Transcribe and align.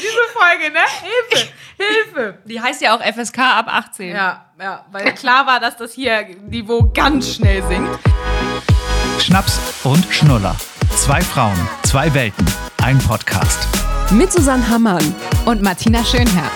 diese 0.00 0.26
Folge, 0.32 0.72
ne? 0.72 0.80
Hilfe, 1.02 1.52
Hilfe. 1.76 2.38
Die 2.46 2.60
heißt 2.60 2.80
ja 2.80 2.96
auch 2.96 3.02
FSK 3.02 3.38
ab 3.38 3.66
18. 3.68 4.10
Ja, 4.10 4.46
ja, 4.58 4.86
weil 4.90 5.12
klar 5.14 5.46
war, 5.46 5.60
dass 5.60 5.76
das 5.76 5.92
hier 5.92 6.26
Niveau 6.48 6.90
ganz 6.92 7.34
schnell 7.34 7.62
sinkt. 7.68 7.98
Schnaps 9.18 9.60
und 9.84 10.04
Schnuller. 10.06 10.56
Zwei 10.96 11.20
Frauen, 11.20 11.56
zwei 11.82 12.12
Welten, 12.14 12.46
ein 12.82 12.98
Podcast. 12.98 13.68
Mit 14.10 14.32
Susanne 14.32 14.66
Hammann. 14.68 15.14
Und 15.44 15.62
Martina 15.62 16.04
Schönherr. 16.04 16.50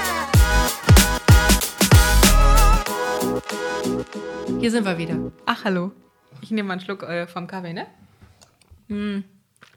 Hier 4.61 4.71
sind 4.71 4.85
wir 4.85 4.97
wieder. 4.97 5.17
Ach, 5.47 5.65
hallo. 5.65 5.93
Ich 6.41 6.51
nehme 6.51 6.69
mal 6.69 6.75
einen 6.75 6.81
Schluck 6.81 7.03
äh, 7.03 7.27
vom 7.27 7.47
Kaffee, 7.47 7.75
ne? 7.75 7.87
Hm. 8.89 9.25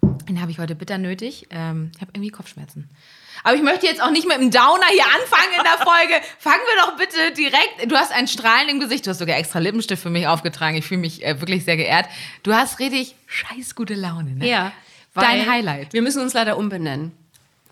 Den 0.01 0.41
habe 0.41 0.51
ich 0.51 0.59
heute 0.59 0.75
bitter 0.75 0.97
nötig. 0.97 1.47
Ähm, 1.49 1.91
ich 1.95 2.01
habe 2.01 2.11
irgendwie 2.13 2.31
Kopfschmerzen. 2.31 2.89
Aber 3.43 3.55
ich 3.55 3.61
möchte 3.61 3.85
jetzt 3.85 4.01
auch 4.01 4.11
nicht 4.11 4.27
mit 4.27 4.35
einem 4.35 4.51
Downer 4.51 4.87
hier 4.89 5.05
anfangen 5.05 5.53
in 5.57 5.63
der 5.63 5.85
Folge. 5.85 6.25
Fangen 6.39 6.61
wir 6.75 6.83
doch 6.85 6.97
bitte 6.97 7.31
direkt. 7.33 7.91
Du 7.91 7.95
hast 7.95 8.11
ein 8.11 8.27
Strahlen 8.27 8.69
im 8.69 8.79
Gesicht. 8.79 9.05
Du 9.05 9.11
hast 9.11 9.19
sogar 9.19 9.37
extra 9.37 9.59
Lippenstift 9.59 10.01
für 10.01 10.09
mich 10.09 10.27
aufgetragen. 10.27 10.77
Ich 10.77 10.85
fühle 10.85 11.01
mich 11.01 11.23
äh, 11.25 11.39
wirklich 11.39 11.65
sehr 11.65 11.77
geehrt. 11.77 12.05
Du 12.43 12.53
hast 12.53 12.79
richtig 12.79 13.15
scheiß 13.27 13.75
gute 13.75 13.93
Laune, 13.93 14.35
ne? 14.35 14.47
Ja. 14.47 14.71
Dein 15.13 15.49
Highlight. 15.49 15.93
Wir 15.93 16.01
müssen 16.01 16.21
uns 16.21 16.33
leider 16.33 16.57
umbenennen. 16.57 17.11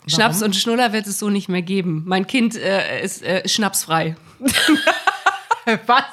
Schnaps 0.08 0.44
und 0.44 0.56
Schnuller 0.56 0.94
wird 0.94 1.08
es 1.08 1.20
so 1.20 1.30
nicht 1.30 1.50
mehr 1.50 1.62
geben. 1.62 2.04
Mein 2.06 2.28
Kind 2.28 2.56
äh, 2.56 3.04
ist 3.04 3.24
äh, 3.24 3.48
schnapsfrei. 3.48 4.16
Was? 5.86 6.04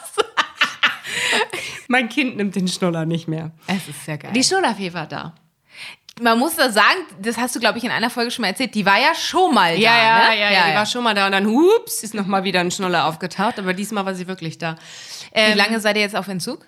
Mein 1.89 2.09
Kind 2.09 2.37
nimmt 2.37 2.57
den 2.57 2.69
Schnuller 2.69 3.05
nicht 3.05 3.29
mehr. 3.29 3.51
Es 3.67 3.87
ist 3.89 4.05
sehr 4.07 4.17
geil. 4.17 4.33
Die 4.35 4.43
Schnullerfee 4.43 4.95
war 4.95 5.07
da. 5.07 5.35
Man 6.21 6.39
muss 6.39 6.57
da 6.57 6.71
sagen, 6.71 6.99
das 7.21 7.39
hast 7.39 7.57
du, 7.57 7.61
glaube 7.61 7.79
ich, 7.79 7.85
in 7.85 7.91
einer 7.91 8.11
Folge 8.11 8.31
schon 8.31 8.43
mal 8.43 8.49
erzählt, 8.49 8.75
die 8.75 8.85
war 8.85 8.99
ja 8.99 9.15
schon 9.15 9.55
mal 9.55 9.79
Ja, 9.79 9.91
da, 9.91 10.03
ja, 10.03 10.29
ne? 10.35 10.41
ja, 10.41 10.51
ja, 10.53 10.71
die 10.71 10.77
war 10.77 10.85
schon 10.87 11.03
mal 11.03 11.15
da 11.15 11.25
und 11.27 11.33
dann, 11.33 11.47
hups, 11.47 12.03
ist 12.03 12.13
noch 12.15 12.27
mal 12.27 12.45
wieder 12.45 12.61
ein 12.61 12.71
Schnuller 12.71 13.07
aufgetaucht, 13.07 13.59
aber 13.59 13.73
diesmal 13.73 14.05
war 14.05 14.15
sie 14.15 14.29
wirklich 14.29 14.59
da. 14.59 14.75
Wie 15.33 15.41
Ähm, 15.41 15.57
lange 15.57 15.81
seid 15.81 15.97
ihr 15.97 16.03
jetzt 16.03 16.15
auf 16.17 16.29
Entzug? 16.29 16.67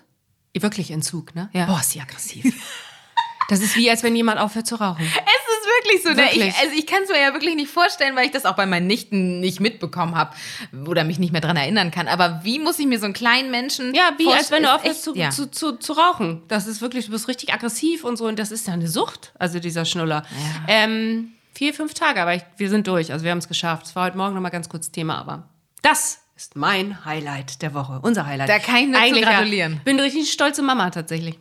Wirklich 0.57 0.89
Entzug, 0.89 1.35
ne? 1.35 1.49
Ja. 1.53 1.65
Boah, 1.65 1.79
ist 1.79 1.91
sie 1.91 2.01
aggressiv. 2.01 2.55
das 3.49 3.59
ist 3.59 3.75
wie, 3.75 3.89
als 3.89 4.01
wenn 4.03 4.15
jemand 4.15 4.39
aufhört 4.39 4.65
zu 4.67 4.75
rauchen. 4.75 5.05
Es 5.15 5.54
wirklich 5.81 6.03
so. 6.03 6.09
Ne? 6.09 6.17
Wirklich. 6.17 6.47
Ich, 6.47 6.57
also 6.57 6.75
ich 6.75 6.87
kann 6.87 7.03
es 7.03 7.09
mir 7.09 7.19
ja 7.19 7.33
wirklich 7.33 7.55
nicht 7.55 7.71
vorstellen, 7.71 8.15
weil 8.15 8.25
ich 8.25 8.31
das 8.31 8.45
auch 8.45 8.55
bei 8.55 8.65
meinen 8.65 8.87
Nichten 8.87 9.39
nicht 9.39 9.59
mitbekommen 9.59 10.15
habe 10.15 10.35
oder 10.87 11.03
mich 11.03 11.19
nicht 11.19 11.31
mehr 11.31 11.41
dran 11.41 11.57
erinnern 11.57 11.91
kann. 11.91 12.07
Aber 12.07 12.41
wie 12.43 12.59
muss 12.59 12.79
ich 12.79 12.85
mir 12.85 12.99
so 12.99 13.05
einen 13.05 13.13
kleinen 13.13 13.51
Menschen 13.51 13.93
Ja, 13.93 14.11
wie 14.17 14.31
als 14.31 14.51
wenn 14.51 14.63
du 14.63 14.73
aufhörst 14.73 15.03
zu, 15.03 15.15
ja. 15.15 15.29
zu, 15.29 15.49
zu, 15.49 15.73
zu 15.73 15.93
rauchen. 15.93 16.43
Das 16.47 16.67
ist 16.67 16.81
wirklich, 16.81 17.05
du 17.05 17.11
bist 17.11 17.27
richtig 17.27 17.53
aggressiv 17.53 18.03
und 18.03 18.17
so. 18.17 18.25
Und 18.25 18.39
das 18.39 18.51
ist 18.51 18.67
ja 18.67 18.73
eine 18.73 18.87
Sucht, 18.87 19.33
also 19.39 19.59
dieser 19.59 19.85
Schnuller. 19.85 20.25
Ähm, 20.67 21.33
vier, 21.53 21.73
fünf 21.73 21.93
Tage, 21.93 22.21
aber 22.21 22.35
ich, 22.35 22.43
wir 22.57 22.69
sind 22.69 22.87
durch. 22.87 23.11
Also 23.11 23.23
wir 23.23 23.31
haben 23.31 23.39
es 23.39 23.47
geschafft. 23.47 23.87
Es 23.87 23.95
war 23.95 24.05
heute 24.05 24.17
Morgen 24.17 24.33
nochmal 24.35 24.51
ganz 24.51 24.69
kurz 24.69 24.91
Thema, 24.91 25.17
aber 25.17 25.49
das 25.81 26.19
ist 26.35 26.55
mein 26.55 27.05
Highlight 27.05 27.61
der 27.61 27.73
Woche. 27.73 27.99
Unser 28.01 28.25
Highlight. 28.25 28.49
Da 28.49 28.59
kann 28.59 28.77
ich 28.77 28.87
nur 28.87 28.99
Eigentlich, 28.99 29.23
ja. 29.23 29.31
gratulieren. 29.31 29.81
Bin 29.85 29.99
richtig 29.99 30.31
stolze 30.31 30.61
Mama 30.61 30.89
tatsächlich. 30.89 31.39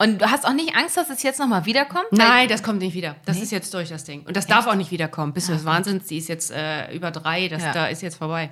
Und 0.00 0.20
du 0.22 0.30
hast 0.30 0.46
auch 0.46 0.52
nicht 0.52 0.76
Angst, 0.76 0.96
dass 0.96 1.10
es 1.10 1.22
jetzt 1.24 1.40
nochmal 1.40 1.66
wiederkommt? 1.66 2.06
Nein, 2.12 2.48
das 2.48 2.62
kommt 2.62 2.78
nicht 2.78 2.94
wieder. 2.94 3.16
Das 3.24 3.40
ist 3.40 3.50
jetzt 3.50 3.74
durch, 3.74 3.88
das 3.88 4.04
Ding. 4.04 4.22
Und 4.22 4.36
das 4.36 4.46
darf 4.46 4.66
auch 4.68 4.76
nicht 4.76 4.92
wiederkommen. 4.92 5.32
Bist 5.32 5.48
du 5.48 5.52
des 5.52 5.64
Wahnsinns? 5.64 6.06
Die 6.06 6.18
ist 6.18 6.28
jetzt 6.28 6.52
äh, 6.52 6.92
über 6.94 7.10
drei, 7.10 7.48
das 7.48 7.62
Ja. 7.62 7.72
da 7.72 7.86
ist 7.88 8.02
jetzt 8.02 8.16
vorbei. 8.16 8.50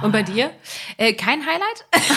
Und 0.00 0.12
bei 0.12 0.22
dir? 0.22 0.52
Äh, 0.96 1.12
kein 1.14 1.44
Highlight? 1.44 1.84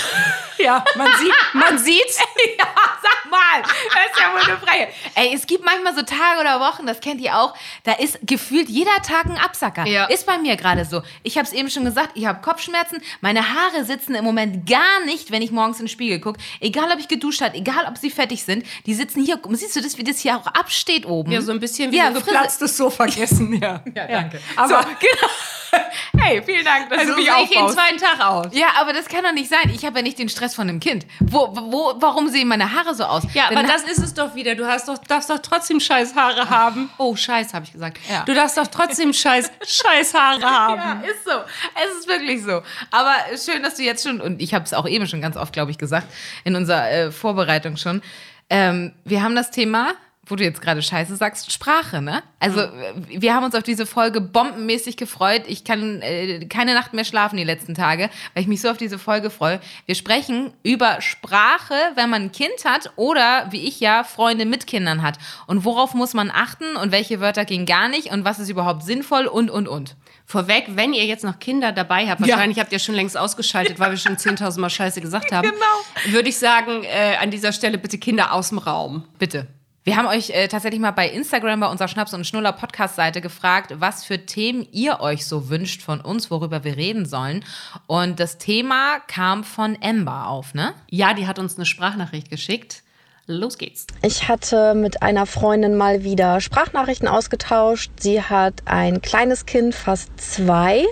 Ja, 0.62 0.86
man 0.96 1.08
sieht, 1.18 1.34
man 1.54 1.80
sieht. 1.80 2.04
ja, 2.60 2.66
sag 3.02 3.32
mal. 3.32 3.62
Das 3.64 4.12
ist 4.12 4.20
ja 4.20 4.32
wohl 4.32 4.42
eine 4.42 4.60
Frage. 4.60 4.88
Ey, 5.16 5.34
es 5.34 5.48
gibt 5.48 5.66
manchmal 5.66 5.96
so 5.96 6.04
Tage 6.04 6.40
oder 6.40 6.60
Wochen, 6.60 6.86
das 6.86 7.00
kennt 7.00 7.20
ihr 7.20 7.36
auch, 7.36 7.56
da 7.84 7.94
ist 7.94 8.20
gefühlt 8.22 8.70
jeder 8.70 8.96
Tag 9.02 9.26
ein 9.26 9.40
Absacker. 9.40 9.88
Ja. 9.88 10.06
Ist 10.06 10.28
bei 10.28 10.38
mir 10.38 10.58
gerade 10.58 10.86
so. 10.86 11.02
Ich 11.24 11.38
habe 11.40 11.48
es 11.48 11.54
eben 11.54 11.72
schon 11.72 11.84
gesagt, 11.84 12.12
ich 12.14 12.28
habe 12.28 12.42
Kopfschmerzen. 12.42 13.02
Meine 13.22 13.42
Haare 13.42 13.86
sitzen 13.86 14.14
im 14.14 14.24
Moment 14.24 14.70
gar 14.70 15.04
nicht, 15.06 15.32
wenn 15.32 15.42
ich 15.42 15.50
morgens 15.50 15.80
in 15.80 15.86
den 15.86 15.90
Spiegel 15.90 16.20
gucke. 16.20 16.40
Egal, 16.60 16.92
ob 16.92 17.00
ich 17.00 17.08
geduscht 17.08 17.42
habe, 17.42 17.56
egal, 17.58 17.88
ob 17.88 17.98
sie 17.98 18.12
fettig 18.12 18.44
sind. 18.44 18.64
Die 18.86 18.94
sitzen 18.94 19.26
hier. 19.26 19.40
Siehst 19.50 19.76
du 19.76 19.82
das, 19.82 19.98
wie 19.98 20.04
das 20.04 20.20
hier 20.20 20.38
auch 20.38 20.46
absteht 20.46 21.08
oben? 21.08 21.32
Ja, 21.32 21.42
so 21.42 21.52
ein 21.52 21.60
bisschen 21.60 21.92
wie 21.92 21.98
Ja, 21.98 22.08
ein 22.08 22.14
geplatztes 22.14 22.78
Sofa 22.78 23.06
gegessen, 23.06 23.54
ja. 23.60 23.82
Ja, 23.96 24.06
danke. 24.08 24.40
Aber 24.56 24.84
so, 24.84 24.90
genau. 25.00 25.32
Hey, 26.18 26.42
vielen 26.44 26.64
Dank, 26.64 26.90
dass 26.90 27.00
also 27.00 27.14
du 27.14 27.18
mich 27.18 27.32
sehe 27.32 27.44
ich 27.44 27.50
jeden 27.50 27.70
zweiten 27.70 27.98
Tag 27.98 28.20
aus. 28.20 28.48
Ja, 28.52 28.68
aber 28.80 28.94
das 28.94 29.08
kann 29.08 29.24
doch 29.24 29.32
nicht 29.32 29.50
sein. 29.50 29.72
Ich 29.74 29.86
habe 29.86 30.00
ja 30.00 30.04
nicht 30.04 30.20
den 30.20 30.30
Stress 30.30 30.54
von 30.54 30.70
einem 30.70 30.80
Kind. 30.80 31.06
Wo, 31.20 31.50
wo, 31.56 31.94
warum 32.00 32.28
sehen 32.30 32.48
meine 32.48 32.74
Haare 32.74 32.94
so 32.94 33.04
aus? 33.06 33.24
Ja, 33.34 33.46
aber 33.46 33.56
Dann 33.56 33.68
das 33.68 33.84
ist 33.84 34.00
es 34.00 34.14
doch 34.14 34.36
wieder. 34.36 34.56
Du 34.56 34.68
hast 34.68 34.88
doch, 34.88 34.98
darfst 35.00 35.30
doch 35.30 35.40
trotzdem 35.40 35.80
scheiß 35.80 36.16
Haare 36.16 36.50
haben. 36.50 36.90
Oh, 36.98 37.16
scheiß, 37.16 37.54
habe 37.54 37.66
ich 37.66 37.72
gesagt. 37.72 37.98
Ja. 38.10 38.24
Du 38.26 38.34
darfst 38.34 38.58
doch 38.58 38.68
trotzdem 38.68 39.14
scheiß, 39.14 39.52
scheiß 39.66 40.14
Haare 40.14 40.44
haben. 40.44 41.04
Ja, 41.04 41.10
ist 41.10 41.24
so. 41.24 41.32
Es 41.32 42.00
ist 42.00 42.08
wirklich 42.08 42.44
so. 42.44 42.62
Aber 42.92 43.16
schön, 43.44 43.64
dass 43.64 43.76
du 43.76 43.84
jetzt 43.84 44.06
schon, 44.06 44.22
und 44.22 44.42
ich 44.42 44.54
habe 44.54 44.66
es 44.66 44.74
auch 44.74 44.88
eben 44.88 45.08
schon 45.08 45.22
ganz 45.22 45.38
oft, 45.38 45.54
glaube 45.54 45.72
ich, 45.72 45.78
gesagt, 45.78 46.08
in 46.44 46.56
unserer 46.56 46.92
äh, 46.92 47.12
Vorbereitung 47.12 47.78
schon, 47.78 48.02
ähm, 48.50 48.94
wir 49.06 49.24
haben 49.24 49.36
das 49.36 49.50
Thema, 49.50 49.94
wo 50.32 50.36
du 50.36 50.44
jetzt 50.44 50.62
gerade 50.62 50.82
Scheiße 50.82 51.16
sagst, 51.18 51.52
Sprache, 51.52 52.02
ne? 52.02 52.24
Also 52.40 52.62
äh, 52.62 52.94
wir 53.08 53.36
haben 53.36 53.44
uns 53.44 53.54
auf 53.54 53.64
diese 53.64 53.86
Folge 53.86 54.22
bombenmäßig 54.22 54.98
gefreut. 54.98 55.44
Ich 55.48 55.64
kann 55.64 56.02
äh, 56.02 56.46
keine 56.46 56.74
Nacht 56.74 56.94
mehr 56.94 57.04
schlafen 57.04 57.38
die 57.38 57.44
letzten 57.44 57.76
Tage, 57.76 58.10
weil 58.34 58.44
ich 58.44 58.48
mich 58.48 58.62
so 58.62 58.70
auf 58.70 58.78
diese 58.78 58.98
Folge 58.98 59.30
freue. 59.30 59.60
Wir 59.86 59.96
sprechen 59.96 60.54
über 60.64 61.02
Sprache, 61.02 61.76
wenn 61.96 62.10
man 62.10 62.24
ein 62.24 62.32
Kind 62.32 62.66
hat 62.66 62.92
oder, 62.96 63.48
wie 63.52 63.68
ich 63.68 63.80
ja, 63.80 64.04
Freunde 64.04 64.46
mit 64.46 64.66
Kindern 64.66 65.02
hat. 65.02 65.18
Und 65.48 65.66
worauf 65.66 65.94
muss 65.94 66.14
man 66.14 66.32
achten 66.32 66.78
und 66.78 66.92
welche 66.92 67.20
Wörter 67.20 67.46
gehen 67.46 67.66
gar 67.66 67.90
nicht 67.90 68.12
und 68.12 68.24
was 68.24 68.40
ist 68.40 68.50
überhaupt 68.50 68.84
sinnvoll 68.84 69.28
und, 69.28 69.52
und, 69.52 69.68
und. 69.68 69.98
Vorweg, 70.26 70.66
wenn 70.70 70.94
ihr 70.94 71.06
jetzt 71.06 71.26
noch 71.26 71.40
Kinder 71.40 71.74
dabei 71.74 72.08
habt, 72.08 72.22
wahrscheinlich 72.22 72.58
habt 72.58 72.72
ihr 72.72 72.80
schon 72.80 72.96
längst 72.96 73.18
ausgeschaltet, 73.18 73.80
weil 73.80 73.92
wir 73.92 73.98
schon 73.98 74.16
10.000 74.16 74.60
Mal 74.62 74.70
Scheiße 74.70 75.02
gesagt 75.02 75.32
haben. 75.32 75.42
Genau. 75.52 76.14
Würde 76.16 76.30
ich 76.30 76.38
sagen, 76.38 76.84
äh, 76.84 77.18
an 77.20 77.30
dieser 77.30 77.52
Stelle 77.52 77.78
bitte 77.78 77.98
Kinder 77.98 78.32
aus 78.32 78.50
dem 78.50 78.58
Raum. 78.58 79.04
Bitte. 79.20 79.48
Wir 79.84 79.98
haben 79.98 80.06
euch 80.06 80.30
äh, 80.30 80.48
tatsächlich 80.48 80.80
mal 80.80 80.92
bei 80.92 81.10
Instagram 81.10 81.62
bei 81.62 81.68
unserer 81.68 81.88
Schnaps- 81.88 82.14
und 82.14 82.28
Schnuller-Podcast-Seite 82.28 83.20
gefragt, 83.20 83.74
was 83.80 84.06
für 84.06 84.28
Themen 84.28 84.68
ihr 84.72 85.00
euch 85.00 85.26
so 85.26 85.50
wünscht 85.50 85.82
von 85.82 86.02
uns, 86.02 86.30
worüber 86.30 86.64
wir 86.64 86.78
reden 86.78 87.08
sollen. 87.08 87.44
Und 87.88 88.20
das 88.20 88.38
Thema 88.38 89.00
kam 89.08 89.44
von 89.44 89.82
Ember 89.82 90.28
auf, 90.28 90.54
ne? 90.54 90.76
Ja, 90.92 91.16
die 91.16 91.26
hat 91.26 91.40
uns 91.40 91.56
eine 91.56 91.66
Sprachnachricht 91.66 92.30
geschickt. 92.30 92.84
Los 93.26 93.58
geht's. 93.58 93.88
Ich 94.04 94.28
hatte 94.28 94.76
mit 94.76 95.02
einer 95.02 95.26
Freundin 95.26 95.76
mal 95.76 96.04
wieder 96.04 96.42
Sprachnachrichten 96.42 97.08
ausgetauscht. 97.08 97.92
Sie 98.00 98.22
hat 98.22 98.62
ein 98.66 99.02
kleines 99.02 99.48
Kind, 99.48 99.74
fast 99.74 100.12
zwei. 100.20 100.86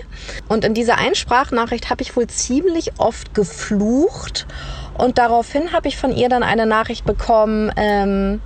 Und 0.48 0.64
in 0.64 0.74
dieser 0.74 0.98
einen 0.98 1.14
Sprachnachricht 1.14 1.90
habe 1.90 2.02
ich 2.02 2.16
wohl 2.16 2.26
ziemlich 2.26 2.98
oft 2.98 3.34
geflucht. 3.34 4.46
Und 4.94 5.18
daraufhin 5.18 5.72
habe 5.72 5.88
ich 5.88 5.96
von 5.96 6.12
ihr 6.14 6.28
dann 6.28 6.42
eine 6.42 6.66
Nachricht 6.66 7.04
bekommen, 7.04 7.72
ähm, 7.76 8.40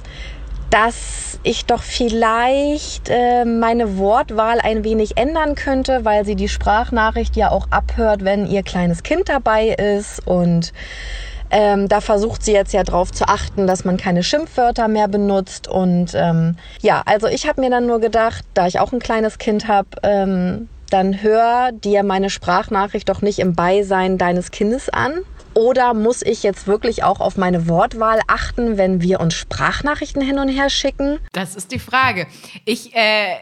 dass 0.75 1.39
ich 1.45 1.67
doch 1.67 1.85
vielleicht 1.85 3.09
äh, 3.09 3.45
meine 3.45 3.97
Wortwahl 3.97 4.59
ein 4.59 4.83
wenig 4.83 5.17
ändern 5.17 5.55
könnte, 5.55 6.05
weil 6.05 6.25
sie 6.25 6.35
die 6.35 6.49
Sprachnachricht 6.49 7.37
ja 7.37 7.53
auch 7.53 7.69
abhört, 7.71 8.25
wenn 8.25 8.45
ihr 8.45 8.65
kleines 8.65 9.05
Kind 9.05 9.29
dabei 9.29 9.69
ist. 9.69 10.27
Und 10.27 10.73
ähm, 11.53 11.87
da 11.87 12.01
versucht 12.01 12.43
sie 12.43 12.53
jetzt 12.53 12.73
ja 12.73 12.83
drauf 12.83 13.13
zu 13.13 13.29
achten, 13.29 13.69
dass 13.69 13.85
man 13.85 13.99
keine 13.99 14.25
Schimpfwörter 14.25 14.89
mehr 14.89 15.07
benutzt. 15.07 15.69
Und 15.69 16.13
ähm, 16.15 16.57
ja, 16.81 17.03
also 17.07 17.29
ich 17.29 17.47
habe 17.47 17.61
mir 17.61 17.71
dann 17.71 17.87
nur 17.87 18.01
gedacht, 18.01 18.45
da 18.55 18.67
ich 18.67 18.81
auch 18.81 18.93
ein 18.93 18.99
kleines 18.99 19.39
Kind 19.39 19.69
habe, 19.69 19.91
ähm, 20.03 20.69
dann 20.91 21.23
hör 21.23 21.71
dir 21.71 22.03
meine 22.03 22.31
Sprachnachricht 22.31 23.09
doch 23.09 23.23
nicht 23.23 23.39
im 23.39 23.55
Beisein 23.55 24.19
deines 24.19 24.51
Kindes 24.51 24.89
an. 24.89 25.21
Oder 25.55 25.95
muss 25.95 26.23
ich 26.23 26.43
jetzt 26.43 26.67
wirklich 26.67 27.05
auch 27.05 27.21
auf 27.21 27.37
meine 27.37 27.69
Wortwahl 27.69 28.21
achten, 28.27 28.77
wenn 28.77 29.01
wir 29.01 29.21
uns 29.21 29.35
Sprachnachrichten 29.35 30.21
hin 30.21 30.39
und 30.39 30.49
her 30.49 30.69
schicken? 30.69 31.21
Das 31.33 31.55
ist 31.55 31.71
die 31.71 31.79
Frage. 31.79 32.27
Ich 32.65 32.95
äh, 32.95 33.37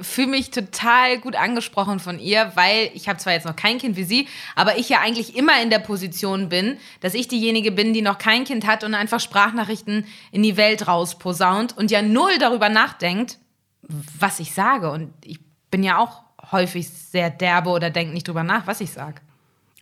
fühle 0.00 0.28
mich 0.28 0.50
total 0.50 1.18
gut 1.18 1.34
angesprochen 1.36 1.98
von 1.98 2.18
ihr, 2.18 2.52
weil 2.54 2.90
ich 2.94 3.08
habe 3.08 3.18
zwar 3.18 3.32
jetzt 3.32 3.46
noch 3.46 3.56
kein 3.56 3.78
Kind 3.78 3.96
wie 3.96 4.04
sie, 4.04 4.28
aber 4.54 4.78
ich 4.78 4.88
ja 4.88 5.00
eigentlich 5.00 5.36
immer 5.36 5.60
in 5.62 5.70
der 5.70 5.78
Position 5.78 6.48
bin, 6.48 6.78
dass 7.00 7.14
ich 7.14 7.28
diejenige 7.28 7.72
bin, 7.72 7.92
die 7.92 8.02
noch 8.02 8.18
kein 8.18 8.44
Kind 8.44 8.66
hat 8.66 8.84
und 8.84 8.94
einfach 8.94 9.20
Sprachnachrichten 9.20 10.06
in 10.32 10.42
die 10.42 10.56
Welt 10.56 10.86
rausposaunt 10.86 11.76
und 11.76 11.90
ja 11.90 12.02
null 12.02 12.38
darüber 12.38 12.68
nachdenkt, 12.68 13.38
was 13.82 14.40
ich 14.40 14.52
sage. 14.52 14.90
Und 14.90 15.12
ich 15.24 15.38
bin 15.70 15.82
ja 15.82 15.98
auch 15.98 16.22
häufig 16.52 16.88
sehr 16.88 17.30
derbe 17.30 17.70
oder 17.70 17.90
denke 17.90 18.12
nicht 18.12 18.28
drüber 18.28 18.42
nach, 18.42 18.66
was 18.66 18.80
ich 18.80 18.92
sage. 18.92 19.20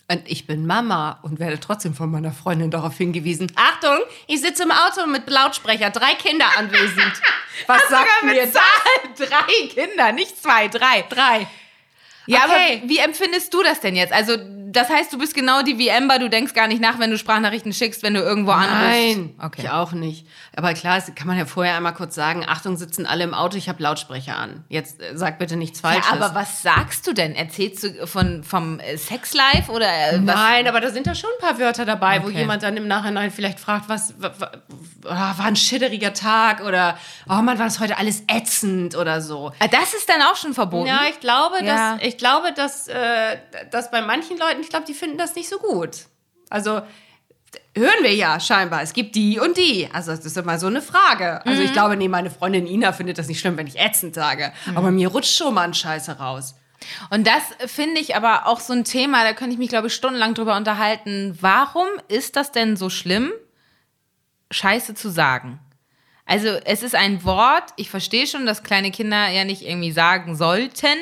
Und 0.07 0.21
ich 0.25 0.45
bin 0.45 0.67
Mama 0.67 1.19
und 1.23 1.39
werde 1.39 1.59
trotzdem 1.59 1.95
von 1.95 2.11
meiner 2.11 2.31
Freundin 2.31 2.69
darauf 2.69 2.95
hingewiesen. 2.95 3.51
Achtung, 3.55 3.97
ich 4.27 4.39
sitze 4.39 4.63
im 4.63 4.71
Auto 4.71 5.07
mit 5.07 5.27
Lautsprecher, 5.27 5.89
drei 5.89 6.13
Kinder 6.13 6.45
anwesend. 6.57 7.13
Was 7.67 7.87
sagt 7.89 8.23
mir 8.23 8.45
das? 8.45 8.53
Drei 9.17 9.67
Kinder, 9.69 10.11
nicht 10.11 10.39
zwei, 10.41 10.67
drei. 10.67 11.03
Drei. 11.09 11.47
Ja, 12.27 12.39
Okay. 12.45 12.79
aber 12.81 12.89
wie 12.89 12.97
empfindest 12.99 13.53
du 13.53 13.61
das 13.63 13.79
denn 13.81 13.95
jetzt? 13.95 14.13
Also 14.13 14.33
das 14.67 14.89
heißt, 14.89 15.13
du 15.13 15.17
bist 15.17 15.33
genau 15.33 15.61
die 15.61 15.77
wie 15.77 15.89
Amber, 15.89 16.19
du 16.19 16.29
denkst 16.29 16.53
gar 16.53 16.67
nicht 16.67 16.81
nach, 16.81 16.99
wenn 16.99 17.09
du 17.09 17.17
Sprachnachrichten 17.17 17.71
schickst, 17.71 18.03
wenn 18.03 18.13
du 18.13 18.19
irgendwo 18.19 18.51
anrufst. 18.51 18.73
Nein, 19.17 19.35
Okay. 19.41 19.61
ich 19.63 19.69
auch 19.69 19.93
nicht. 19.93 20.27
Aber 20.53 20.73
klar, 20.73 20.95
das 20.99 21.15
kann 21.15 21.27
man 21.27 21.37
ja 21.37 21.45
vorher 21.45 21.77
einmal 21.77 21.93
kurz 21.93 22.13
sagen, 22.13 22.43
Achtung, 22.45 22.75
sitzen 22.75 23.05
alle 23.05 23.23
im 23.23 23.33
Auto, 23.33 23.55
ich 23.55 23.69
habe 23.69 23.81
Lautsprecher 23.81 24.35
an. 24.35 24.65
Jetzt 24.67 25.01
äh, 25.01 25.15
sag 25.17 25.39
bitte 25.39 25.55
nichts 25.55 25.81
Ja, 25.81 25.91
Falsches. 25.91 26.11
aber 26.11 26.35
was 26.35 26.61
sagst 26.61 27.07
du 27.07 27.13
denn? 27.13 27.35
Erzählst 27.35 27.83
du 27.83 28.05
von, 28.05 28.43
vom 28.43 28.79
äh, 28.81 28.97
Sexlife 28.97 29.71
oder 29.71 29.87
äh, 29.87 30.19
was? 30.25 30.35
Nein, 30.35 30.67
aber 30.67 30.81
da 30.81 30.89
sind 30.91 31.07
da 31.07 31.15
schon 31.15 31.29
ein 31.39 31.47
paar 31.47 31.57
Wörter 31.57 31.85
dabei, 31.85 32.21
wo 32.21 32.27
Okay. 32.27 32.39
jemand 32.39 32.63
dann 32.63 32.75
im 32.75 32.87
Nachhinein 32.89 33.31
vielleicht 33.31 33.61
fragt, 33.61 33.87
was 33.87 34.13
ah, 35.07 35.37
war 35.37 35.45
ein 35.45 35.55
schitteriger 35.55 36.13
Tag 36.13 36.61
oder 36.63 36.97
oh 37.27 37.33
Mann, 37.41 37.57
war 37.59 37.65
das 37.65 37.79
heute 37.79 37.97
alles 37.97 38.23
ätzend 38.27 38.95
oder 38.95 39.21
so. 39.21 39.51
Ah, 39.59 39.67
Das 39.67 39.93
ist 39.93 40.07
dann 40.09 40.21
auch 40.21 40.35
schon 40.35 40.53
verboten. 40.53 40.87
Ja, 40.87 41.01
ich 41.09 41.19
glaube, 41.19 41.63
Ja. 41.63 41.93
dass 41.95 42.03
ich 42.05 42.17
glaube, 42.17 42.53
dass, 42.53 42.87
äh, 42.87 43.37
dass 43.71 43.91
bei 43.91 44.01
manchen 44.01 44.37
Leuten, 44.37 44.61
ich 44.61 44.69
glaube, 44.69 44.85
die 44.85 44.93
finden 44.93 45.17
das 45.17 45.35
nicht 45.35 45.49
so 45.49 45.57
gut. 45.57 46.05
Also 46.49 46.81
hören 47.75 48.03
wir 48.03 48.13
ja 48.13 48.39
scheinbar. 48.39 48.81
Es 48.81 48.93
gibt 48.93 49.15
die 49.15 49.39
und 49.39 49.57
die. 49.57 49.89
Also 49.93 50.11
das 50.11 50.25
ist 50.25 50.37
immer 50.37 50.57
so 50.59 50.67
eine 50.67 50.81
Frage. 50.81 51.45
Also 51.45 51.59
Mhm. 51.61 51.65
ich 51.65 51.73
glaube, 51.73 51.95
nee, 51.97 52.07
meine 52.07 52.29
Freundin 52.29 52.67
Ina 52.67 52.91
findet 52.93 53.17
das 53.17 53.27
nicht 53.27 53.39
schlimm, 53.39 53.57
wenn 53.57 53.67
ich 53.67 53.79
ätzend 53.79 54.15
sage. 54.15 54.51
Mhm. 54.65 54.77
Aber 54.77 54.91
mir 54.91 55.07
rutscht 55.09 55.35
schon 55.35 55.53
mal 55.53 55.61
ein 55.63 55.73
Scheiße 55.73 56.17
raus. 56.19 56.55
Und 57.09 57.25
das 57.25 57.41
finde 57.71 57.99
ich 57.99 58.15
aber 58.15 58.45
auch 58.47 58.59
so 58.59 58.73
ein 58.73 58.83
Thema, 58.83 59.23
da 59.23 59.33
könnte 59.33 59.53
ich 59.53 59.57
mich, 59.57 59.69
glaube 59.69 59.87
ich, 59.87 59.95
stundenlang 59.95 60.33
drüber 60.35 60.55
unterhalten. 60.55 61.35
Warum 61.41 61.87
ist 62.09 62.35
das 62.35 62.51
denn 62.51 62.75
so 62.77 62.89
schlimm, 62.89 63.31
Scheiße 64.51 64.95
zu 64.95 65.09
sagen? 65.09 65.59
Also 66.25 66.49
es 66.65 66.81
ist 66.81 66.95
ein 66.95 67.23
Wort, 67.23 67.71
ich 67.75 67.89
verstehe 67.89 68.25
schon, 68.25 68.45
dass 68.45 68.63
kleine 68.63 68.89
Kinder 68.91 69.29
ja 69.29 69.43
nicht 69.43 69.61
irgendwie 69.61 69.91
sagen 69.91 70.35
sollten. 70.35 70.97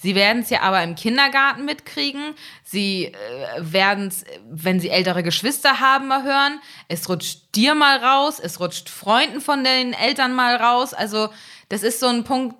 Sie 0.00 0.14
werden 0.14 0.42
es 0.42 0.50
ja 0.50 0.62
aber 0.62 0.82
im 0.82 0.96
Kindergarten 0.96 1.64
mitkriegen. 1.64 2.34
Sie 2.62 3.06
äh, 3.06 3.12
werden 3.60 4.08
es, 4.08 4.24
wenn 4.50 4.80
sie 4.80 4.90
ältere 4.90 5.22
Geschwister 5.22 5.80
haben, 5.80 6.08
mal 6.08 6.24
hören. 6.24 6.60
Es 6.88 7.08
rutscht 7.08 7.54
dir 7.54 7.74
mal 7.74 7.98
raus, 7.98 8.40
es 8.40 8.60
rutscht 8.60 8.90
Freunden 8.90 9.40
von 9.40 9.64
den 9.64 9.92
Eltern 9.92 10.34
mal 10.34 10.56
raus. 10.56 10.92
Also 10.92 11.30
das 11.68 11.82
ist 11.82 12.00
so 12.00 12.08
ein 12.08 12.24
Punkt, 12.24 12.56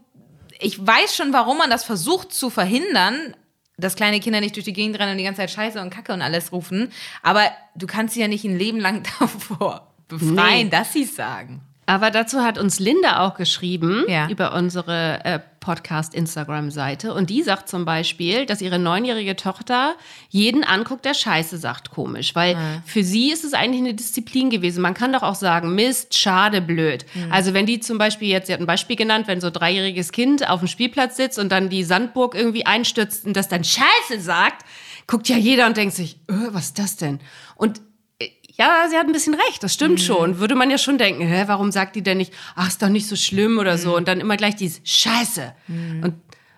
ich 0.61 0.87
weiß 0.87 1.17
schon, 1.17 1.33
warum 1.33 1.59
man 1.59 1.69
das 1.69 1.85
versucht 1.85 2.33
zu 2.33 2.49
verhindern, 2.49 3.37
dass 3.77 3.97
kleine 3.97 4.21
Kinder 4.21 4.41
nicht 4.41 4.55
durch 4.55 4.65
die 4.65 4.73
Gegend 4.73 4.99
rennen 5.01 5.13
und 5.13 5.19
die 5.19 5.25
ganze 5.25 5.41
Zeit 5.41 5.51
Scheiße 5.51 5.81
und 5.81 5.91
Kacke 5.91 6.13
und 6.13 6.23
alles 6.23 6.53
rufen. 6.53 6.93
Aber 7.23 7.51
du 7.75 7.89
kannst 7.89 8.15
sie 8.15 8.21
ja 8.21 8.29
nicht 8.29 8.45
ein 8.45 8.57
Leben 8.57 8.79
lang 8.79 9.03
davor 9.19 9.94
befreien, 10.09 10.65
Nee. 10.65 10.69
dass 10.71 10.93
sie 10.93 11.03
es 11.05 11.17
sagen. 11.17 11.61
Aber 11.87 12.11
dazu 12.11 12.41
hat 12.43 12.57
uns 12.57 12.79
Linda 12.81 13.21
auch 13.21 13.35
geschrieben 13.35 14.05
Ja. 14.09 14.27
über 14.31 14.55
unsere 14.55 15.23
äh, 15.25 15.39
Podcast-Instagram-Seite. 15.61 17.13
Und 17.13 17.31
die 17.31 17.43
sagt 17.43 17.69
zum 17.69 17.85
Beispiel, 17.85 18.47
dass 18.47 18.61
ihre 18.61 18.79
neunjährige 18.79 19.37
Tochter 19.37 19.95
jeden 20.31 20.65
anguckt, 20.65 21.05
der 21.05 21.15
Scheiße 21.15 21.59
sagt, 21.59 21.91
komisch. 21.91 22.35
Weil 22.35 22.57
für 22.87 23.03
sie 23.05 23.31
ist 23.33 23.45
es 23.45 23.53
eigentlich 23.55 23.81
eine 23.81 23.95
Disziplin 23.95 24.51
gewesen. 24.51 24.81
Man 24.83 24.95
kann 24.95 25.13
doch 25.13 25.23
auch 25.23 25.35
sagen, 25.35 25.75
Mist, 25.75 26.17
schade, 26.17 26.61
blöd. 26.61 27.05
Also 27.31 27.55
wenn 27.55 27.67
die 27.67 27.81
zum 27.81 27.99
Beispiel 27.99 28.29
jetzt, 28.29 28.47
sie 28.47 28.53
hat 28.53 28.61
ein 28.61 28.67
Beispiel 28.67 28.97
genannt, 28.97 29.27
wenn 29.27 29.41
so 29.41 29.49
ein 29.49 29.53
dreijähriges 29.53 30.13
Kind 30.13 30.49
auf 30.49 30.61
dem 30.61 30.69
Spielplatz 30.69 31.17
sitzt 31.17 31.39
und 31.39 31.51
dann 31.51 31.69
die 31.69 31.85
Sandburg 31.85 32.35
irgendwie 32.35 32.67
einstürzt 32.67 33.27
und 33.27 33.37
das 33.37 33.49
dann 33.49 33.65
Scheiße 33.65 34.21
sagt, 34.21 34.65
guckt 35.07 35.29
ja 35.29 35.37
jeder 35.37 35.67
und 35.67 35.77
denkt 35.77 35.95
sich, 35.95 36.17
äh, 36.29 36.33
was 36.51 36.67
ist 36.67 36.79
das 36.79 36.97
denn? 36.97 37.21
Und 37.57 37.81
ja, 38.57 38.87
sie 38.89 38.97
hat 38.97 39.07
ein 39.07 39.13
bisschen 39.13 39.35
recht, 39.35 39.63
das 39.63 39.75
stimmt 39.75 40.01
schon. 40.01 40.39
Würde 40.39 40.55
man 40.55 40.71
ja 40.71 40.79
schon 40.79 40.97
denken, 40.99 41.27
hä, 41.27 41.45
warum 41.47 41.73
sagt 41.73 41.97
die 41.97 42.03
denn 42.03 42.19
nicht, 42.19 42.33
ach, 42.55 42.69
ist 42.69 42.81
doch 42.83 42.89
nicht 42.89 43.09
so 43.09 43.17
schlimm 43.17 43.59
oder 43.59 43.79
so. 43.79 43.97
Und 43.97 44.07
dann 44.09 44.21
immer 44.21 44.37
gleich 44.37 44.57
dieses 44.57 44.81
Scheiße. 44.85 45.55
Und 45.69 46.15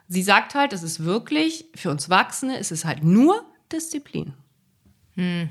sie 0.09 0.23
sagt 0.23 0.55
halt, 0.55 0.73
es 0.73 0.83
ist 0.83 1.05
wirklich, 1.05 1.65
für 1.75 1.91
uns 1.91 2.05
Erwachsene, 2.05 2.59
es 2.59 2.71
ist 2.71 2.85
halt 2.85 3.03
nur 3.05 3.45
Disziplin. 3.73 4.35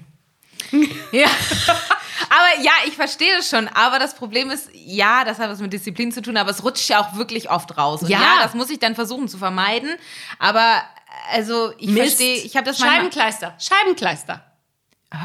Ja. 1.12 1.28
Aber 2.30 2.64
ja, 2.64 2.72
ich 2.88 2.94
verstehe 2.96 3.36
das 3.38 3.50
schon. 3.50 3.68
Aber 3.68 4.00
das 4.00 4.16
Problem 4.16 4.50
ist, 4.50 4.70
ja, 4.74 5.24
das 5.26 5.38
hat 5.38 5.50
was 5.50 5.60
mit 5.60 5.74
Disziplin 5.74 6.12
zu 6.12 6.22
tun, 6.22 6.38
aber 6.38 6.50
es 6.50 6.64
rutscht 6.64 6.90
ja 6.90 7.02
auch 7.02 7.16
wirklich 7.18 7.50
oft 7.50 7.78
raus. 7.78 8.02
Und 8.04 8.10
ja, 8.10 8.20
Ja. 8.20 8.40
das 8.44 8.54
muss 8.54 8.70
ich 8.70 8.80
dann 8.80 8.96
versuchen 8.96 9.28
zu 9.28 9.38
vermeiden. 9.38 9.90
Aber 10.40 10.82
also, 11.32 11.74
ich 11.78 11.90
Mist. 11.90 12.18
verstehe, 12.18 12.38
ich 12.38 12.56
habe 12.56 12.66
das. 12.66 12.80
Scheibenkleister, 12.80 13.56
Scheibenkleister. 13.60 14.44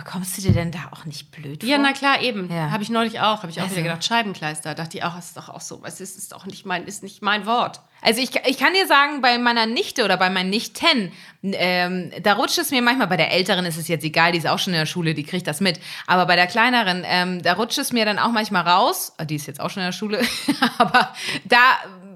Aber 0.00 0.10
kommst 0.10 0.38
du 0.38 0.42
dir 0.42 0.52
denn 0.52 0.70
da 0.70 0.78
auch 0.92 1.04
nicht 1.04 1.30
blöd 1.30 1.62
Ja, 1.62 1.76
vor? 1.76 1.84
na 1.84 1.92
klar, 1.92 2.22
eben. 2.22 2.50
Ja. 2.50 2.70
Habe 2.70 2.82
ich 2.82 2.88
neulich 2.90 3.20
auch, 3.20 3.38
habe 3.42 3.50
ich 3.50 3.58
auch 3.58 3.64
Also. 3.64 3.76
wieder 3.76 3.84
gedacht, 3.84 4.04
Scheibenkleister. 4.04 4.74
Dachte 4.74 4.98
ich 4.98 5.04
auch, 5.04 5.14
das 5.16 5.26
ist 5.28 5.36
doch 5.36 5.48
auch 5.48 5.60
so. 5.60 5.82
Es 5.84 6.00
ist, 6.00 6.16
ist 6.16 6.32
doch 6.32 6.46
nicht 6.46 6.64
mein, 6.64 6.84
ist 6.86 7.02
nicht 7.02 7.22
mein 7.22 7.46
Wort. 7.46 7.80
Also 8.02 8.22
ich, 8.22 8.30
ich 8.46 8.56
kann 8.56 8.72
dir 8.72 8.86
sagen, 8.86 9.20
bei 9.20 9.36
meiner 9.36 9.66
Nichte 9.66 10.04
oder 10.04 10.16
bei 10.16 10.30
meinen 10.30 10.48
Nichten, 10.48 11.12
ähm, 11.42 12.10
da 12.22 12.32
rutscht 12.32 12.56
es 12.56 12.70
mir 12.70 12.80
manchmal, 12.80 13.08
bei 13.08 13.18
der 13.18 13.30
Älteren 13.30 13.66
ist 13.66 13.76
es 13.76 13.88
jetzt 13.88 14.04
egal, 14.04 14.32
die 14.32 14.38
ist 14.38 14.46
auch 14.46 14.58
schon 14.58 14.72
in 14.72 14.78
der 14.78 14.86
Schule, 14.86 15.12
die 15.12 15.24
kriegt 15.24 15.46
das 15.46 15.60
mit. 15.60 15.78
Aber 16.06 16.24
bei 16.24 16.34
der 16.36 16.46
Kleineren, 16.46 17.02
ähm, 17.04 17.42
da 17.42 17.52
rutscht 17.54 17.76
es 17.78 17.92
mir 17.92 18.06
dann 18.06 18.18
auch 18.18 18.30
manchmal 18.32 18.66
raus, 18.66 19.12
die 19.24 19.34
ist 19.34 19.46
jetzt 19.46 19.60
auch 19.60 19.68
schon 19.68 19.82
in 19.82 19.88
der 19.88 19.92
Schule, 19.92 20.22
aber 20.78 21.12
da 21.44 21.58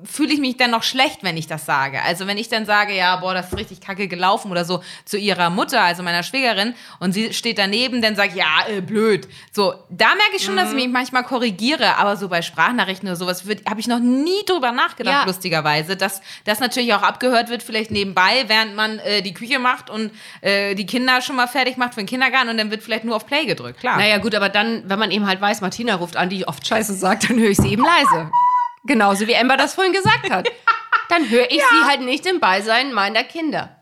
fühle 0.04 0.32
ich 0.32 0.40
mich 0.40 0.56
dann 0.56 0.70
noch 0.70 0.82
schlecht, 0.82 1.22
wenn 1.22 1.36
ich 1.36 1.46
das 1.46 1.66
sage. 1.66 2.02
Also 2.02 2.26
wenn 2.26 2.38
ich 2.38 2.48
dann 2.48 2.66
sage, 2.66 2.94
ja, 2.94 3.16
boah, 3.16 3.34
das 3.34 3.48
ist 3.48 3.56
richtig 3.58 3.80
kacke 3.80 4.08
gelaufen 4.08 4.50
oder 4.50 4.64
so 4.64 4.82
zu 5.04 5.16
ihrer 5.18 5.50
Mutter, 5.50 5.80
also 5.80 6.02
meiner 6.02 6.22
Schwägerin, 6.22 6.74
und 7.00 7.12
sie 7.12 7.32
steht 7.32 7.58
daneben, 7.58 8.02
dann 8.02 8.16
sage 8.16 8.30
ich, 8.30 8.34
ja, 8.36 8.66
äh, 8.68 8.80
blöd. 8.80 9.26
So, 9.52 9.74
da 9.90 10.08
merke 10.08 10.36
ich 10.36 10.44
schon, 10.44 10.56
dass 10.56 10.68
ich 10.70 10.74
mich 10.74 10.88
manchmal 10.88 11.22
korrigiere, 11.24 11.96
aber 11.96 12.16
so 12.16 12.28
bei 12.28 12.42
Sprachnachrichten 12.42 13.08
oder 13.08 13.16
sowas 13.16 13.44
habe 13.68 13.80
ich 13.80 13.86
noch 13.86 13.98
nie 14.00 14.44
drüber 14.46 14.72
nachgedacht, 14.72 15.14
Ja. 15.20 15.24
lustigerweise, 15.26 15.96
dass 15.96 16.20
das 16.44 16.60
natürlich 16.60 16.92
auch 16.94 17.02
abgehört 17.02 17.48
wird, 17.48 17.62
vielleicht 17.62 17.90
nebenbei, 17.90 18.44
während 18.46 18.76
man 18.76 18.98
äh, 19.00 19.22
die 19.22 19.34
Küche 19.34 19.58
macht 19.58 19.90
und 19.90 20.10
äh, 20.40 20.74
die 20.74 20.86
Kinder 20.86 21.20
schon 21.22 21.36
mal 21.36 21.46
fertig 21.46 21.76
macht 21.76 21.94
für 21.94 22.00
den 22.00 22.06
Kindergarten 22.06 22.48
und 22.50 22.58
dann 22.58 22.70
wird 22.70 22.82
vielleicht 22.82 23.04
nur 23.04 23.16
auf 23.16 23.26
Play 23.26 23.46
gedrückt, 23.46 23.80
klar. 23.80 23.96
Naja, 23.96 24.18
gut, 24.18 24.34
aber 24.34 24.48
dann, 24.48 24.82
wenn 24.88 24.98
man 24.98 25.10
eben 25.10 25.26
halt 25.26 25.40
weiß, 25.40 25.60
Martina 25.60 25.94
ruft 25.96 26.16
an, 26.16 26.28
die 26.28 26.46
oft 26.46 26.66
Scheiße 26.66 26.94
sagt, 26.94 27.28
dann 27.30 27.38
höre 27.38 27.50
ich 27.50 27.58
sie 27.58 27.68
eben 27.72 27.82
leise. 27.84 28.30
Genauso 28.84 29.26
wie 29.26 29.36
Amber 29.36 29.56
das 29.56 29.74
vorhin 29.74 29.92
gesagt 29.92 30.30
hat. 30.30 30.48
Dann 31.08 31.28
höre 31.28 31.50
ich 31.50 31.62
sie 31.62 31.84
halt 31.86 32.00
nicht 32.00 32.26
im 32.26 32.40
Beisein 32.40 32.92
meiner 32.92 33.24
Kinder. 33.24 33.76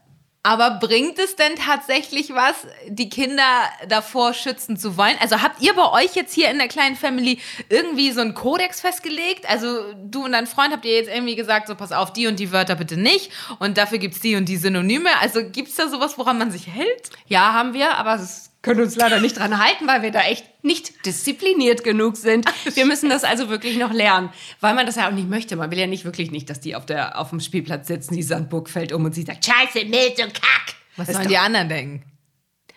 Aber 0.44 0.70
bringt 0.70 1.20
es 1.20 1.36
denn 1.36 1.54
tatsächlich 1.54 2.34
was, 2.34 2.66
die 2.88 3.08
Kinder 3.08 3.44
davor 3.86 4.34
schützen 4.34 4.76
zu 4.76 4.96
wollen? 4.96 5.14
Also 5.20 5.40
habt 5.40 5.62
ihr 5.62 5.72
bei 5.72 5.88
euch 5.92 6.16
jetzt 6.16 6.34
hier 6.34 6.50
in 6.50 6.58
der 6.58 6.66
kleinen 6.66 6.96
Family 6.96 7.38
irgendwie 7.68 8.10
so 8.10 8.22
einen 8.22 8.34
Kodex 8.34 8.80
festgelegt? 8.80 9.48
Also 9.48 9.92
du 9.94 10.24
und 10.24 10.32
dein 10.32 10.48
Freund 10.48 10.72
habt 10.72 10.84
ihr 10.84 10.96
jetzt 10.96 11.08
irgendwie 11.08 11.36
gesagt, 11.36 11.68
so 11.68 11.76
pass 11.76 11.92
auf, 11.92 12.12
die 12.12 12.26
und 12.26 12.40
die 12.40 12.50
Wörter 12.50 12.74
bitte 12.74 12.96
nicht 12.96 13.30
und 13.60 13.78
dafür 13.78 13.98
gibt's 13.98 14.18
die 14.18 14.34
und 14.34 14.46
die 14.46 14.56
Synonyme. 14.56 15.10
Also 15.20 15.48
gibt's 15.48 15.76
da 15.76 15.88
sowas, 15.88 16.18
woran 16.18 16.38
man 16.38 16.50
sich 16.50 16.66
hält? 16.66 17.10
Ja, 17.28 17.52
haben 17.52 17.72
wir, 17.72 17.96
aber 17.96 18.16
es 18.16 18.51
können 18.62 18.80
uns 18.80 18.96
leider 18.96 19.20
nicht 19.20 19.38
dran 19.38 19.58
halten, 19.58 19.86
weil 19.86 20.02
wir 20.02 20.12
da 20.12 20.22
echt 20.22 20.46
nicht 20.64 21.04
diszipliniert 21.04 21.82
genug 21.84 22.16
sind. 22.16 22.46
Wir 22.74 22.86
müssen 22.86 23.10
das 23.10 23.24
also 23.24 23.48
wirklich 23.48 23.76
noch 23.76 23.92
lernen, 23.92 24.30
weil 24.60 24.74
man 24.74 24.86
das 24.86 24.96
ja 24.96 25.08
auch 25.08 25.12
nicht 25.12 25.28
möchte. 25.28 25.56
Man 25.56 25.70
will 25.70 25.78
ja 25.78 25.88
nicht 25.88 26.04
wirklich 26.04 26.30
nicht, 26.30 26.48
dass 26.48 26.60
die 26.60 26.76
auf, 26.76 26.86
der, 26.86 27.18
auf 27.18 27.30
dem 27.30 27.40
Spielplatz 27.40 27.88
sitzen, 27.88 28.14
die 28.14 28.22
Sandburg 28.22 28.70
fällt 28.70 28.92
um 28.92 29.04
und 29.04 29.14
sie 29.14 29.22
sagt, 29.22 29.44
Scheiße, 29.44 29.84
Milch 29.86 30.22
und 30.22 30.32
Kack. 30.34 30.76
Was 30.96 31.08
sollen 31.08 31.28
die 31.28 31.38
anderen 31.38 31.68
denken? 31.68 32.11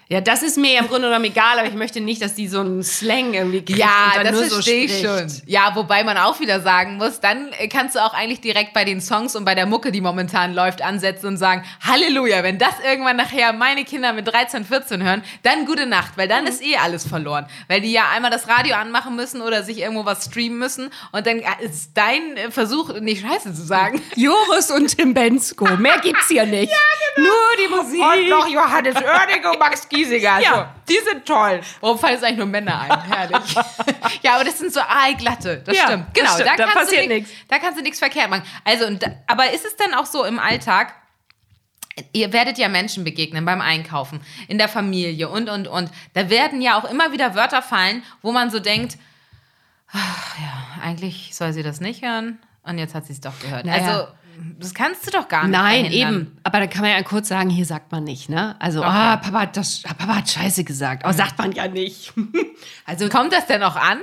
Ja, 0.08 0.22
das 0.22 0.44
ist 0.44 0.58
mir 0.60 0.72
ja 0.74 0.82
im 0.82 0.88
Grunde 0.88 1.08
genommen 1.08 1.26
egal, 1.26 1.58
aber 1.58 1.68
ich 1.68 1.74
möchte 1.74 2.00
nicht, 2.00 2.22
dass 2.22 2.36
die 2.36 2.48
so 2.48 2.60
einen 2.60 2.84
Slang 2.84 3.34
irgendwie 3.34 3.66
kriegt 3.66 3.80
Ja, 3.80 4.22
das 4.22 4.34
nur 4.34 4.44
so 4.46 4.54
verstehe 4.56 4.86
ich 4.86 5.00
spricht. 5.00 5.06
schon. 5.06 5.42
Ja, 5.48 5.72
wobei 5.74 6.04
man 6.04 6.16
auch 6.18 6.40
wieder 6.40 6.62
sagen 6.62 6.98
muss, 6.98 7.20
dann 7.22 7.52
äh, 7.58 7.68
kannst 7.68 7.96
du 7.96 8.00
auch 8.06 8.14
eigentlich 8.14 8.40
direkt 8.40 8.74
bei 8.74 8.86
den 8.86 9.02
Songs 9.02 9.36
und 9.36 9.46
bei 9.46 9.56
der 9.56 9.66
Mucke, 9.66 9.92
die 9.92 10.02
momentan 10.02 10.54
läuft, 10.54 10.84
ansetzen 10.84 11.26
und 11.26 11.38
sagen, 11.38 11.64
Halleluja, 11.82 12.44
wenn 12.44 12.60
das 12.60 12.76
irgendwann 12.88 13.16
nachher 13.18 13.52
meine 13.54 13.84
Kinder 13.84 14.14
mit 14.14 14.28
13, 14.28 14.64
14 14.66 15.02
hören, 15.02 15.24
dann 15.42 15.66
gute 15.66 15.88
Nacht, 15.88 16.18
weil 16.18 16.28
dann 16.28 16.44
Mhm. 16.44 16.50
ist 16.50 16.62
eh 16.64 16.78
alles 16.78 17.08
verloren. 17.08 17.48
Weil 17.68 17.82
die 17.82 17.92
ja 17.92 18.04
einmal 18.14 18.30
das 18.30 18.48
Radio 18.48 18.76
anmachen 18.76 19.16
müssen 19.16 19.42
oder 19.42 19.64
sich 19.64 19.80
irgendwo 19.80 20.06
was 20.06 20.26
streamen 20.26 20.60
müssen 20.60 20.92
und 21.14 21.26
dann 21.26 21.40
äh, 21.40 21.46
ist 21.64 21.90
dein 21.96 22.38
äh, 22.38 22.52
Versuch, 22.52 22.94
nicht 23.00 23.26
scheiße 23.28 23.56
zu 23.56 23.64
sagen. 23.66 24.00
Joris 24.16 24.70
und 24.70 24.96
Tim 24.96 25.16
Bensko, 25.16 25.66
mehr 25.78 25.98
gibt's 25.98 26.28
hier 26.28 26.46
nicht. 26.46 26.72
Nur 27.18 27.28
die 27.64 27.70
Musik. 27.74 28.02
Und 28.02 28.30
noch 28.30 28.48
Johannes 28.48 28.96
Oerding 28.98 29.46
und 29.52 29.58
Max 29.60 29.88
Giesinger. 29.96 30.40
Ja. 30.40 30.54
So, 30.88 30.94
die 30.94 31.00
sind 31.10 31.26
toll. 31.26 31.62
Warum 31.82 31.98
fallen 32.00 32.16
es 32.16 32.24
eigentlich 32.24 32.38
nur 32.38 32.46
Männer 32.48 32.80
ein? 32.82 33.04
Herrlich. 33.04 33.56
ja, 34.24 34.36
aber 34.36 34.44
das 34.44 34.60
sind 34.60 34.74
so 34.74 34.80
aalglatte. 34.82 35.64
Das 35.66 35.76
Ja, 35.76 35.86
stimmt. 35.86 36.06
das 36.08 36.14
Genau, 36.14 36.34
stimmt. 36.34 36.50
Da 36.50 36.56
kannst 36.66 36.76
passiert 36.76 37.08
nix. 37.08 37.30
Da 37.48 37.60
kannst 37.60 37.80
du 37.80 37.84
nichts 37.84 38.00
verkehrt 38.00 38.30
machen. 38.30 38.44
Also, 38.64 38.86
und, 38.86 39.02
da- 39.04 39.12
aber 39.28 39.52
ist 39.52 39.66
es 39.66 39.76
denn 39.76 39.94
auch 39.94 40.06
so 40.06 40.24
im 40.26 40.40
Alltag, 40.40 40.94
Ihr 42.12 42.34
werdet 42.34 42.58
ja 42.58 42.68
Menschen 42.68 43.06
begegnen 43.06 43.46
beim 43.46 43.62
Einkaufen, 43.62 44.20
in 44.50 44.58
der 44.58 44.68
Familie 44.68 45.30
und, 45.30 45.48
und, 45.50 45.66
und. 45.70 45.90
Da 46.14 46.30
werden 46.30 46.60
ja 46.62 46.78
auch 46.78 46.84
immer 46.92 47.14
wieder 47.14 47.36
Wörter 47.36 47.62
fallen, 47.62 48.04
wo 48.22 48.34
man 48.34 48.50
so 48.52 48.60
denkt, 48.60 48.98
ach 49.94 50.38
ja, 50.40 50.82
eigentlich 50.84 51.32
soll 51.34 51.54
sie 51.54 51.64
das 51.64 51.80
nicht 51.80 52.04
hören 52.04 52.40
und 52.64 52.78
jetzt 52.80 52.96
hat 52.96 53.06
sie 53.06 53.14
es 53.14 53.22
doch 53.22 53.40
gehört. 53.40 53.66
Naja. 53.66 53.88
Also, 53.88 54.08
das 54.60 54.74
kannst 54.74 55.08
du 55.08 55.12
doch 55.12 55.30
gar 55.30 55.44
nicht 55.48 55.58
Nein, 55.58 55.86
verhindern. 55.86 56.14
eben. 56.16 56.38
Aber 56.56 56.68
da 56.68 56.72
kann 56.72 56.84
man 56.84 56.92
ja 56.92 57.04
kurz 57.04 57.28
sagen, 57.28 57.50
hier 57.50 57.66
sagt 57.66 57.92
man 57.92 58.06
nicht, 58.06 58.30
ne? 58.30 58.56
Also, 58.60 58.80
Okay. 58.80 58.88
ah, 58.90 59.18
Papa 59.18 59.42
hat, 59.42 59.58
das, 59.58 59.82
Papa 59.82 60.16
hat 60.16 60.30
Scheiße 60.30 60.64
gesagt. 60.64 61.04
Aber 61.04 61.14
sagt 61.14 61.38
man 61.38 61.52
ja 61.52 61.68
nicht. 61.68 62.14
also, 62.86 63.10
Kommt 63.10 63.34
das 63.34 63.46
denn 63.46 63.62
auch 63.62 63.76
an? 63.76 64.00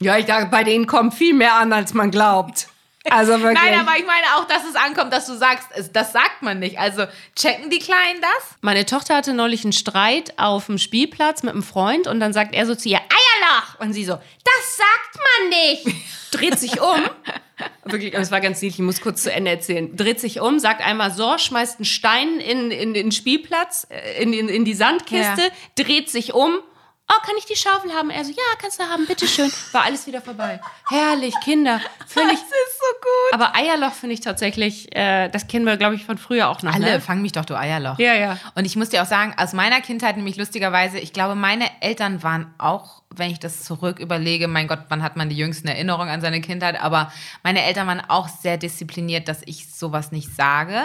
ja, 0.00 0.16
ich 0.16 0.24
dachte, 0.24 0.46
bei 0.46 0.64
denen 0.64 0.86
kommt 0.86 1.12
viel 1.12 1.34
mehr 1.34 1.56
an, 1.56 1.74
als 1.74 1.92
man 1.92 2.10
glaubt. 2.10 2.68
Also 3.10 3.32
wirklich. 3.40 3.62
Nein, 3.62 3.78
aber 3.78 3.98
ich 3.98 4.06
meine 4.06 4.36
auch, 4.36 4.46
dass 4.46 4.64
es 4.64 4.76
ankommt, 4.76 5.12
dass 5.12 5.26
du 5.26 5.34
sagst, 5.34 5.68
das 5.92 6.12
sagt 6.12 6.42
man 6.42 6.58
nicht. 6.58 6.78
Also 6.78 7.04
checken 7.36 7.68
die 7.68 7.78
Kleinen 7.78 8.20
das? 8.20 8.56
Meine 8.62 8.86
Tochter 8.86 9.16
hatte 9.16 9.34
neulich 9.34 9.64
einen 9.64 9.72
Streit 9.72 10.38
auf 10.38 10.66
dem 10.66 10.78
Spielplatz 10.78 11.42
mit 11.42 11.52
einem 11.52 11.62
Freund 11.62 12.06
und 12.06 12.18
dann 12.20 12.32
sagt 12.32 12.54
er 12.54 12.66
so 12.66 12.74
zu 12.74 12.88
ihr, 12.88 12.98
Eierloch! 12.98 13.80
Und 13.80 13.92
sie 13.92 14.04
so, 14.04 14.14
das 14.14 14.76
sagt 14.76 15.18
man 15.40 15.48
nicht! 15.50 15.86
Dreht 16.30 16.58
sich 16.58 16.80
um. 16.80 17.00
Wirklich, 17.84 18.14
es 18.14 18.30
war 18.30 18.40
ganz 18.40 18.60
niedlich, 18.60 18.80
ich 18.80 18.84
muss 18.84 19.00
kurz 19.00 19.22
zu 19.22 19.30
Ende 19.30 19.50
erzählen. 19.50 19.94
Dreht 19.94 20.18
sich 20.18 20.40
um, 20.40 20.58
sagt 20.58 20.84
einmal 20.84 21.12
so, 21.12 21.36
schmeißt 21.38 21.78
einen 21.78 21.84
Stein 21.84 22.40
in, 22.40 22.70
in 22.70 22.94
den 22.94 23.12
Spielplatz, 23.12 23.86
äh, 23.90 24.22
in, 24.22 24.32
in, 24.32 24.48
in 24.48 24.64
die 24.64 24.74
Sandkiste, 24.74 25.52
dreht 25.76 26.10
sich 26.10 26.32
um. 26.32 26.58
Oh, 27.06 27.20
kann 27.26 27.36
ich 27.36 27.44
die 27.44 27.54
Schaufel 27.56 27.92
haben? 27.92 28.08
Er 28.08 28.24
so, 28.24 28.30
ja, 28.30 28.42
kannst 28.58 28.80
du 28.80 28.84
haben, 28.84 29.06
bitteschön. 29.06 29.52
War 29.72 29.82
alles 29.82 30.06
wieder 30.06 30.22
vorbei. 30.22 30.60
Herrlich, 30.88 31.34
Kinder. 31.44 31.80
Völlig. 32.06 32.38
So 32.84 33.00
gut. 33.00 33.32
Aber 33.40 33.56
Eierloch 33.56 33.92
finde 33.92 34.14
ich 34.14 34.20
tatsächlich, 34.20 34.94
äh, 34.94 35.28
das 35.28 35.46
kennen 35.46 35.64
wir, 35.64 35.76
glaube 35.76 35.94
ich, 35.94 36.04
von 36.04 36.18
früher 36.18 36.48
auch 36.48 36.62
noch. 36.62 36.74
Alle, 36.74 36.84
Ne? 36.94 37.00
fang 37.00 37.22
mich 37.22 37.32
doch, 37.32 37.44
du 37.44 37.56
Eierloch. 37.56 37.98
Ja, 37.98 38.14
ja. 38.14 38.38
Und 38.54 38.64
ich 38.66 38.76
muss 38.76 38.90
dir 38.90 39.02
auch 39.02 39.06
sagen, 39.06 39.34
aus 39.38 39.52
meiner 39.52 39.80
Kindheit, 39.80 40.16
nämlich 40.16 40.36
lustigerweise, 40.36 40.98
ich 40.98 41.12
glaube, 41.12 41.34
meine 41.34 41.64
Eltern 41.80 42.22
waren 42.22 42.52
auch, 42.58 43.02
wenn 43.16 43.30
ich 43.30 43.38
das 43.38 43.64
zurück 43.64 44.00
überlege, 44.00 44.48
mein 44.48 44.66
Gott, 44.66 44.80
wann 44.88 45.02
hat 45.02 45.16
man 45.16 45.28
die 45.28 45.36
jüngsten 45.36 45.68
Erinnerungen 45.68 46.10
an 46.10 46.20
seine 46.20 46.40
Kindheit, 46.40 46.80
aber 46.80 47.12
meine 47.42 47.62
Eltern 47.64 47.86
waren 47.86 48.02
auch 48.08 48.28
sehr 48.28 48.56
diszipliniert, 48.56 49.28
dass 49.28 49.40
ich 49.46 49.72
sowas 49.72 50.10
nicht 50.12 50.34
sage. 50.34 50.82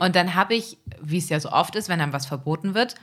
Und 0.00 0.16
dann 0.16 0.34
habe 0.34 0.54
ich, 0.54 0.78
wie 1.00 1.18
es 1.18 1.28
ja 1.28 1.38
so 1.40 1.50
oft 1.52 1.76
ist, 1.76 1.88
wenn 1.88 2.00
einem 2.00 2.12
was 2.14 2.26
verboten 2.26 2.74
wird, 2.74 2.94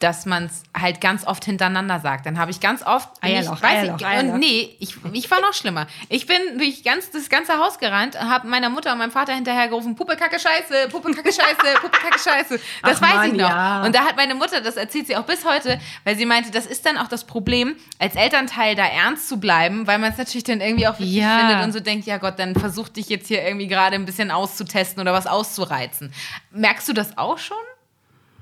dass 0.00 0.26
man 0.26 0.46
es 0.46 0.64
halt 0.78 1.00
ganz 1.00 1.26
oft 1.26 1.44
hintereinander 1.44 2.00
sagt. 2.00 2.26
Dann 2.26 2.36
habe 2.38 2.50
ich 2.50 2.60
ganz 2.60 2.82
oft 2.82 3.08
Eierloch, 3.22 3.54
ich, 3.56 3.62
weiß 3.62 3.70
Eierloch, 3.70 4.00
ich, 4.00 4.06
Eierloch. 4.06 4.34
Und 4.34 4.40
nee, 4.40 4.76
ich, 4.80 4.96
ich 5.12 5.30
war 5.30 5.40
noch 5.40 5.54
schlimmer. 5.54 5.86
Ich 6.08 6.26
bin 6.26 6.36
durch 6.58 6.82
ganz, 6.82 7.10
das 7.10 7.28
ganze 7.30 7.58
Haus 7.58 7.78
gerannt, 7.78 8.20
habe 8.20 8.48
meiner 8.48 8.68
Mutter 8.68 8.92
und 8.92 8.98
meinem 8.98 9.12
Vater 9.12 9.32
hinterhergerufen, 9.34 9.94
Puppe, 9.94 10.16
Kacke, 10.16 10.38
Scheiße, 10.38 10.88
Puppe, 10.90 11.12
Kacke, 11.12 11.32
Scheiße, 11.32 11.74
Puppe, 11.80 11.96
Kacke, 11.98 12.18
Scheiße. 12.18 12.60
Das 12.82 12.98
Ach 12.98 13.02
weiß 13.02 13.14
Mann, 13.14 13.26
ich 13.26 13.32
noch. 13.40 13.48
ja. 13.48 13.82
Und 13.84 13.94
da 13.94 14.00
hat 14.00 14.16
meine 14.16 14.34
Mutter, 14.34 14.60
das 14.60 14.76
erzählt 14.76 15.06
sie 15.06 15.16
auch 15.16 15.24
bis 15.24 15.44
heute, 15.44 15.80
weil 16.02 16.16
sie 16.16 16.26
meinte, 16.26 16.50
das 16.50 16.66
ist 16.66 16.84
dann 16.84 16.98
auch 16.98 17.08
das 17.08 17.24
Problem, 17.24 17.76
als 17.98 18.14
Elternteil 18.16 18.74
da 18.74 18.84
ernst 18.84 19.28
zu 19.28 19.38
bleiben, 19.38 19.86
weil 19.86 19.98
man 19.98 20.10
es 20.12 20.18
natürlich 20.18 20.44
dann 20.44 20.60
irgendwie 20.60 20.86
auch 20.88 20.98
wichtig 20.98 21.14
Ja. 21.16 21.38
findet 21.38 21.64
und 21.64 21.72
so 21.72 21.80
denkt, 21.80 22.04
ja 22.06 22.18
Gott, 22.18 22.38
dann 22.38 22.54
versuch 22.56 22.88
dich 22.88 23.08
jetzt 23.08 23.28
hier 23.28 23.42
irgendwie 23.42 23.68
gerade 23.68 23.94
ein 23.94 24.04
bisschen 24.04 24.30
auszutesten 24.30 25.00
oder 25.00 25.12
was 25.14 25.26
auszureizen. 25.26 26.12
Merkst 26.50 26.88
du 26.88 26.92
das 26.92 27.16
auch 27.16 27.38
schon? 27.38 27.56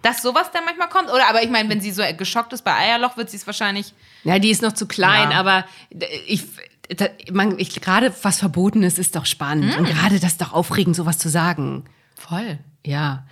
Dass 0.02 0.20
sowas 0.22 0.50
dann 0.52 0.64
manchmal 0.64 0.88
kommt? 0.88 1.10
Oder 1.10 1.28
aber 1.28 1.42
ich 1.42 1.50
meine, 1.50 1.68
wenn 1.68 1.80
sie 1.80 1.92
so 1.92 2.02
geschockt 2.16 2.52
ist 2.52 2.62
bei 2.64 2.74
Eierloch, 2.74 3.16
wird 3.16 3.30
sie 3.30 3.36
es 3.36 3.46
wahrscheinlich. 3.46 3.94
Ja, 4.24 4.38
die 4.38 4.50
ist 4.50 4.60
noch 4.62 4.72
zu 4.72 4.86
klein, 4.86 5.30
Ja. 5.30 5.38
aber 5.38 5.64
ich, 6.26 6.44
ich 7.58 7.80
gerade 7.80 8.12
was 8.22 8.38
Verbotenes 8.40 8.98
ist 8.98 9.14
doch 9.16 9.26
spannend. 9.26 9.76
Und 9.78 9.86
gerade 9.86 10.18
das 10.20 10.32
ist 10.32 10.40
doch 10.42 10.52
aufregend, 10.52 10.96
sowas 10.96 11.18
zu 11.18 11.28
sagen. 11.28 11.84
Voll. 12.16 12.58
Ja. 12.84 13.24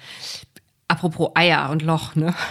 Apropos 0.89 1.31
Eier 1.35 1.71
und 1.71 1.83
Loch, 1.83 2.15
ne? 2.15 2.35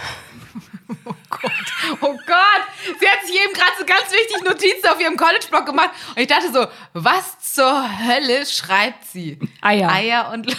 Oh 2.00 2.12
Gott, 2.26 2.64
sie 2.98 3.06
hat 3.06 3.24
sich 3.24 3.36
eben 3.36 3.52
gerade 3.54 3.70
so 3.78 3.84
ganz 3.84 4.10
wichtig 4.10 4.42
Notizen 4.44 4.88
auf 4.88 5.00
ihrem 5.00 5.16
College-Blog 5.16 5.64
gemacht. 5.66 5.90
Und 6.10 6.18
ich 6.18 6.26
dachte 6.26 6.52
so, 6.52 6.66
was 6.92 7.38
zur 7.54 7.98
Hölle 8.06 8.44
schreibt 8.44 9.04
sie? 9.06 9.38
Eier. 9.60 9.90
Eier 9.90 10.30
und 10.32 10.46
Lo- 10.46 10.56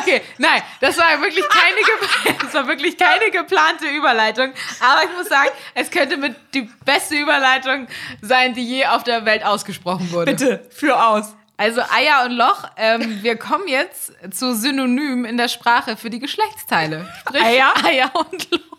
Okay, 0.00 0.22
nein, 0.38 0.62
das 0.80 0.96
war 0.98 1.20
wirklich 1.20 1.44
keine, 1.48 2.36
das 2.42 2.54
war 2.54 2.66
wirklich 2.66 2.96
keine 2.96 3.30
geplante 3.30 3.86
Überleitung. 3.86 4.52
Aber 4.80 5.04
ich 5.04 5.16
muss 5.16 5.28
sagen, 5.28 5.50
es 5.74 5.90
könnte 5.90 6.16
mit 6.16 6.34
die 6.54 6.68
beste 6.84 7.16
Überleitung 7.16 7.86
sein, 8.20 8.54
die 8.54 8.64
je 8.64 8.86
auf 8.86 9.04
der 9.04 9.24
Welt 9.24 9.44
ausgesprochen 9.44 10.10
wurde. 10.12 10.32
Bitte, 10.32 10.66
für 10.70 11.02
aus. 11.02 11.34
Also 11.56 11.80
Eier 11.80 12.24
und 12.24 12.32
Loch, 12.32 12.64
ähm, 12.76 13.22
wir 13.22 13.36
kommen 13.36 13.68
jetzt 13.68 14.12
zu 14.32 14.54
Synonym 14.54 15.24
in 15.24 15.36
der 15.36 15.48
Sprache 15.48 15.96
für 15.96 16.10
die 16.10 16.18
Geschlechtsteile. 16.18 17.08
Sprich, 17.20 17.42
Eier? 17.42 17.72
Eier 17.84 18.10
und 18.14 18.50
Loch. 18.50 18.71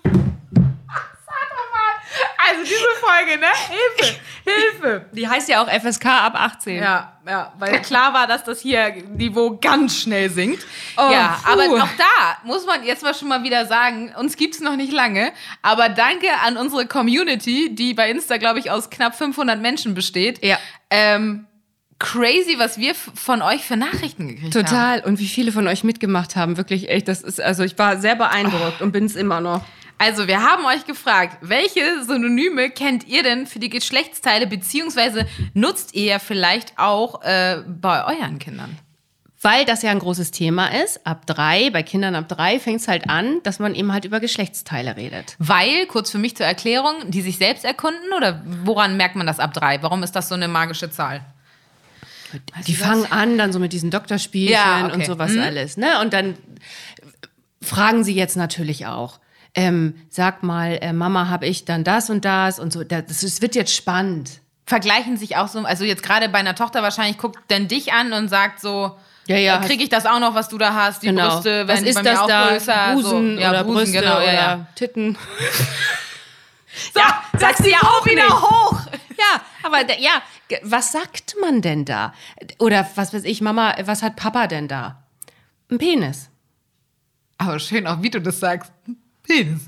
Also 2.49 2.63
diese 2.63 2.75
Folge, 2.99 3.39
ne? 3.39 3.47
Hilfe, 3.69 4.19
Hilfe. 4.43 5.05
Die 5.13 5.27
heißt 5.27 5.49
ja 5.49 5.63
auch 5.63 5.69
FSK 5.69 6.05
ab 6.05 6.33
18. 6.35 6.77
Ja, 6.77 7.17
ja, 7.25 7.53
weil 7.57 7.81
klar 7.81 8.13
war, 8.13 8.27
dass 8.27 8.43
das 8.43 8.59
hier 8.61 8.91
Niveau 9.15 9.57
ganz 9.59 9.97
schnell 9.97 10.29
sinkt. 10.29 10.65
Oh, 10.97 11.09
ja, 11.11 11.39
puh. 11.43 11.51
aber 11.51 11.83
auch 11.83 11.89
da 11.97 12.37
muss 12.43 12.65
man 12.65 12.83
jetzt 12.83 13.03
mal 13.03 13.13
schon 13.13 13.29
mal 13.29 13.43
wieder 13.43 13.65
sagen, 13.65 14.13
uns 14.17 14.35
gibt's 14.35 14.59
noch 14.59 14.75
nicht 14.75 14.91
lange, 14.91 15.31
aber 15.61 15.89
danke 15.89 16.27
an 16.45 16.57
unsere 16.57 16.85
Community, 16.85 17.73
die 17.73 17.93
bei 17.93 18.11
Insta, 18.11 18.37
glaube 18.37 18.59
ich, 18.59 18.69
aus 18.69 18.89
knapp 18.89 19.15
500 19.15 19.59
Menschen 19.61 19.93
besteht. 19.93 20.43
Ja. 20.43 20.57
Ähm, 20.89 21.47
crazy, 21.99 22.55
was 22.57 22.77
wir 22.77 22.95
von 22.95 23.41
euch 23.41 23.63
für 23.63 23.77
Nachrichten 23.77 24.27
gekriegt 24.27 24.55
haben. 24.55 24.65
Total. 24.65 24.99
Und 25.01 25.19
wie 25.19 25.27
viele 25.27 25.51
von 25.51 25.67
euch 25.67 25.83
mitgemacht 25.83 26.35
haben, 26.35 26.57
wirklich 26.57 26.89
echt, 26.89 27.07
das 27.07 27.21
ist, 27.21 27.39
also 27.39 27.63
ich 27.63 27.77
war 27.79 27.97
sehr 27.97 28.15
beeindruckt 28.15 28.81
und 28.81 28.91
bin 28.91 29.05
es 29.05 29.15
immer 29.15 29.39
noch. 29.39 29.63
Also, 29.97 30.27
wir 30.27 30.41
haben 30.41 30.65
euch 30.65 30.85
gefragt, 30.85 31.37
welche 31.41 32.03
Synonyme 32.03 32.69
kennt 32.69 33.07
ihr 33.07 33.23
denn 33.23 33.47
für 33.47 33.59
die 33.59 33.69
Geschlechtsteile, 33.69 34.47
beziehungsweise 34.47 35.25
nutzt 35.53 35.93
ihr 35.93 36.05
ja 36.05 36.19
vielleicht 36.19 36.77
auch 36.77 37.21
äh, 37.23 37.61
bei 37.67 38.03
euren 38.05 38.39
Kindern? 38.39 38.77
Weil 39.41 39.65
das 39.65 39.81
ja 39.81 39.91
ein 39.91 39.99
großes 39.99 40.31
Thema 40.31 40.67
ist. 40.67 41.05
Ab 41.05 41.25
drei, 41.25 41.69
bei 41.69 41.83
Kindern 41.83 42.15
ab 42.15 42.29
drei 42.29 42.61
fängt 42.61 42.79
es 42.79 42.87
halt 42.87 43.09
an, 43.09 43.41
dass 43.43 43.59
man 43.59 43.75
eben 43.75 43.91
halt 43.91 44.05
über 44.05 44.21
Geschlechtsteile 44.21 44.95
redet. 44.95 45.35
Weil, 45.37 45.85
kurz 45.87 46.11
für 46.11 46.17
mich 46.17 46.37
zur 46.37 46.45
Erklärung, 46.45 46.95
die 47.07 47.21
sich 47.21 47.37
selbst 47.37 47.65
erkunden 47.65 48.13
oder 48.15 48.41
woran 48.63 48.95
merkt 48.95 49.17
man 49.17 49.27
das 49.27 49.39
ab 49.39 49.53
drei? 49.53 49.83
Warum 49.83 50.01
ist 50.01 50.13
das 50.13 50.29
so 50.29 50.35
eine 50.35 50.47
magische 50.47 50.89
Zahl? 50.89 51.25
Die 52.65 52.73
fangen 52.73 53.05
an 53.11 53.37
dann 53.37 53.51
so 53.51 53.59
mit 53.59 53.73
diesen 53.73 53.91
Doktorspielchen 53.91 54.53
Ja, 54.53 54.85
okay. 54.85 54.93
und 54.93 55.05
sowas 55.05 55.37
alles. 55.37 55.75
Ne? 55.75 55.99
Und 55.99 56.13
dann 56.13 56.37
fragen 57.61 58.05
sie 58.05 58.15
jetzt 58.15 58.37
natürlich 58.37 58.85
auch. 58.85 59.19
Ähm, 59.55 59.95
sag 60.09 60.41
mal, 60.43 60.79
äh, 60.81 60.93
Mama, 60.93 61.29
habe 61.29 61.45
ich 61.45 61.65
dann 61.65 61.83
das 61.83 62.09
und 62.09 62.25
das 62.25 62.57
und 62.59 62.73
so. 62.73 62.83
Das, 62.83 63.05
das 63.05 63.41
wird 63.41 63.55
jetzt 63.55 63.73
spannend. 63.75 64.39
Vergleichen 64.65 65.17
sich 65.17 65.35
auch 65.37 65.47
so, 65.47 65.59
also 65.59 65.83
jetzt 65.83 66.01
gerade 66.03 66.29
bei 66.29 66.39
einer 66.39 66.55
Tochter 66.55 66.81
wahrscheinlich 66.81 67.17
guckt 67.17 67.39
dann 67.49 67.67
dich 67.67 67.93
an 67.93 68.13
und 68.13 68.29
sagt 68.29 68.61
so, 68.61 68.97
Ja, 69.27 69.37
ja, 69.37 69.57
kriege 69.59 69.83
ich 69.83 69.89
das 69.89 70.05
auch 70.05 70.19
noch, 70.19 70.33
was 70.35 70.49
du 70.49 70.57
da 70.57 70.73
hast? 70.73 71.03
Die 71.03 71.07
Genau. 71.07 71.29
Brüste 71.35 71.67
Was 71.67 71.75
werden 71.75 71.85
ist 71.87 71.95
bei 71.95 72.01
das 72.01 72.19
auch 72.19 72.27
da? 72.27 72.49
größer. 72.49 72.93
Busen 72.93 73.35
so. 73.35 73.41
ja, 73.41 73.49
oder 73.51 73.63
Busen, 73.63 73.77
Brüste 73.83 73.99
genau, 73.99 74.15
oder 74.17 74.25
ja, 74.25 74.33
ja. 74.33 74.67
Titten. 74.75 75.17
So, 76.93 77.01
sagst 77.37 77.59
du 77.63 77.69
ja 77.69 77.77
auch 77.81 78.05
wieder 78.05 78.27
hoch. 78.29 78.79
Ja, 79.17 79.41
aber 79.61 79.83
da, 79.83 79.93
ja, 79.99 80.21
was 80.63 80.91
sagt 80.91 81.35
man 81.39 81.61
denn 81.61 81.85
da? 81.85 82.13
Oder 82.57 82.87
was 82.95 83.13
weiß 83.13 83.23
ich, 83.25 83.41
Mama, 83.41 83.75
was 83.83 84.01
hat 84.01 84.15
Papa 84.15 84.47
denn 84.47 84.67
da? 84.67 85.03
Ein 85.69 85.77
Penis. 85.77 86.29
Aber 87.37 87.59
schön 87.59 87.85
auch, 87.85 88.01
wie 88.01 88.09
du 88.09 88.19
das 88.19 88.39
sagst. 88.39 88.71
Penis. 89.23 89.61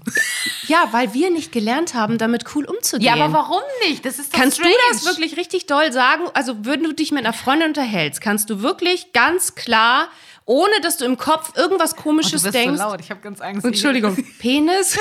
Ja, 0.67 0.89
weil 0.91 1.13
wir 1.13 1.29
nicht 1.31 1.51
gelernt 1.51 1.93
haben, 1.93 2.17
damit 2.17 2.43
cool 2.55 2.65
umzugehen. 2.65 3.15
Ja, 3.15 3.24
aber 3.24 3.33
warum 3.33 3.62
nicht? 3.88 4.05
Das 4.05 4.19
ist 4.19 4.33
doch 4.33 4.39
Kannst 4.39 4.57
strange. 4.57 4.74
du 4.89 4.93
das 4.95 5.05
wirklich 5.05 5.38
richtig 5.38 5.65
doll 5.65 5.91
sagen? 5.93 6.24
Also, 6.33 6.65
wenn 6.65 6.83
du 6.83 6.93
dich 6.93 7.12
mit 7.12 7.25
einer 7.25 7.33
Freundin 7.33 7.69
unterhältst, 7.69 8.19
kannst 8.21 8.50
du 8.50 8.62
wirklich 8.62 9.13
ganz 9.13 9.55
klar, 9.55 10.09
ohne 10.45 10.74
dass 10.81 10.97
du 10.97 11.05
im 11.05 11.17
Kopf 11.17 11.53
irgendwas 11.57 11.93
Oh, 11.93 11.95
du 11.97 12.01
Komisches 12.03 12.43
bist 12.43 12.53
denkst. 12.53 12.77
so 12.79 12.83
laut, 12.88 13.00
ich 13.00 13.09
habe 13.09 13.21
ganz 13.21 13.41
Angst. 13.41 13.65
Entschuldigung, 13.65 14.15
Penis? 14.39 14.97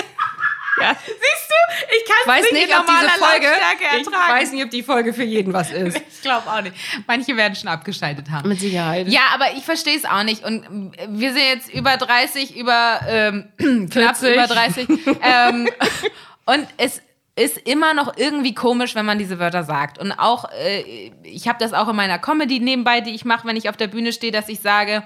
Ja. 0.81 0.95
Siehst 1.07 1.19
du? 1.19 1.87
Ich 1.97 2.04
kann 2.07 2.37
es 2.38 2.43
nicht, 2.45 2.52
nicht 2.52 2.69
in 2.71 2.76
ob 2.76 2.87
diese 2.87 3.11
Folge. 3.19 3.47
Lautstärke 3.47 3.85
Ich 4.00 4.07
ertragen. 4.07 4.33
weiß 4.33 4.52
nicht, 4.52 4.64
ob 4.64 4.71
die 4.71 4.83
Folge 4.83 5.12
für 5.12 5.23
jeden 5.25 5.52
was 5.52 5.71
ist. 5.73 5.97
Ich 5.97 6.23
glaube 6.23 6.50
auch 6.50 6.61
nicht. 6.62 6.75
Manche 7.07 7.37
werden 7.37 7.54
schon 7.54 7.69
abgeschaltet 7.69 8.31
haben. 8.31 8.49
Mit 8.49 8.61
Sicherheit. 8.61 9.09
Ja, 9.09 9.23
aber 9.33 9.52
ich 9.52 9.64
verstehe 9.64 9.97
es 9.97 10.04
auch 10.04 10.23
nicht. 10.23 10.45
Und 10.45 10.64
ähm, 10.64 10.93
wir 11.09 11.33
sind 11.33 11.43
jetzt 11.43 11.69
über 11.73 11.97
30, 11.97 12.57
über 12.57 13.00
ähm, 13.09 13.49
knapp 13.90 14.16
40. 14.16 14.35
über 14.35 14.47
30. 14.47 14.88
ähm, 15.23 15.69
und 16.47 16.66
es 16.76 17.00
ist 17.37 17.59
immer 17.59 17.95
noch 17.95 18.16
irgendwie 18.16 18.54
komisch, 18.54 18.95
wenn 18.95 19.07
man 19.07 19.19
diese 19.19 19.38
Wörter 19.40 19.64
sagt. 19.64 19.99
Und 19.99 20.12
auch, 20.12 20.50
äh, 20.52 21.11
ich 21.25 21.49
habe 21.49 21.59
das 21.59 21.73
auch 21.73 21.88
in 21.88 21.97
meiner 21.97 22.19
Comedy 22.19 22.61
nebenbei, 22.61 23.00
die 23.00 23.14
ich 23.14 23.25
mache, 23.25 23.47
wenn 23.49 23.57
ich 23.57 23.69
auf 23.69 23.76
der 23.76 23.88
Bühne 23.88 24.12
stehe, 24.12 24.31
dass 24.33 24.49
ich 24.49 24.61
sage, 24.61 25.02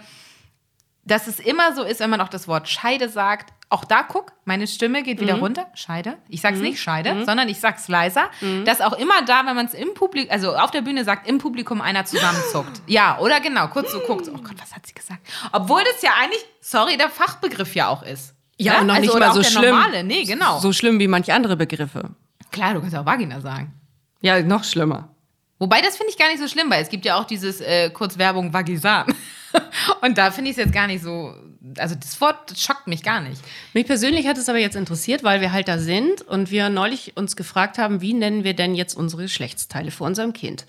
dass 1.04 1.26
es 1.26 1.40
immer 1.40 1.74
so 1.74 1.82
ist, 1.84 2.00
wenn 2.00 2.10
man 2.10 2.20
auch 2.20 2.28
das 2.28 2.46
Wort 2.46 2.68
Scheide 2.68 3.08
sagt. 3.08 3.54
Auch 3.70 3.84
da 3.84 4.02
guck, 4.02 4.32
meine 4.46 4.66
Stimme 4.66 5.02
geht 5.02 5.20
wieder 5.20 5.34
runter. 5.34 5.66
Scheide. 5.74 6.16
Ich 6.28 6.40
sag's 6.40 6.58
nicht 6.58 6.80
Scheide, 6.80 7.24
sondern 7.26 7.50
ich 7.50 7.60
sag's 7.60 7.86
leiser. 7.88 8.30
Dass 8.64 8.80
auch 8.80 8.94
immer 8.94 9.20
da, 9.26 9.44
wenn 9.44 9.54
man 9.54 9.66
es 9.66 9.74
im 9.74 9.92
Publikum, 9.92 10.32
also 10.32 10.56
auf 10.56 10.70
der 10.70 10.80
Bühne 10.80 11.04
sagt, 11.04 11.28
im 11.28 11.36
Publikum 11.36 11.82
einer 11.82 12.06
zusammenzuckt. 12.06 12.80
ja, 12.86 13.18
oder 13.18 13.40
genau, 13.40 13.68
kurz 13.68 13.92
so 13.92 14.00
guckt. 14.00 14.26
Oh 14.28 14.38
Gott, 14.38 14.56
was 14.58 14.74
hat 14.74 14.86
sie 14.86 14.94
gesagt? 14.94 15.20
Obwohl 15.52 15.82
das 15.84 16.00
ja 16.00 16.12
eigentlich, 16.18 16.42
sorry, 16.62 16.96
der 16.96 17.10
Fachbegriff 17.10 17.74
ja 17.74 17.88
auch 17.88 18.02
ist. 18.02 18.34
Ja, 18.56 18.80
und 18.80 18.86
noch 18.86 18.98
nicht 18.98 19.10
oder 19.10 19.28
mal 19.28 19.34
so 19.34 19.42
schlimm. 19.42 19.74
Normale. 19.74 20.02
Nee, 20.02 20.24
genau. 20.24 20.58
So 20.60 20.72
schlimm 20.72 20.98
wie 20.98 21.06
manche 21.06 21.34
andere 21.34 21.56
Begriffe. 21.56 22.10
Klar, 22.50 22.74
du 22.74 22.80
kannst 22.80 22.96
auch 22.96 23.04
Vagina 23.04 23.40
sagen. 23.40 23.74
Ja, 24.22 24.40
noch 24.40 24.64
schlimmer. 24.64 25.10
Wobei, 25.58 25.80
das 25.80 25.96
finde 25.96 26.10
ich 26.10 26.18
gar 26.18 26.28
nicht 26.28 26.40
so 26.40 26.48
schlimm, 26.48 26.70
weil 26.70 26.82
es 26.82 26.88
gibt 26.88 27.04
ja 27.04 27.16
auch 27.16 27.24
dieses 27.24 27.60
äh, 27.60 27.90
Kurzwerbung 27.90 28.52
Vagisan. 28.52 29.14
Und 30.02 30.16
da 30.18 30.30
finde 30.30 30.50
ich 30.50 30.56
es 30.56 30.64
jetzt 30.64 30.72
gar 30.72 30.86
nicht 30.86 31.02
so 31.02 31.34
also 31.76 31.94
das 31.94 32.20
Wort 32.20 32.56
schockt 32.56 32.86
mich 32.86 33.02
gar 33.02 33.20
nicht. 33.20 33.40
Mich 33.74 33.86
persönlich 33.86 34.26
hat 34.26 34.38
es 34.38 34.48
aber 34.48 34.58
jetzt 34.58 34.76
interessiert, 34.76 35.22
weil 35.24 35.40
wir 35.40 35.52
halt 35.52 35.68
da 35.68 35.78
sind 35.78 36.22
und 36.22 36.50
wir 36.50 36.68
neulich 36.70 37.16
uns 37.16 37.36
gefragt 37.36 37.78
haben, 37.78 38.00
wie 38.00 38.14
nennen 38.14 38.44
wir 38.44 38.54
denn 38.54 38.74
jetzt 38.74 38.94
unsere 38.94 39.22
Geschlechtsteile 39.22 39.90
für 39.90 40.04
unserem 40.04 40.32
Kind? 40.32 40.64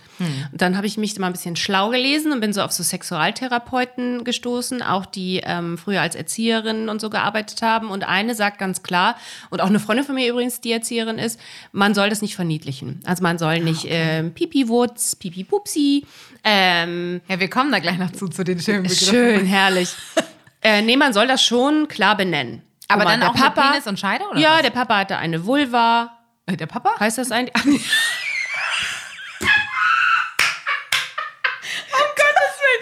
Und 0.51 0.61
dann 0.61 0.75
habe 0.75 0.87
ich 0.87 0.97
mich 0.97 1.17
mal 1.17 1.27
ein 1.27 1.33
bisschen 1.33 1.55
schlau 1.55 1.89
gelesen 1.89 2.31
und 2.31 2.41
bin 2.41 2.53
so 2.53 2.61
auf 2.61 2.71
so 2.71 2.83
Sexualtherapeuten 2.83 4.23
gestoßen, 4.23 4.81
auch 4.81 5.05
die 5.05 5.41
ähm, 5.43 5.77
früher 5.77 6.01
als 6.01 6.15
Erzieherinnen 6.15 6.89
und 6.89 6.99
so 7.01 7.09
gearbeitet 7.09 7.61
haben. 7.61 7.89
Und 7.89 8.03
eine 8.07 8.35
sagt 8.35 8.57
ganz 8.57 8.83
klar, 8.83 9.15
und 9.49 9.61
auch 9.61 9.67
eine 9.67 9.79
Freundin 9.79 10.05
von 10.05 10.15
mir 10.15 10.29
übrigens, 10.29 10.61
die 10.61 10.71
Erzieherin 10.71 11.17
ist, 11.19 11.39
man 11.71 11.93
soll 11.93 12.09
das 12.09 12.21
nicht 12.21 12.35
verniedlichen. 12.35 12.99
Also 13.05 13.23
man 13.23 13.37
soll 13.37 13.59
nicht 13.59 13.85
ähm, 13.87 14.33
Pipi-Wutz, 14.33 15.15
Pipi-Pupsi, 15.15 16.05
ähm, 16.43 17.21
Ja, 17.27 17.39
wir 17.39 17.49
kommen 17.49 17.71
da 17.71 17.79
gleich 17.79 17.97
noch 17.97 18.11
zu, 18.11 18.27
zu 18.27 18.43
den 18.43 18.59
schönen 18.59 18.83
Begriffen. 18.83 19.07
schön, 19.07 19.45
herrlich. 19.45 19.89
äh, 20.61 20.81
nee, 20.81 20.97
man 20.97 21.13
soll 21.13 21.27
das 21.27 21.43
schon 21.43 21.87
klar 21.87 22.15
benennen. 22.17 22.63
Aber 22.87 23.03
mal, 23.03 23.11
dann 23.11 23.19
der 23.21 23.29
auch 23.29 23.35
Papa, 23.35 23.61
mit 23.63 23.71
Penis 23.71 23.87
und 23.87 23.99
Scheide, 23.99 24.25
oder 24.27 24.39
Ja, 24.39 24.55
was? 24.55 24.61
der 24.63 24.71
Papa 24.71 24.97
hatte 24.97 25.17
eine 25.17 25.45
Vulva. 25.45 26.17
Äh, 26.47 26.55
Der 26.57 26.65
Papa? 26.65 26.99
Heißt 26.99 27.17
das 27.19 27.31
eigentlich? 27.31 27.53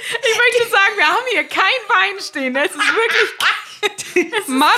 Ich 0.10 0.38
möchte 0.38 0.72
sagen, 0.72 0.94
wir 0.98 1.08
haben 1.08 1.24
hier 1.32 1.44
kein 1.48 1.64
Wein 1.90 2.20
stehen. 2.22 2.56
Es 2.56 2.72
ist 2.72 2.78
wirklich. 2.78 4.48
Mama 4.48 4.74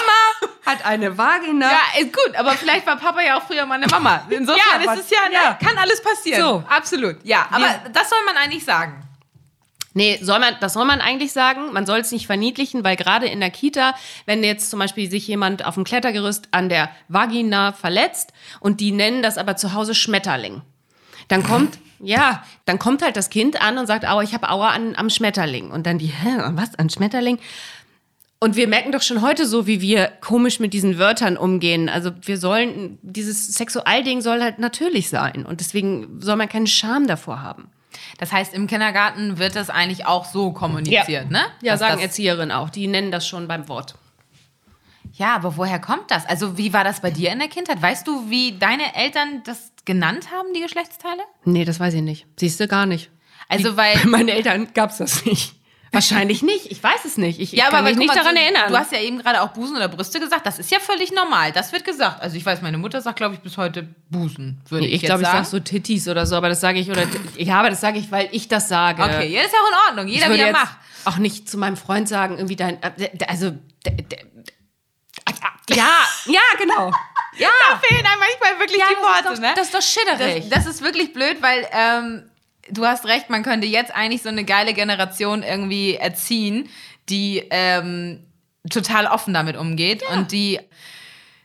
hat 0.66 0.86
eine 0.86 1.18
Vagina. 1.18 1.72
Ja, 1.72 1.80
ist 2.02 2.14
gut, 2.14 2.36
aber 2.36 2.52
vielleicht 2.54 2.86
war 2.86 2.98
Papa 2.98 3.22
ja 3.22 3.38
auch 3.38 3.44
früher 3.48 3.66
meine 3.66 3.88
Mama. 3.88 4.26
Insofern 4.30 4.82
Ja, 4.84 4.94
ist 4.94 5.00
es 5.06 5.10
ja, 5.10 5.28
ne, 5.30 5.34
ja. 5.36 5.54
kann 5.64 5.78
alles 5.78 6.02
passieren. 6.02 6.42
So. 6.42 6.64
Absolut. 6.70 7.18
Ja, 7.24 7.48
aber 7.52 7.64
Wir- 7.66 7.90
das 7.94 8.10
soll 8.10 8.20
man 8.26 8.36
eigentlich 8.38 8.66
sagen. 8.66 9.02
Nee, 9.94 10.20
soll 10.22 10.40
man, 10.40 10.56
das 10.60 10.74
soll 10.74 10.86
man 10.86 11.02
eigentlich 11.02 11.32
sagen. 11.32 11.74
Man 11.74 11.86
soll 11.86 12.00
es 12.00 12.12
nicht 12.12 12.28
verniedlichen, 12.28 12.84
weil 12.84 12.96
gerade 12.96 13.28
in 13.28 13.40
der 13.40 13.50
Kita, 13.50 13.96
wenn 14.26 14.44
jetzt 14.44 14.70
zum 14.70 14.80
Beispiel 14.80 15.10
sich 15.10 15.28
jemand 15.28 15.66
auf 15.66 15.76
dem 15.76 15.84
Klettergerüst 15.84 16.50
an 16.52 16.70
der 16.70 16.90
Vagina 17.08 17.74
verletzt 17.74 18.32
und 18.60 18.80
die 18.82 18.92
nennen 18.92 19.24
das 19.24 19.38
aber 19.38 19.56
zu 19.56 19.74
Hause 19.74 19.96
Schmetterling, 19.96 20.62
dann 21.28 21.44
kommt, 21.44 21.80
ja, 22.00 22.44
dann 22.66 22.78
kommt 22.78 23.02
halt 23.02 23.18
das 23.18 23.30
Kind 23.30 23.62
an 23.62 23.78
und 23.78 23.88
sagt, 23.88 24.06
aua, 24.08 24.22
ich 24.22 24.34
habe 24.34 24.50
Aua 24.50 24.70
an, 24.70 24.96
am 24.96 25.10
Schmetterling. 25.10 25.72
Und 25.72 25.86
dann 25.86 25.98
die, 25.98 26.08
hä, 26.08 26.38
was, 26.52 26.76
an 26.76 26.90
Schmetterling? 26.90 27.40
Und 28.40 28.56
wir 28.56 28.68
merken 28.68 28.92
doch 28.92 29.02
schon 29.02 29.22
heute 29.22 29.46
so, 29.46 29.68
wie 29.68 29.82
wir 29.82 30.08
komisch 30.22 30.60
mit 30.60 30.74
diesen 30.74 30.98
Wörtern 30.98 31.36
umgehen. 31.36 31.90
Also 31.90 32.12
wir 32.22 32.38
sollen, 32.38 32.98
dieses 33.02 33.48
Sexualding 33.48 34.22
soll 34.22 34.42
halt 34.42 34.60
natürlich 34.60 35.10
sein. 35.10 35.46
Und 35.46 35.60
deswegen 35.60 36.22
soll 36.22 36.38
man 36.38 36.48
keinen 36.48 36.68
Scham 36.68 37.06
davor 37.06 37.42
haben. 37.42 37.70
Das 38.18 38.32
heißt, 38.32 38.54
im 38.54 38.68
Kindergarten 38.68 39.38
wird 39.38 39.56
das 39.56 39.70
eigentlich 39.70 40.06
auch 40.06 40.26
so 40.26 40.52
kommuniziert, 40.52 41.32
ne? 41.32 41.42
Ja, 41.62 41.74
Dass 41.74 41.80
sagen 41.80 42.02
Erzieherinnen 42.02 42.52
auch. 42.52 42.70
Die 42.70 42.88
nennen 42.88 43.12
das 43.12 43.28
schon 43.28 43.48
beim 43.48 43.68
Wort. 43.68 43.96
Ja, 45.14 45.36
aber 45.36 45.58
woher 45.58 45.80
kommt 45.80 46.12
das? 46.12 46.26
Also, 46.26 46.58
wie 46.58 46.72
war 46.72 46.84
das 46.84 47.02
bei 47.02 47.12
dir 47.12 47.32
in 47.32 47.40
der 47.40 47.48
Kindheit? 47.48 47.82
Weißt 47.82 48.08
du, 48.08 48.30
wie 48.30 48.58
deine 48.58 48.96
Eltern 48.96 49.42
das 49.44 49.74
genannt 49.86 50.32
haben, 50.32 50.54
die 50.54 50.62
Geschlechtsteile? 50.62 51.22
Nee, 51.46 51.66
das 51.66 51.80
weiß 51.80 51.94
ich 51.96 52.02
nicht. 52.02 52.26
Siehst 52.38 52.60
du 52.60 52.68
gar 52.68 52.86
nicht. 52.86 53.10
Also, 53.48 53.76
weil. 53.76 53.98
Bei 54.04 54.06
meinen 54.06 54.30
Eltern 54.30 54.70
gab 54.74 54.92
es 54.92 54.98
das 54.98 55.26
nicht. 55.26 55.56
Wahrscheinlich 55.92 56.44
nicht. 56.44 56.72
Ich 56.72 56.84
weiß 56.84 57.06
es 57.06 57.18
nicht. 57.18 57.40
Ich, 57.40 57.54
ich 57.54 57.60
kann 57.60 57.84
mich 57.84 57.94
guck 57.94 58.00
nicht 58.00 58.08
mal, 58.10 58.16
daran 58.16 58.36
erinnern. 58.36 58.70
Du 58.70 58.78
hast 58.78 58.92
ja 58.92 59.00
eben 59.00 59.20
gerade 59.20 59.42
auch 59.42 59.50
Busen 59.50 59.76
oder 59.76 59.88
Brüste 59.88 60.20
gesagt. 60.20 60.46
Das 60.46 60.60
ist 60.60 60.70
ja 60.72 60.80
völlig 60.80 61.12
normal. 61.12 61.52
Das 61.52 61.72
wird 61.72 61.84
gesagt. 61.84 62.22
Also, 62.22 62.38
ich 62.38 62.46
weiß, 62.46 62.62
meine 62.62 62.78
Mutter 62.78 63.02
sagt, 63.02 63.18
glaube 63.18 63.36
ich, 63.36 63.42
bis 63.42 63.58
heute 63.58 63.88
Busen, 64.10 64.62
würde 64.70 64.86
Nee, 64.86 64.90
ich, 64.92 65.02
ich 65.02 65.04
glaube, 65.04 65.24
ich 65.24 65.28
sage 65.28 65.46
so 65.46 65.60
Tittis 65.60 66.08
oder 66.08 66.26
so, 66.26 66.36
aber 66.36 66.50
das 66.50 66.62
sage 66.62 66.80
ich 66.80 66.90
oder 66.92 67.04
ja, 67.38 67.60
aber 67.60 67.70
das 67.70 67.82
sage 67.82 67.98
ich, 68.00 68.12
weil 68.12 68.30
ich 68.32 68.48
das 68.48 68.70
sage. 68.70 69.02
Okay, 69.02 69.28
ja, 69.28 69.42
das 69.42 69.52
ist 69.52 69.54
ja 69.54 69.60
auch 69.64 69.70
in 69.70 69.90
Ordnung. 69.90 70.08
Jeder, 70.08 70.30
wie 70.34 70.40
er 70.40 70.52
macht. 70.52 70.78
auch 71.06 71.18
nicht 71.18 71.50
zu 71.50 71.58
meinem 71.58 71.78
Freund 71.78 72.08
sagen, 72.08 72.38
irgendwie 72.38 72.56
dein, 72.56 72.82
äh, 72.84 73.10
also 73.28 73.54
ja, 75.70 75.90
ja, 76.26 76.42
genau. 76.58 76.92
Ja, 77.38 77.48
Da 77.70 77.78
fehlen 77.78 78.06
einem 78.06 78.20
manchmal 78.20 78.60
wirklich 78.60 78.80
ja 78.80 78.88
die 78.90 79.02
Worte, 79.02 79.36
doch, 79.36 79.40
ne? 79.40 79.54
das 79.56 79.68
ist 79.68 79.74
doch 79.74 79.82
schitterig. 79.82 80.50
Das, 80.50 80.66
das 80.66 80.76
ist 80.76 80.82
wirklich 80.82 81.14
blöd, 81.14 81.42
weil 81.42 81.66
ähm, 81.72 82.30
du 82.72 82.86
hast 82.86 83.06
recht, 83.06 83.30
man 83.30 83.44
könnte 83.44 83.68
jetzt 83.68 83.94
eigentlich 83.94 84.22
so 84.22 84.30
eine 84.30 84.44
geile 84.44 84.74
Generation 84.74 85.44
irgendwie 85.44 85.96
erziehen, 85.96 86.70
die 87.10 87.44
ähm, 87.50 88.26
total 88.70 89.08
offen 89.08 89.34
damit 89.34 89.58
umgeht 89.58 90.04
und 90.14 90.32
die 90.32 90.60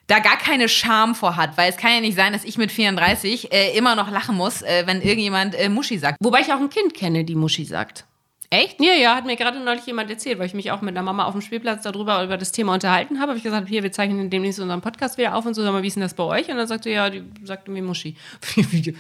da 0.06 0.18
gar 0.18 0.36
keine 0.36 0.68
Scham 0.68 1.14
vor 1.14 1.36
hat, 1.36 1.56
weil 1.56 1.70
es 1.70 1.76
kann 1.76 1.92
ja 1.92 2.00
nicht 2.00 2.16
sein, 2.16 2.32
dass 2.32 2.44
ich 2.44 2.58
mit 2.58 2.70
34 2.70 3.52
äh, 3.52 3.76
immer 3.76 3.96
noch 3.96 4.10
lachen 4.10 4.36
muss, 4.36 4.62
äh, 4.62 4.86
wenn 4.86 5.00
irgendjemand 5.00 5.54
äh, 5.54 5.68
Muschi 5.68 5.98
sagt. 5.98 6.18
Wobei 6.20 6.40
ich 6.40 6.52
auch 6.52 6.60
ein 6.60 6.68
Kind 6.68 6.94
kenne, 6.94 7.24
die 7.24 7.34
Muschi 7.34 7.64
sagt. 7.64 8.04
Echt? 8.50 8.80
Ja, 8.80 8.92
ja, 8.92 9.16
hat 9.16 9.24
mir 9.24 9.36
gerade 9.36 9.58
neulich 9.58 9.86
jemand 9.86 10.10
erzählt, 10.10 10.38
weil 10.38 10.46
ich 10.46 10.54
mich 10.54 10.70
auch 10.70 10.80
mit 10.80 10.94
einer 10.94 11.02
Mama 11.02 11.24
auf 11.24 11.32
dem 11.32 11.40
Spielplatz 11.40 11.82
darüber 11.82 12.22
über 12.22 12.36
das 12.36 12.52
Thema 12.52 12.74
unterhalten 12.74 13.18
habe. 13.18 13.30
Habe 13.30 13.38
ich 13.38 13.42
gesagt, 13.42 13.68
hier, 13.68 13.82
wir 13.82 13.90
zeichnen 13.90 14.30
demnächst 14.30 14.60
unseren 14.60 14.80
Podcast 14.80 15.18
wieder 15.18 15.34
auf 15.34 15.46
und 15.46 15.54
so, 15.54 15.62
sag 15.62 15.72
mal, 15.72 15.82
wie 15.82 15.88
ist 15.88 15.96
denn 15.96 16.02
das 16.02 16.14
bei 16.14 16.22
euch? 16.22 16.48
Und 16.50 16.58
dann 16.58 16.68
sagte 16.68 16.90
ja, 16.90 17.08
die 17.10 17.24
sagte 17.42 17.70
mir 17.70 17.82
Muschi. 17.82 18.16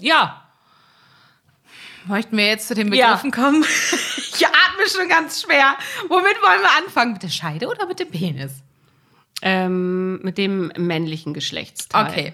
ja, 0.00 0.43
Möchten 2.06 2.36
wir 2.36 2.46
jetzt 2.46 2.68
zu 2.68 2.74
den 2.74 2.92
Ja. 2.92 3.06
Begriffen 3.08 3.30
kommen? 3.30 3.64
ich 4.16 4.46
atme 4.46 4.88
schon 4.94 5.08
ganz 5.08 5.42
schwer. 5.42 5.76
Womit 6.08 6.36
wollen 6.42 6.60
wir 6.60 6.84
anfangen? 6.84 7.12
Mit 7.14 7.22
der 7.22 7.28
Scheide 7.30 7.66
oder 7.68 7.86
mit 7.86 8.00
dem 8.00 8.10
Penis? 8.10 8.52
ähm, 9.42 10.22
mit 10.22 10.38
dem 10.38 10.72
männlichen 10.76 11.34
Geschlechtsteil. 11.34 12.06
Okay. 12.06 12.32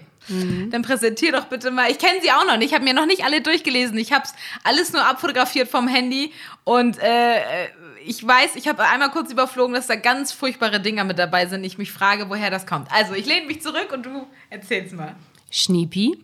Dann 0.69 0.81
präsentier 0.83 1.33
doch 1.33 1.45
bitte 1.45 1.71
mal. 1.71 1.91
Ich 1.91 1.97
kenne 1.97 2.21
sie 2.21 2.31
auch 2.31 2.45
noch 2.45 2.55
nicht. 2.55 2.69
Ich 2.69 2.73
habe 2.73 2.85
mir 2.85 2.93
noch 2.93 3.07
nicht 3.07 3.25
alle 3.25 3.41
durchgelesen. 3.41 3.97
Ich 3.97 4.13
habe 4.13 4.23
es 4.23 4.33
alles 4.63 4.93
nur 4.93 5.05
abfotografiert 5.05 5.67
vom 5.67 5.87
Handy. 5.89 6.31
Und 6.63 6.99
äh, 6.99 7.65
ich 8.05 8.25
weiß, 8.25 8.55
ich 8.55 8.67
habe 8.69 8.83
einmal 8.87 9.09
kurz 9.11 9.31
überflogen, 9.31 9.73
dass 9.73 9.87
da 9.87 9.95
ganz 9.95 10.31
furchtbare 10.31 10.79
Dinger 10.79 11.03
mit 11.03 11.19
dabei 11.19 11.47
sind. 11.47 11.63
Ich 11.65 11.77
mich 11.77 11.91
frage, 11.91 12.29
woher 12.29 12.49
das 12.49 12.65
kommt. 12.65 12.89
Also, 12.93 13.13
ich 13.13 13.25
lehne 13.25 13.47
mich 13.47 13.61
zurück 13.61 13.89
und 13.91 14.05
du 14.05 14.27
erzähl's 14.49 14.93
mal. 14.93 15.15
Schniepi, 15.49 16.23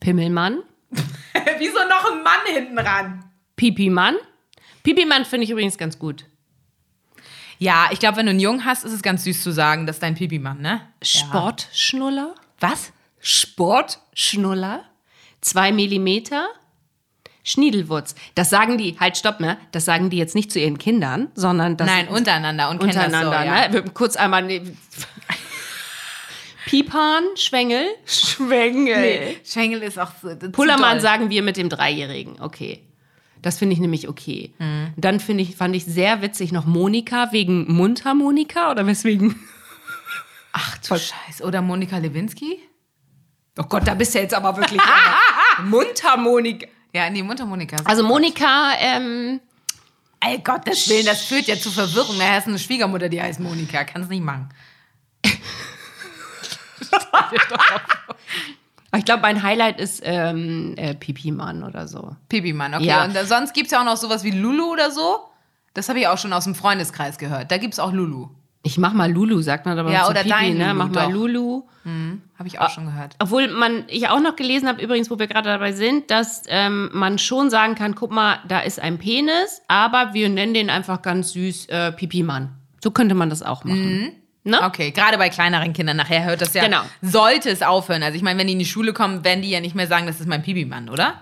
Pimmelmann, 0.00 0.58
Wieso 1.58 1.78
noch 1.88 2.12
ein 2.12 2.22
Mann 2.22 2.40
hinten 2.54 2.78
ran? 2.78 3.24
Pipimann. 3.56 4.16
Pipimann 4.82 5.24
finde 5.24 5.44
ich 5.44 5.50
übrigens 5.50 5.76
ganz 5.78 5.98
gut. 5.98 6.24
Ja, 7.58 7.88
ich 7.92 7.98
glaube, 7.98 8.16
wenn 8.16 8.26
du 8.26 8.30
einen 8.30 8.40
Jungen 8.40 8.64
hast, 8.64 8.84
ist 8.84 8.92
es 8.92 9.02
ganz 9.02 9.24
süß 9.24 9.42
zu 9.42 9.52
sagen, 9.52 9.86
das 9.86 9.96
ist 9.96 10.02
dein 10.02 10.14
Pipi-Mann, 10.14 10.60
ne? 10.62 10.80
Sportschnuller. 11.02 12.34
Was? 12.58 12.92
Sportschnuller. 13.20 14.84
Zwei 15.42 15.70
Millimeter. 15.72 16.48
Schniedelwurz. 17.42 18.14
Das 18.34 18.50
sagen 18.50 18.78
die, 18.78 18.96
halt 19.00 19.16
stopp, 19.16 19.40
ne? 19.40 19.56
Das 19.72 19.84
sagen 19.84 20.10
die 20.10 20.16
jetzt 20.18 20.34
nicht 20.34 20.52
zu 20.52 20.58
ihren 20.58 20.78
Kindern, 20.78 21.28
sondern 21.34 21.76
das 21.76 21.86
Nein, 21.86 22.08
untereinander 22.08 22.68
und 22.70 22.82
untereinander, 22.82 23.24
so, 23.40 23.46
ja. 23.46 23.68
ne? 23.68 23.72
Wir- 23.72 23.82
Kurz 23.92 24.16
einmal 24.16 24.42
ne, 24.42 24.62
Pipan, 26.66 27.24
Schwengel, 27.36 27.86
Schwengel. 28.06 29.36
Schengel 29.44 29.82
ist 29.82 29.98
auch 29.98 30.10
so. 30.22 30.28
Pullermann 30.52 30.92
doll. 30.92 31.00
sagen 31.00 31.30
wir 31.30 31.42
mit 31.42 31.56
dem 31.56 31.68
Dreijährigen, 31.68 32.40
okay. 32.40 32.82
Das 33.42 33.58
finde 33.58 33.74
ich 33.74 33.80
nämlich 33.80 34.08
okay. 34.08 34.52
Mhm. 34.58 34.92
Dann 34.96 35.18
finde 35.20 35.42
ich, 35.42 35.56
fand 35.56 35.74
ich 35.74 35.84
sehr 35.86 36.20
witzig 36.20 36.52
noch 36.52 36.66
Monika 36.66 37.32
wegen 37.32 37.72
Mundharmonika 37.72 38.70
oder 38.70 38.86
weswegen? 38.86 39.34
Ach 40.52 40.76
du 40.78 40.98
Scheiße. 40.98 41.44
Oder 41.44 41.62
Monika 41.62 41.96
Lewinsky? 41.96 42.58
Oh 43.58 43.62
Gott, 43.62 43.86
da 43.86 43.94
bist 43.94 44.14
du 44.14 44.18
jetzt 44.18 44.34
aber 44.34 44.56
wirklich 44.56 44.80
Mundharmonika. 45.64 46.66
Ja, 46.92 47.08
nee, 47.08 47.22
Mundharmonika. 47.22 47.76
Also 47.84 48.02
Monika, 48.02 48.72
ähm, 48.78 49.40
Ey, 50.22 50.38
Gottes 50.38 50.88
Willen, 50.90 51.06
das 51.06 51.22
führt 51.22 51.46
ja 51.46 51.56
zu 51.56 51.70
Verwirrung. 51.70 52.18
Da 52.18 52.32
hast 52.32 52.46
du 52.46 52.50
eine 52.50 52.58
Schwiegermutter, 52.58 53.08
die 53.08 53.22
heißt 53.22 53.40
Monika. 53.40 53.84
Kannst 53.84 54.10
nicht 54.10 54.22
machen. 54.22 54.50
ich 58.96 59.04
glaube, 59.04 59.22
mein 59.22 59.42
Highlight 59.42 59.80
ist 59.80 60.02
ähm, 60.04 60.74
äh, 60.76 60.94
Pipi-Mann 60.94 61.62
oder 61.62 61.88
so. 61.88 62.16
Pipi-Mann, 62.28 62.74
okay. 62.74 62.86
Ja. 62.86 63.04
Und 63.04 63.14
da, 63.14 63.24
sonst 63.24 63.54
gibt 63.54 63.66
es 63.66 63.72
ja 63.72 63.80
auch 63.80 63.84
noch 63.84 63.96
sowas 63.96 64.24
wie 64.24 64.30
Lulu 64.30 64.72
oder 64.72 64.90
so. 64.90 65.20
Das 65.74 65.88
habe 65.88 66.00
ich 66.00 66.08
auch 66.08 66.18
schon 66.18 66.32
aus 66.32 66.44
dem 66.44 66.54
Freundeskreis 66.54 67.18
gehört. 67.18 67.50
Da 67.50 67.58
gibt 67.58 67.74
es 67.74 67.80
auch 67.80 67.92
Lulu. 67.92 68.28
Ich 68.62 68.76
mach 68.76 68.92
mal 68.92 69.10
Lulu, 69.10 69.40
sagt 69.40 69.64
man 69.64 69.78
aber 69.78 69.90
Ja, 69.90 70.08
oder 70.08 70.22
Pipi, 70.22 70.28
dein 70.28 70.58
ne? 70.58 70.66
Lulu, 70.72 70.74
Mach 70.74 70.88
mal 70.90 71.06
doch. 71.06 71.12
Lulu. 71.12 71.62
Habe 72.38 72.48
ich 72.48 72.58
auch 72.58 72.70
schon 72.70 72.86
gehört. 72.86 73.16
Obwohl 73.18 73.48
man, 73.48 73.84
ich 73.88 74.08
auch 74.08 74.20
noch 74.20 74.36
gelesen 74.36 74.68
habe, 74.68 74.82
übrigens, 74.82 75.10
wo 75.10 75.18
wir 75.18 75.26
gerade 75.26 75.48
dabei 75.48 75.72
sind, 75.72 76.10
dass 76.10 76.42
ähm, 76.48 76.90
man 76.92 77.18
schon 77.18 77.48
sagen 77.48 77.74
kann, 77.74 77.94
guck 77.94 78.10
mal, 78.10 78.38
da 78.48 78.60
ist 78.60 78.80
ein 78.80 78.98
Penis, 78.98 79.62
aber 79.68 80.12
wir 80.12 80.28
nennen 80.28 80.52
den 80.52 80.68
einfach 80.68 81.00
ganz 81.02 81.32
süß 81.32 81.66
äh, 81.66 81.92
Pipi-Mann. 81.92 82.50
So 82.82 82.90
könnte 82.90 83.14
man 83.14 83.30
das 83.30 83.42
auch 83.42 83.64
machen. 83.64 84.12
Ne? 84.42 84.58
Okay, 84.62 84.90
gerade 84.90 85.18
bei 85.18 85.28
kleineren 85.28 85.72
Kindern. 85.72 85.96
Nachher 85.98 86.24
hört 86.24 86.40
das 86.40 86.54
ja. 86.54 86.64
Genau. 86.64 86.82
Sollte 87.02 87.50
es 87.50 87.62
aufhören. 87.62 88.02
Also 88.02 88.16
ich 88.16 88.22
meine, 88.22 88.38
wenn 88.38 88.46
die 88.46 88.54
in 88.54 88.58
die 88.58 88.64
Schule 88.64 88.92
kommen, 88.92 89.24
werden 89.24 89.42
die 89.42 89.50
ja 89.50 89.60
nicht 89.60 89.74
mehr 89.74 89.86
sagen, 89.86 90.06
das 90.06 90.20
ist 90.20 90.26
mein 90.26 90.42
Pipi-Mann, 90.42 90.88
oder? 90.88 91.20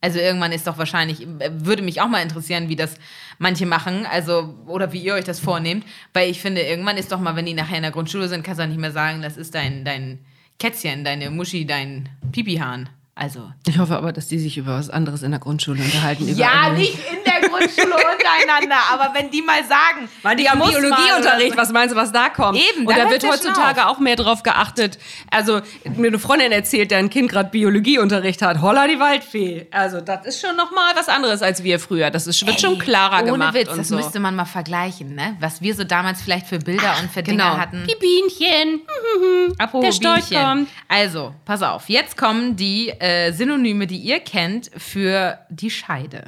Also 0.00 0.18
irgendwann 0.18 0.52
ist 0.52 0.66
doch 0.66 0.78
wahrscheinlich, 0.78 1.26
würde 1.50 1.82
mich 1.82 2.00
auch 2.00 2.08
mal 2.08 2.22
interessieren, 2.22 2.68
wie 2.68 2.76
das 2.76 2.94
manche 3.38 3.66
machen, 3.66 4.06
also, 4.10 4.54
oder 4.66 4.92
wie 4.92 5.00
ihr 5.00 5.14
euch 5.14 5.24
das 5.24 5.40
vornehmt, 5.40 5.84
weil 6.14 6.30
ich 6.30 6.40
finde, 6.40 6.62
irgendwann 6.62 6.96
ist 6.96 7.12
doch 7.12 7.20
mal, 7.20 7.36
wenn 7.36 7.44
die 7.44 7.52
nachher 7.52 7.76
in 7.76 7.82
der 7.82 7.90
Grundschule 7.90 8.28
sind, 8.28 8.42
kannst 8.42 8.60
du 8.60 8.64
auch 8.64 8.68
nicht 8.68 8.80
mehr 8.80 8.92
sagen, 8.92 9.20
das 9.20 9.36
ist 9.36 9.54
dein, 9.54 9.84
dein 9.84 10.20
Kätzchen, 10.58 11.04
deine 11.04 11.30
Muschi, 11.30 11.66
dein 11.66 12.08
Pipihahn. 12.32 12.88
Also. 13.14 13.52
Ich 13.66 13.76
hoffe 13.76 13.96
aber, 13.96 14.14
dass 14.14 14.28
die 14.28 14.38
sich 14.38 14.56
über 14.56 14.78
was 14.78 14.88
anderes 14.88 15.22
in 15.22 15.32
der 15.32 15.40
Grundschule 15.40 15.82
unterhalten. 15.82 16.26
über 16.26 16.38
Ja, 16.38 16.70
nicht 16.70 16.94
in 16.94 17.18
der 17.26 17.39
Grundschule 17.50 17.94
untereinander. 17.94 18.76
Aber 18.92 19.12
wenn 19.14 19.30
die 19.30 19.42
mal 19.42 19.62
sagen, 19.64 20.08
Weil 20.22 20.36
die 20.36 20.48
haben 20.48 20.58
mal 20.58 20.70
Biologieunterricht, 20.70 21.56
was 21.56 21.72
meinst 21.72 21.94
du, 21.94 21.98
was 21.98 22.12
da 22.12 22.28
kommt? 22.28 22.58
Eben, 22.58 22.86
Und 22.86 22.96
da 22.96 23.04
da 23.04 23.10
wird 23.10 23.24
heutzutage 23.26 23.86
auch 23.86 23.98
mehr 23.98 24.16
drauf 24.16 24.42
geachtet. 24.42 24.98
Also, 25.30 25.60
mir 25.96 26.08
eine 26.08 26.18
Freundin 26.18 26.52
erzählt, 26.52 26.90
deren 26.90 27.10
Kind 27.10 27.30
gerade 27.30 27.50
Biologieunterricht 27.50 28.42
hat. 28.42 28.60
Holla 28.60 28.86
die 28.86 28.98
Waldfee. 28.98 29.66
Also, 29.70 30.00
das 30.00 30.26
ist 30.26 30.40
schon 30.40 30.56
nochmal 30.56 30.94
was 30.94 31.08
anderes 31.08 31.42
als 31.42 31.62
wir 31.64 31.78
früher. 31.78 32.10
Das 32.10 32.26
ist, 32.26 32.46
wird 32.46 32.60
schon 32.60 32.78
klarer 32.78 33.22
Ohne 33.22 33.32
gemacht 33.32 33.54
Witz, 33.54 33.68
und 33.68 33.78
das 33.78 33.88
so. 33.88 33.96
müsste 33.96 34.20
man 34.20 34.34
mal 34.36 34.44
vergleichen, 34.44 35.14
ne? 35.14 35.36
Was 35.40 35.60
wir 35.60 35.74
so 35.74 35.84
damals 35.84 36.22
vielleicht 36.22 36.46
für 36.46 36.58
Bilder 36.58 36.94
und 37.00 37.10
für 37.10 37.22
Dinge 37.22 37.38
genau. 37.42 37.56
hatten. 37.56 37.86
Pipinchen. 37.86 38.82
Apropos 39.58 39.84
Der 39.84 39.92
Storch 39.92 40.28
Bienchen. 40.28 40.46
kommt. 40.46 40.68
Also, 40.88 41.34
pass 41.44 41.62
auf. 41.62 41.88
Jetzt 41.88 42.16
kommen 42.16 42.56
die 42.56 42.90
äh, 42.90 43.32
Synonyme, 43.32 43.86
die 43.86 43.98
ihr 43.98 44.20
kennt 44.20 44.70
für 44.76 45.38
die 45.48 45.70
Scheide. 45.70 46.24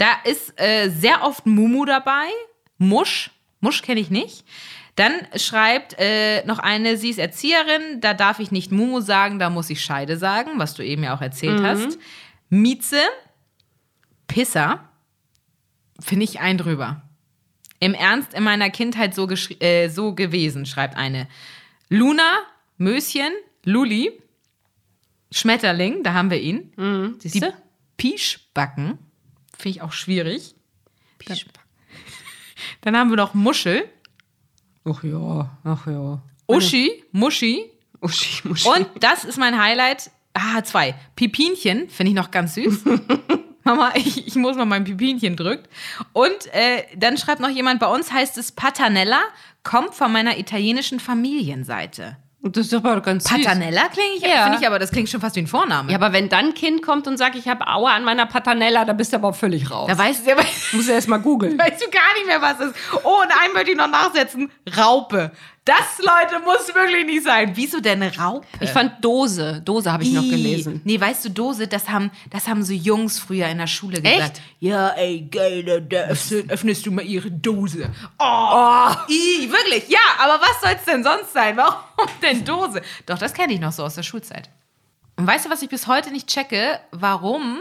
Da 0.00 0.14
ist 0.24 0.58
äh, 0.58 0.88
sehr 0.88 1.22
oft 1.24 1.44
Mumu 1.44 1.84
dabei. 1.84 2.28
Musch. 2.78 3.30
Musch 3.60 3.82
kenne 3.82 4.00
ich 4.00 4.08
nicht. 4.10 4.46
Dann 4.96 5.12
schreibt 5.36 5.94
äh, 5.98 6.42
noch 6.46 6.58
eine, 6.58 6.96
sie 6.96 7.10
ist 7.10 7.18
Erzieherin, 7.18 8.00
da 8.00 8.14
darf 8.14 8.38
ich 8.38 8.50
nicht 8.50 8.72
Mumu 8.72 9.02
sagen, 9.02 9.38
da 9.38 9.50
muss 9.50 9.68
ich 9.68 9.84
Scheide 9.84 10.16
sagen, 10.16 10.52
was 10.56 10.72
du 10.72 10.82
eben 10.82 11.02
ja 11.02 11.14
auch 11.14 11.20
erzählt 11.20 11.62
hast. 11.62 11.98
Mieze, 12.48 13.02
Pisser, 14.26 14.88
finde 16.00 16.24
ich 16.24 16.40
ein 16.40 16.56
drüber. 16.56 17.02
Im 17.78 17.92
Ernst 17.92 18.32
in 18.32 18.42
meiner 18.42 18.70
Kindheit 18.70 19.14
so, 19.14 19.28
äh, 19.28 19.88
so 19.88 20.14
gewesen, 20.14 20.64
schreibt 20.64 20.96
eine. 20.96 21.28
Luna, 21.90 22.38
Möschen, 22.78 23.32
Luli, 23.64 24.12
Schmetterling, 25.30 26.02
da 26.02 26.14
haben 26.14 26.30
wir 26.30 26.40
ihn. 26.40 26.72
Siehst 27.18 27.34
Die 27.34 27.40
du? 27.40 27.52
Pischbacken, 27.98 28.98
finde 29.60 29.76
ich 29.76 29.82
auch 29.82 29.92
schwierig. 29.92 30.54
Dann 32.82 32.96
haben 32.96 33.10
wir 33.10 33.16
noch 33.16 33.34
Muschel, 33.34 33.88
Ach 34.84 35.04
ja, 35.04 35.58
ach 35.62 35.86
ja. 35.86 36.22
Uschi, 36.46 37.04
Muschi 37.12 37.70
Uschi, 38.00 38.48
Muschi. 38.48 38.68
und 38.68 38.88
das 39.00 39.24
ist 39.24 39.38
mein 39.38 39.62
Highlight. 39.62 40.10
Ah, 40.32 40.62
zwei. 40.62 40.94
Pipinchen, 41.16 41.90
finde 41.90 42.10
ich 42.10 42.16
noch 42.16 42.30
ganz 42.30 42.54
süß. 42.54 42.84
Mama, 43.64 43.92
ich, 43.94 44.26
ich 44.26 44.36
muss 44.36 44.56
mal 44.56 44.64
mein 44.64 44.84
Pipinchen 44.84 45.36
drückt. 45.36 45.68
Und 46.12 46.46
äh, 46.52 46.84
dann 46.96 47.18
schreibt 47.18 47.40
noch 47.40 47.50
jemand, 47.50 47.78
bei 47.80 47.86
uns 47.88 48.10
heißt 48.10 48.38
es 48.38 48.52
Patanella, 48.52 49.20
kommt 49.64 49.94
von 49.94 50.10
meiner 50.12 50.38
italienischen 50.38 50.98
Familienseite. 50.98 52.16
Das 52.42 52.66
ist 52.66 52.74
aber 52.74 53.00
ganz 53.02 53.24
süß. 53.28 53.38
Patanella 53.44 53.88
klinge 53.88 54.14
ich, 54.16 54.22
Ja. 54.22 54.44
finde 54.44 54.58
ich 54.60 54.66
aber, 54.66 54.78
das 54.78 54.90
klingt 54.90 55.08
schon 55.10 55.20
fast 55.20 55.36
wie 55.36 55.40
ein 55.40 55.46
Vorname. 55.46 55.90
Ja, 55.92 55.98
aber 55.98 56.12
wenn 56.12 56.28
dann 56.28 56.46
ein 56.46 56.54
Kind 56.54 56.82
kommt 56.82 57.06
und 57.06 57.16
sagt, 57.18 57.36
ich 57.36 57.48
habe 57.48 57.66
Aua 57.66 57.90
an 57.94 58.04
meiner 58.04 58.26
Patanella, 58.26 58.84
da 58.84 58.92
bist 58.94 59.12
du 59.12 59.16
aber 59.16 59.32
völlig 59.34 59.70
raus. 59.70 59.88
da 59.88 59.98
weißt 59.98 60.26
du, 60.26 60.30
musst 60.76 60.88
du 60.88 60.92
erst 60.92 61.08
mal 61.08 61.18
googeln. 61.18 61.58
weißt 61.58 61.82
du 61.84 61.90
gar 61.90 62.14
nicht 62.14 62.26
mehr, 62.26 62.40
was 62.40 62.58
es 62.60 62.66
ist. 62.72 62.76
Oh, 63.04 63.20
und 63.22 63.30
einen 63.44 63.52
möchte 63.52 63.72
ich 63.72 63.76
noch 63.76 63.88
nachsetzen. 63.88 64.50
Raupe. 64.76 65.32
Das, 65.64 65.98
Leute, 65.98 66.42
muss 66.42 66.74
wirklich 66.74 67.04
nicht 67.04 67.22
sein. 67.22 67.52
Wieso 67.54 67.80
denn 67.80 68.02
Raupe? 68.02 68.46
Ich 68.60 68.70
fand 68.70 69.04
Dose. 69.04 69.60
Dose 69.62 69.92
habe 69.92 70.02
ich 70.02 70.12
noch 70.12 70.22
gelesen. 70.22 70.80
Nee, 70.84 70.98
weißt 70.98 71.26
du, 71.26 71.30
Dose, 71.30 71.68
das 71.68 71.88
haben, 71.88 72.10
das 72.30 72.48
haben 72.48 72.62
so 72.62 72.72
Jungs 72.72 73.18
früher 73.18 73.46
in 73.48 73.58
der 73.58 73.66
Schule 73.66 74.00
gesagt. 74.00 74.38
Echt? 74.38 74.42
Ja, 74.58 74.88
ey, 74.90 75.28
geil, 75.30 75.62
da, 75.62 75.98
öffnest, 75.98 76.50
öffnest 76.50 76.86
du 76.86 76.92
mal 76.92 77.04
ihre 77.04 77.30
Dose. 77.30 77.90
Oh, 78.18 78.90
Ih, 79.08 79.50
wirklich, 79.50 79.88
ja, 79.88 79.98
aber 80.18 80.40
was 80.40 80.60
soll's 80.62 80.84
denn 80.86 81.04
sonst 81.04 81.32
sein? 81.32 81.56
Warum 81.56 82.08
denn 82.22 82.42
Dose? 82.44 82.80
Doch, 83.04 83.18
das 83.18 83.34
kenne 83.34 83.52
ich 83.52 83.60
noch 83.60 83.72
so 83.72 83.84
aus 83.84 83.94
der 83.94 84.02
Schulzeit. 84.02 84.48
Und 85.16 85.26
weißt 85.26 85.44
du, 85.44 85.50
was 85.50 85.60
ich 85.60 85.68
bis 85.68 85.86
heute 85.86 86.10
nicht 86.10 86.28
checke? 86.28 86.80
Warum 86.90 87.60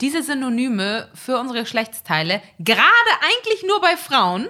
diese 0.00 0.22
Synonyme 0.22 1.08
für 1.14 1.38
unsere 1.38 1.60
Geschlechtsteile 1.60 2.42
gerade 2.58 3.12
eigentlich 3.22 3.64
nur 3.66 3.80
bei 3.80 3.96
Frauen 3.96 4.48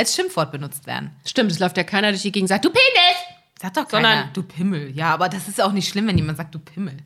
als 0.00 0.14
Schimpfwort 0.14 0.50
benutzt 0.50 0.86
werden? 0.86 1.10
Stimmt, 1.24 1.52
es 1.52 1.58
läuft 1.58 1.76
ja 1.76 1.84
keiner 1.84 2.10
durch 2.10 2.22
die 2.22 2.32
Gegend 2.32 2.44
und 2.50 2.54
sagt, 2.54 2.64
du 2.64 2.70
Penis! 2.70 3.16
Sagt 3.60 3.76
doch 3.76 3.86
keiner, 3.86 4.08
Sondern- 4.08 4.32
du 4.32 4.42
Pimmel. 4.42 4.90
Ja, 4.96 5.12
aber 5.12 5.28
das 5.28 5.46
ist 5.46 5.60
auch 5.60 5.72
nicht 5.72 5.88
schlimm, 5.88 6.06
wenn 6.08 6.16
jemand 6.16 6.38
sagt, 6.38 6.54
du 6.54 6.58
Pimmel. 6.58 6.96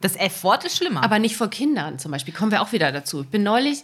Das 0.00 0.16
F-Wort 0.16 0.64
ist 0.64 0.76
schlimmer. 0.78 1.02
Aber 1.04 1.18
nicht 1.18 1.36
vor 1.36 1.50
Kindern 1.50 1.98
zum 1.98 2.12
Beispiel. 2.12 2.32
Kommen 2.32 2.52
wir 2.52 2.62
auch 2.62 2.72
wieder 2.72 2.90
dazu. 2.92 3.22
Ich 3.22 3.28
bin 3.28 3.42
neulich 3.42 3.82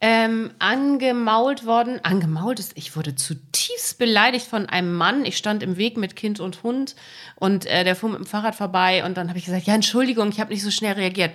ähm, 0.00 0.52
angemault 0.58 1.66
worden. 1.66 1.98
Angemault 2.04 2.58
ist, 2.60 2.72
ich 2.76 2.96
wurde 2.96 3.14
zutiefst 3.16 3.98
beleidigt 3.98 4.46
von 4.46 4.66
einem 4.66 4.94
Mann. 4.94 5.24
Ich 5.26 5.36
stand 5.36 5.62
im 5.62 5.76
Weg 5.76 5.96
mit 5.98 6.16
Kind 6.16 6.40
und 6.40 6.62
Hund 6.62 6.94
und 7.34 7.66
äh, 7.66 7.84
der 7.84 7.96
fuhr 7.96 8.08
mit 8.10 8.20
dem 8.20 8.26
Fahrrad 8.26 8.54
vorbei 8.54 9.04
und 9.04 9.16
dann 9.16 9.28
habe 9.28 9.38
ich 9.38 9.44
gesagt, 9.44 9.66
ja, 9.66 9.74
Entschuldigung, 9.74 10.30
ich 10.30 10.40
habe 10.40 10.50
nicht 10.52 10.62
so 10.62 10.70
schnell 10.70 10.94
reagiert. 10.94 11.32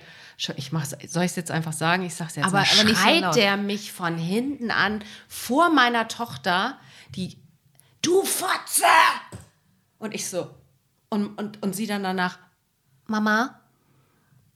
Ich 0.58 0.72
mach's, 0.72 0.90
soll 1.08 1.24
ich 1.24 1.32
es 1.32 1.36
jetzt 1.38 1.52
einfach 1.52 1.74
sagen? 1.74 2.04
Ich 2.04 2.16
sag's 2.16 2.36
jetzt 2.36 2.46
Aber- 2.46 2.60
mal. 2.60 2.66
aber 2.80 2.90
so 2.90 2.96
Schreit 2.96 3.36
der 3.36 3.58
mich 3.58 3.92
von 3.94 4.18
hinten 4.18 4.70
an 4.72 5.04
vor 5.28 5.70
meiner 5.70 6.08
Tochter, 6.08 6.78
die, 7.16 7.38
du 8.02 8.24
Fotze! 8.24 8.84
Und 9.98 10.14
ich 10.14 10.30
so, 10.30 10.50
und, 11.10 11.38
und, 11.40 11.64
und 11.64 11.74
sie 11.76 11.88
dann 11.88 12.04
danach, 12.04 12.38
Mama, 13.08 13.60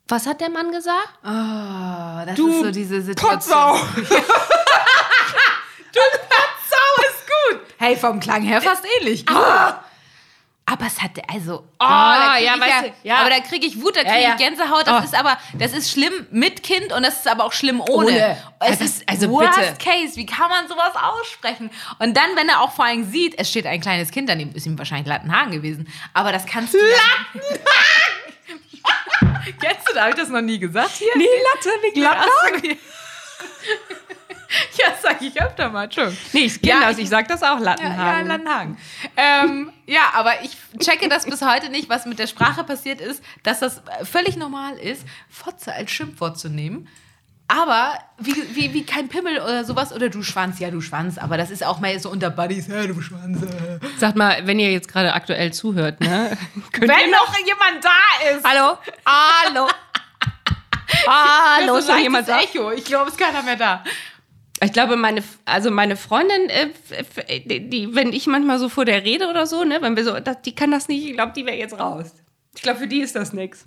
was 0.08 0.26
hat 0.28 0.42
der 0.42 0.50
Mann 0.50 0.72
gesagt? 0.72 1.10
Oh, 1.24 2.26
das 2.26 2.36
Du 2.36 2.50
ist 2.50 2.60
so 2.64 2.72
diese 2.72 3.02
Situation. 3.02 3.40
Potsau! 3.40 3.76
Sau 5.94 7.04
ist 7.04 7.28
gut. 7.28 7.62
Hey, 7.78 7.96
vom 7.96 8.20
Klang 8.20 8.42
her 8.42 8.62
fast 8.62 8.84
ähnlich. 9.00 9.26
Aber 10.72 10.86
es 10.86 11.02
hatte, 11.02 11.24
also, 11.28 11.64
oh, 11.80 11.86
krieg 12.36 12.46
ja, 12.46 12.60
weißt 12.60 12.86
du, 12.86 12.94
ja. 13.08 13.16
Aber 13.18 13.32
da 13.32 13.40
kriege 13.40 13.66
ich 13.66 13.82
Wut, 13.82 13.96
da 13.96 14.04
kriege 14.04 14.22
ja. 14.22 14.32
ich 14.34 14.38
Gänsehaut. 14.38 14.86
Das 14.86 15.02
Oh. 15.02 15.04
ist 15.04 15.16
aber, 15.16 15.40
das 15.56 15.74
ist 15.74 15.90
schlimm 15.92 16.28
mit 16.30 16.62
Kind 16.62 16.94
und 16.94 17.02
das 17.02 17.18
ist 17.20 17.28
aber 17.28 17.46
auch 17.46 17.54
schlimm 17.54 17.82
ohne. 17.82 18.10
Ohne. 18.10 18.38
Es 18.60 18.80
Also, 18.80 18.84
ist 18.84 19.10
also 19.10 19.30
worst 19.32 19.58
bitte. 19.60 19.74
case. 19.84 20.16
Wie 20.16 20.28
kann 20.28 20.48
man 20.50 20.68
sowas 20.68 20.92
aussprechen? 20.96 21.72
Und 21.98 22.16
dann, 22.16 22.36
wenn 22.36 22.50
er 22.50 22.62
auch 22.62 22.72
vor 22.72 22.86
allem 22.86 23.04
sieht, 23.10 23.34
es 23.40 23.50
steht 23.50 23.66
ein 23.66 23.82
kleines 23.82 24.12
Kind 24.12 24.30
daneben, 24.30 24.54
ist 24.54 24.68
ihm 24.68 24.78
wahrscheinlich 24.78 25.08
Lattenhagen 25.08 25.52
gewesen. 25.52 25.88
Aber 26.14 26.32
das 26.32 26.46
kannst 26.46 26.76
du 26.76 26.78
Lattenhagen! 26.78 27.60
Kennst 29.60 29.90
du, 29.90 29.94
da 29.94 30.02
habe 30.02 30.12
ich 30.12 30.16
das 30.18 30.30
noch 30.30 30.42
nie 30.42 30.60
gesagt 30.60 30.92
hier? 30.98 31.10
Nee, 31.16 31.26
Latte, 31.56 31.70
wie 31.82 32.00
so, 32.00 32.06
ja. 34.78 34.94
sag 35.02 35.22
ich 35.22 35.42
öfter 35.42 35.70
mal, 35.70 35.92
schon. 35.92 36.16
Nee, 36.34 36.42
ich 36.42 36.62
kenne 36.62 36.82
Ja, 36.82 36.90
das, 36.90 36.98
ich 36.98 37.10
sag 37.10 37.28
das 37.28 37.44
auch, 37.44 37.60
Ja, 37.60 37.76
ja, 37.80 38.22
Lattenhagen. 38.22 38.78
Ähm, 39.16 39.72
ja, 39.86 40.12
aber 40.14 40.42
ich 40.44 40.58
checke 40.80 41.10
das 41.10 41.26
bis 41.26 41.42
heute 41.42 41.70
nicht, 41.70 41.90
was 41.90 42.06
mit 42.06 42.20
der 42.20 42.28
Sprache 42.28 42.64
passiert 42.64 43.02
ist, 43.02 43.24
dass 43.44 43.60
das 43.60 43.82
völlig 44.04 44.38
normal 44.38 44.78
ist, 44.78 45.06
Fotze 45.30 45.74
als 45.74 45.92
Schimpfwort 45.92 46.40
zu 46.40 46.50
nehmen. 46.50 46.88
Aber 47.52 47.98
wie, 48.20 48.36
wie, 48.56 48.74
wie 48.76 48.86
kein 48.86 49.10
Pimmel 49.10 49.40
oder 49.40 49.66
sowas 49.66 49.92
oder 49.92 50.10
du 50.10 50.22
Schwanz, 50.22 50.60
ja, 50.60 50.70
du 50.70 50.82
Schwanz. 50.82 51.18
Aber 51.18 51.36
das 51.36 51.50
ist 51.50 51.64
auch 51.64 51.80
mal 51.80 52.00
so 52.00 52.12
unter 52.12 52.30
Buddies, 52.30 52.68
ja, 52.68 52.86
du 52.86 53.02
Schwanz. 53.02 53.42
äh. 53.42 53.80
Sagt 53.98 54.16
mal, 54.16 54.46
wenn 54.46 54.60
ihr 54.60 54.72
jetzt 54.72 54.88
gerade 54.88 55.14
aktuell 55.16 55.52
zuhört, 55.52 56.00
ne? 56.00 56.38
Wenn 56.74 57.10
noch 57.10 57.36
jemand 57.40 57.84
da 57.84 58.30
ist. 58.30 58.46
Hallo? 58.46 58.78
Hallo? 59.04 59.68
Hallo, 61.08 61.76
das 61.76 61.90
ist 61.90 62.00
jemand 62.00 62.28
da? 62.28 62.40
Echo. 62.40 62.72
Ich 62.72 62.86
glaube, 62.86 63.08
es 63.08 63.16
ist 63.16 63.20
keiner 63.20 63.42
mehr 63.42 63.56
da. 63.56 63.84
Ich 64.62 64.74
glaube, 64.74 64.98
meine, 64.98 65.24
also 65.46 65.72
meine 65.72 65.96
Freundin, 65.96 66.50
äh, 66.50 66.70
die, 67.46 67.70
die, 67.70 67.96
wenn 67.96 68.12
ich 68.12 68.28
manchmal 68.28 68.60
so 68.60 68.70
vor 68.70 68.86
der 68.86 69.04
rede 69.04 69.28
oder 69.28 69.48
so, 69.48 69.64
ne, 69.64 69.82
wenn 69.82 69.96
wir 69.96 70.04
so, 70.04 70.20
das, 70.20 70.42
die 70.42 70.54
kann 70.54 70.72
das 70.72 70.88
nicht, 70.88 71.08
ich 71.08 71.14
glaube, 71.14 71.34
die 71.36 71.46
wäre 71.46 71.58
jetzt 71.58 71.80
raus. 71.80 72.08
Ich 72.56 72.62
glaube, 72.62 72.80
für 72.80 72.88
die 72.88 73.00
ist 73.00 73.16
das 73.16 73.32
nix. 73.32 73.66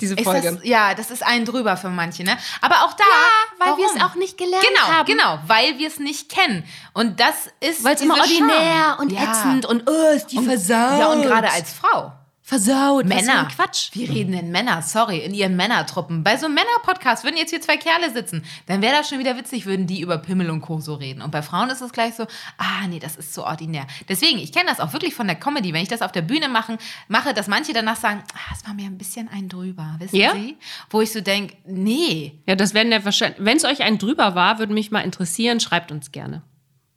Diese 0.00 0.16
Folge. 0.16 0.54
das, 0.54 0.64
ja, 0.64 0.94
das 0.94 1.10
ist 1.12 1.24
ein 1.24 1.44
drüber 1.44 1.76
für 1.76 1.90
manche, 1.90 2.24
ne? 2.24 2.36
Aber 2.60 2.84
auch 2.84 2.92
da. 2.94 3.04
weil 3.58 3.76
wir 3.76 3.86
es 3.86 4.02
auch 4.02 4.16
nicht 4.16 4.36
gelernt 4.36 4.64
genau, 4.66 4.88
haben. 4.88 5.06
Genau, 5.06 5.38
weil 5.46 5.78
wir 5.78 5.86
es 5.86 6.00
nicht 6.00 6.28
kennen. 6.28 6.64
Und 6.92 7.20
das 7.20 7.48
ist. 7.60 7.84
Weil 7.84 7.94
es 7.94 8.00
immer 8.00 8.18
ordinär 8.18 8.96
Scham. 8.96 8.98
und 8.98 9.12
ja. 9.12 9.22
ätzend 9.22 9.66
und 9.66 9.88
oh, 9.88 10.16
ist 10.16 10.26
die 10.32 10.38
versaut. 10.38 10.98
Ja, 10.98 11.12
und 11.12 11.22
gerade 11.22 11.50
als 11.52 11.72
Frau. 11.72 12.12
Versaut. 12.42 13.06
Männer. 13.06 13.40
ein 13.40 13.48
Quatsch. 13.48 13.90
Wir 13.92 14.10
reden 14.10 14.34
in 14.34 14.50
Männer, 14.50 14.82
sorry, 14.82 15.18
in 15.18 15.32
ihren 15.32 15.56
Männertruppen. 15.56 16.24
Bei 16.24 16.36
so 16.36 16.46
einem 16.46 16.56
Männer-Podcast 16.56 17.24
würden 17.24 17.36
jetzt 17.36 17.50
hier 17.50 17.60
zwei 17.60 17.76
Kerle 17.76 18.10
sitzen. 18.12 18.44
Dann 18.66 18.82
wäre 18.82 18.96
das 18.96 19.08
schon 19.08 19.18
wieder 19.20 19.36
witzig, 19.36 19.64
würden 19.64 19.86
die 19.86 20.00
über 20.00 20.18
Pimmel 20.18 20.50
und 20.50 20.60
Co. 20.60 20.80
so 20.80 20.94
reden. 20.94 21.22
Und 21.22 21.30
bei 21.30 21.40
Frauen 21.42 21.70
ist 21.70 21.80
es 21.80 21.92
gleich 21.92 22.14
so, 22.14 22.24
ah, 22.58 22.86
nee, 22.88 22.98
das 22.98 23.16
ist 23.16 23.32
so 23.32 23.44
ordinär. 23.44 23.86
Deswegen, 24.08 24.38
ich 24.38 24.52
kenne 24.52 24.66
das 24.68 24.80
auch 24.80 24.92
wirklich 24.92 25.14
von 25.14 25.26
der 25.26 25.36
Comedy, 25.36 25.72
wenn 25.72 25.82
ich 25.82 25.88
das 25.88 26.02
auf 26.02 26.12
der 26.12 26.22
Bühne 26.22 26.48
machen, 26.48 26.78
mache, 27.08 27.32
dass 27.32 27.46
manche 27.46 27.72
danach 27.72 27.96
sagen, 27.96 28.22
ah, 28.34 28.54
es 28.58 28.66
war 28.66 28.74
mir 28.74 28.86
ein 28.86 28.98
bisschen 28.98 29.28
ein 29.28 29.48
drüber, 29.48 29.94
wissen 29.98 30.16
Ja? 30.16 30.32
Sie? 30.32 30.56
Wo 30.90 31.00
ich 31.00 31.12
so 31.12 31.20
denke, 31.20 31.56
nee, 31.64 32.40
Ja, 32.46 32.56
das 32.56 32.74
werden 32.74 32.92
ja 32.92 33.04
wahrscheinlich, 33.04 33.38
wenn 33.44 33.56
es 33.56 33.64
euch 33.64 33.82
ein 33.82 33.98
drüber 33.98 34.34
war, 34.34 34.58
würde 34.58 34.74
mich 34.74 34.90
mal 34.90 35.00
interessieren, 35.00 35.60
schreibt 35.60 35.92
uns 35.92 36.10
gerne. 36.12 36.42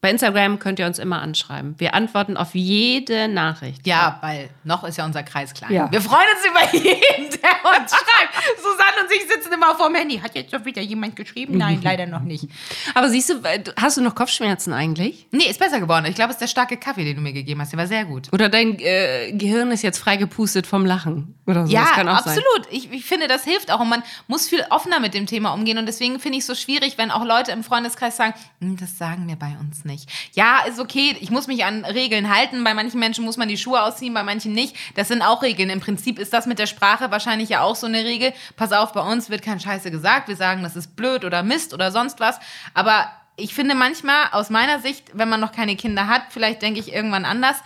Bei 0.01 0.11
Instagram 0.11 0.59
könnt 0.59 0.77
ihr 0.77 0.85
uns 0.85 0.99
immer 0.99 1.19
anschreiben. 1.21 1.73
Wir 1.79 1.95
antworten 1.95 2.37
auf 2.37 2.53
jede 2.53 3.27
Nachricht. 3.27 3.87
Ja, 3.87 4.19
weil 4.21 4.49
noch 4.63 4.83
ist 4.83 4.97
ja 4.97 5.05
unser 5.05 5.23
Kreis 5.23 5.53
klein. 5.55 5.71
Ja. 5.73 5.91
Wir 5.91 5.99
freuen 5.99 6.27
uns 6.35 6.45
über 6.45 6.73
jeden, 6.85 7.31
der 7.31 7.49
uns 7.81 7.91
schreibt. 7.91 8.33
Susanne 8.57 9.03
und 9.03 9.11
ich 9.11 9.21
sitzen 9.27 9.51
immer 9.51 9.73
vorm 9.75 9.95
Handy. 9.95 10.19
Hat 10.19 10.35
jetzt 10.35 10.53
doch 10.53 10.63
wieder 10.63 10.83
jemand 10.83 11.15
geschrieben? 11.15 11.57
Nein, 11.57 11.79
leider 11.81 12.05
noch 12.05 12.19
nicht. 12.21 12.47
Aber 12.93 13.09
siehst 13.09 13.29
du, 13.31 13.39
äh, 13.45 13.63
hast 13.81 13.97
du 13.97 14.01
noch 14.01 14.13
Kopfschmerzen 14.13 14.73
eigentlich? 14.73 15.25
Nee, 15.31 15.45
ist 15.45 15.59
besser 15.59 15.79
geworden. 15.79 16.05
Ich 16.05 16.13
glaube, 16.13 16.29
es 16.29 16.35
ist 16.35 16.41
der 16.41 16.47
starke 16.47 16.77
Kaffee, 16.77 17.03
den 17.03 17.15
du 17.15 17.21
mir 17.23 17.33
gegeben 17.33 17.61
hast. 17.61 17.71
Der 17.71 17.79
war 17.79 17.87
sehr 17.87 18.05
gut. 18.05 18.29
Oder 18.31 18.47
dein 18.49 18.77
äh, 18.79 19.31
Gehirn 19.31 19.71
ist 19.71 19.81
jetzt 19.81 19.97
freigepustet 19.97 20.67
vom 20.67 20.85
Lachen? 20.85 21.33
Oder 21.47 21.65
so. 21.65 21.73
Ja, 21.73 21.81
das 21.81 21.91
kann 21.93 22.07
auch 22.09 22.19
sein. 22.19 22.37
absolut. 22.37 22.67
Ich, 22.71 22.91
ich 22.91 23.05
finde, 23.05 23.27
das 23.27 23.43
hilft 23.43 23.71
auch. 23.71 23.79
Und 23.79 23.89
man 23.89 24.03
muss 24.27 24.47
viel 24.47 24.63
offener 24.69 24.99
mit 24.99 25.15
dem 25.15 25.25
Thema 25.25 25.53
umgehen. 25.53 25.79
Und 25.79 25.87
deswegen 25.87 26.19
finde 26.19 26.37
ich 26.37 26.41
es 26.43 26.47
so 26.47 26.53
schwierig, 26.53 26.99
wenn 26.99 27.09
auch 27.09 27.25
Leute 27.25 27.51
im 27.53 27.63
Freundeskreis 27.63 28.17
sagen, 28.17 28.35
"Hm, 28.61 28.77
das 28.77 28.99
sagen 28.99 29.27
wir 29.27 29.35
bei 29.35 29.55
uns 29.59 29.83
nicht. 29.83 29.94
Ja, 30.33 30.65
ist 30.67 30.79
okay. 30.79 31.15
Ich 31.19 31.29
muss 31.29 31.47
mich 31.47 31.65
an 31.65 31.85
Regeln 31.85 32.33
halten. 32.33 32.63
Bei 32.63 32.73
manchen 32.73 32.99
Menschen 32.99 33.25
muss 33.25 33.37
man 33.37 33.47
die 33.47 33.57
Schuhe 33.57 33.81
ausziehen, 33.81 34.13
bei 34.13 34.23
manchen 34.23 34.53
nicht. 34.53 34.75
Das 34.95 35.07
sind 35.07 35.21
auch 35.21 35.41
Regeln. 35.41 35.69
Im 35.69 35.79
Prinzip 35.79 36.19
ist 36.19 36.33
das 36.33 36.45
mit 36.45 36.59
der 36.59 36.67
Sprache 36.67 37.11
wahrscheinlich 37.11 37.49
ja 37.49 37.61
auch 37.61 37.75
so 37.75 37.87
eine 37.87 38.03
Regel. 38.03 38.33
Pass 38.55 38.71
auf, 38.71 38.93
bei 38.93 39.01
uns 39.01 39.29
wird 39.29 39.41
kein 39.41 39.59
Scheiße 39.59 39.91
gesagt. 39.91 40.27
Wir 40.27 40.35
sagen, 40.35 40.63
das 40.63 40.75
ist 40.75 40.95
blöd 40.95 41.25
oder 41.25 41.43
Mist 41.43 41.73
oder 41.73 41.91
sonst 41.91 42.19
was. 42.19 42.39
Aber 42.73 43.09
ich 43.37 43.53
finde 43.53 43.75
manchmal, 43.75 44.29
aus 44.31 44.49
meiner 44.49 44.79
Sicht, 44.79 45.11
wenn 45.13 45.29
man 45.29 45.41
noch 45.41 45.51
keine 45.51 45.75
Kinder 45.75 46.07
hat, 46.07 46.23
vielleicht 46.29 46.61
denke 46.61 46.79
ich 46.79 46.93
irgendwann 46.93 47.25
anders, 47.25 47.57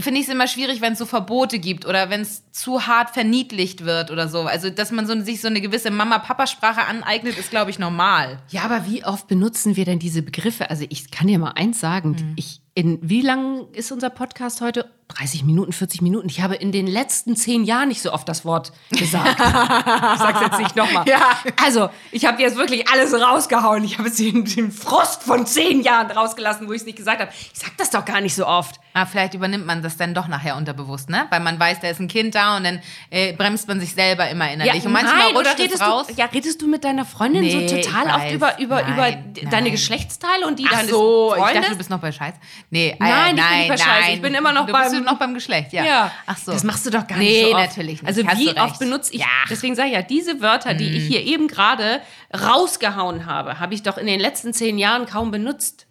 finde 0.00 0.20
ich 0.20 0.26
es 0.26 0.32
immer 0.32 0.48
schwierig, 0.48 0.80
wenn 0.80 0.94
es 0.94 0.98
so 0.98 1.06
Verbote 1.06 1.58
gibt 1.58 1.86
oder 1.86 2.10
wenn 2.10 2.22
es 2.22 2.50
zu 2.50 2.86
hart 2.86 3.10
verniedlicht 3.10 3.84
wird 3.84 4.10
oder 4.10 4.28
so. 4.28 4.42
Also, 4.42 4.70
dass 4.70 4.90
man 4.90 5.06
so, 5.06 5.18
sich 5.20 5.40
so 5.40 5.48
eine 5.48 5.60
gewisse 5.60 5.90
Mama-Papa-Sprache 5.90 6.84
aneignet, 6.84 7.38
ist, 7.38 7.50
glaube 7.50 7.70
ich, 7.70 7.78
normal. 7.78 8.40
Ja, 8.50 8.62
aber 8.62 8.86
wie 8.86 9.04
oft 9.04 9.28
benutzen 9.28 9.76
wir 9.76 9.84
denn 9.84 9.98
diese 9.98 10.22
Begriffe? 10.22 10.68
Also 10.70 10.84
ich 10.88 11.10
kann 11.10 11.28
dir 11.28 11.38
mal 11.38 11.52
eins 11.52 11.80
sagen. 11.80 12.34
Ich, 12.36 12.60
in 12.74 12.98
wie 13.02 13.22
lang 13.22 13.68
ist 13.72 13.92
unser 13.92 14.10
Podcast 14.10 14.60
heute? 14.60 14.90
30 15.08 15.42
Minuten, 15.44 15.72
40 15.72 16.02
Minuten. 16.02 16.28
Ich 16.28 16.42
habe 16.42 16.54
in 16.54 16.70
den 16.70 16.86
letzten 16.86 17.34
zehn 17.34 17.64
Jahren 17.64 17.88
nicht 17.88 18.02
so 18.02 18.12
oft 18.12 18.28
das 18.28 18.44
Wort 18.44 18.72
gesagt. 18.90 19.40
ich 19.40 20.18
sag's 20.20 20.40
jetzt 20.42 20.58
nicht 20.58 20.76
nochmal. 20.76 21.08
Ja. 21.08 21.38
Also, 21.64 21.88
ich 22.12 22.26
habe 22.26 22.42
jetzt 22.42 22.56
wirklich 22.56 22.88
alles 22.90 23.14
rausgehauen. 23.14 23.84
Ich 23.84 23.96
habe 23.98 24.08
jetzt 24.08 24.18
den, 24.18 24.44
den 24.44 24.70
Frost 24.70 25.22
von 25.22 25.46
zehn 25.46 25.80
Jahren 25.82 26.10
rausgelassen, 26.10 26.68
wo 26.68 26.72
ich 26.72 26.80
es 26.82 26.86
nicht 26.86 26.98
gesagt 26.98 27.20
habe. 27.22 27.30
Ich 27.54 27.58
sag 27.58 27.76
das 27.78 27.88
doch 27.90 28.04
gar 28.04 28.20
nicht 28.20 28.34
so 28.34 28.46
oft. 28.46 28.78
Aber 28.92 29.06
vielleicht 29.06 29.32
übernimmt 29.34 29.64
man 29.66 29.82
das 29.82 29.96
dann 29.96 30.12
doch 30.12 30.28
nachher 30.28 30.56
unterbewusst, 30.56 31.08
ne? 31.08 31.26
Weil 31.30 31.40
man 31.40 31.58
weiß, 31.58 31.80
da 31.80 31.88
ist 31.88 32.00
ein 32.00 32.08
Kind 32.08 32.34
da 32.34 32.56
und 32.56 32.64
dann 32.64 32.80
äh, 33.10 33.32
bremst 33.32 33.66
man 33.68 33.80
sich 33.80 33.94
selber 33.94 34.28
immer 34.28 34.50
innerlich. 34.52 34.84
und 34.84 34.92
manchmal 34.92 35.16
nein, 35.16 35.36
rutscht 35.36 35.52
oder 35.54 35.58
redest 35.58 35.80
es 35.82 35.86
raus. 35.88 36.06
Du, 36.08 36.14
ja, 36.14 36.26
redest 36.26 36.60
du 36.60 36.66
mit 36.68 36.84
deiner 36.84 37.04
Freundin 37.04 37.42
Nee, 37.42 37.50
so 37.68 37.76
ich 37.76 37.86
total 37.86 38.06
oft 38.14 38.32
über, 38.32 38.58
über, 38.58 38.82
Nein, 38.82 38.92
über 38.92 39.10
d- 39.12 39.40
deine 39.46 39.62
nein. 39.62 39.70
Geschlechtsteile 39.72 40.46
und 40.46 40.58
die 40.58 40.66
Ach 40.66 40.72
deines 40.72 40.90
so, 40.90 41.32
ich 41.34 41.40
Freundes? 41.40 41.54
dachte, 41.60 41.70
du 41.72 41.78
bist 41.78 41.90
noch 41.90 42.00
bei 42.00 42.12
Scheiß. 42.12 42.34
Nee, 42.70 42.88
äh, 42.90 42.96
Nein, 42.98 43.10
ich 43.10 43.26
bin 43.34 43.36
nein, 43.44 43.58
nicht 43.60 43.68
bei 43.68 43.76
Scheiß. 43.78 43.86
nein. 44.02 44.14
Ich 44.14 44.22
bin 44.22 44.34
immer 44.34 44.52
noch 44.52 44.66
beim- 44.66 44.97
Du 44.98 45.04
noch 45.04 45.18
beim 45.18 45.34
Geschlecht, 45.34 45.72
ja. 45.72 45.84
Ja. 45.84 46.12
Ach 46.26 46.36
so. 46.36 46.52
Das 46.52 46.64
machst 46.64 46.84
du 46.86 46.90
doch 46.90 47.06
gar 47.06 47.18
Nee, 47.18 47.24
nicht 47.28 47.40
so 47.50 47.56
oft. 47.56 47.66
natürlich 47.66 48.02
nicht. 48.02 48.06
Also 48.08 48.26
Hast 48.26 48.38
wie 48.38 48.58
oft 48.58 48.78
benutze 48.78 49.12
ich, 49.14 49.20
Ja. 49.20 49.26
Mhm. 49.26 49.48
deswegen 49.50 49.74
sage 49.74 49.88
ich 49.88 49.94
ja, 49.94 50.02
diese 50.02 50.40
Wörter, 50.40 50.74
die 50.74 50.88
ich 50.96 51.06
hier 51.06 51.22
eben 51.24 51.48
gerade 51.48 52.00
rausgehauen 52.38 53.26
habe, 53.26 53.58
habe 53.60 53.74
ich 53.74 53.82
doch 53.82 53.98
in 53.98 54.06
den 54.06 54.20
letzten 54.20 54.52
zehn 54.52 54.78
Jahren 54.78 55.06
kaum 55.06 55.30
benutzt. 55.30 55.86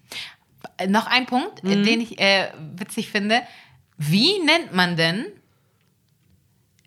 Noch 0.88 1.08
ein 1.08 1.26
Punkt, 1.26 1.64
äh, 1.64 1.82
den 1.82 2.02
ich 2.02 2.20
äh, 2.20 2.52
witzig 2.76 3.10
finde. 3.10 3.42
Wie 3.98 4.40
nennt 4.44 4.74
man 4.74 4.96
denn 4.96 5.26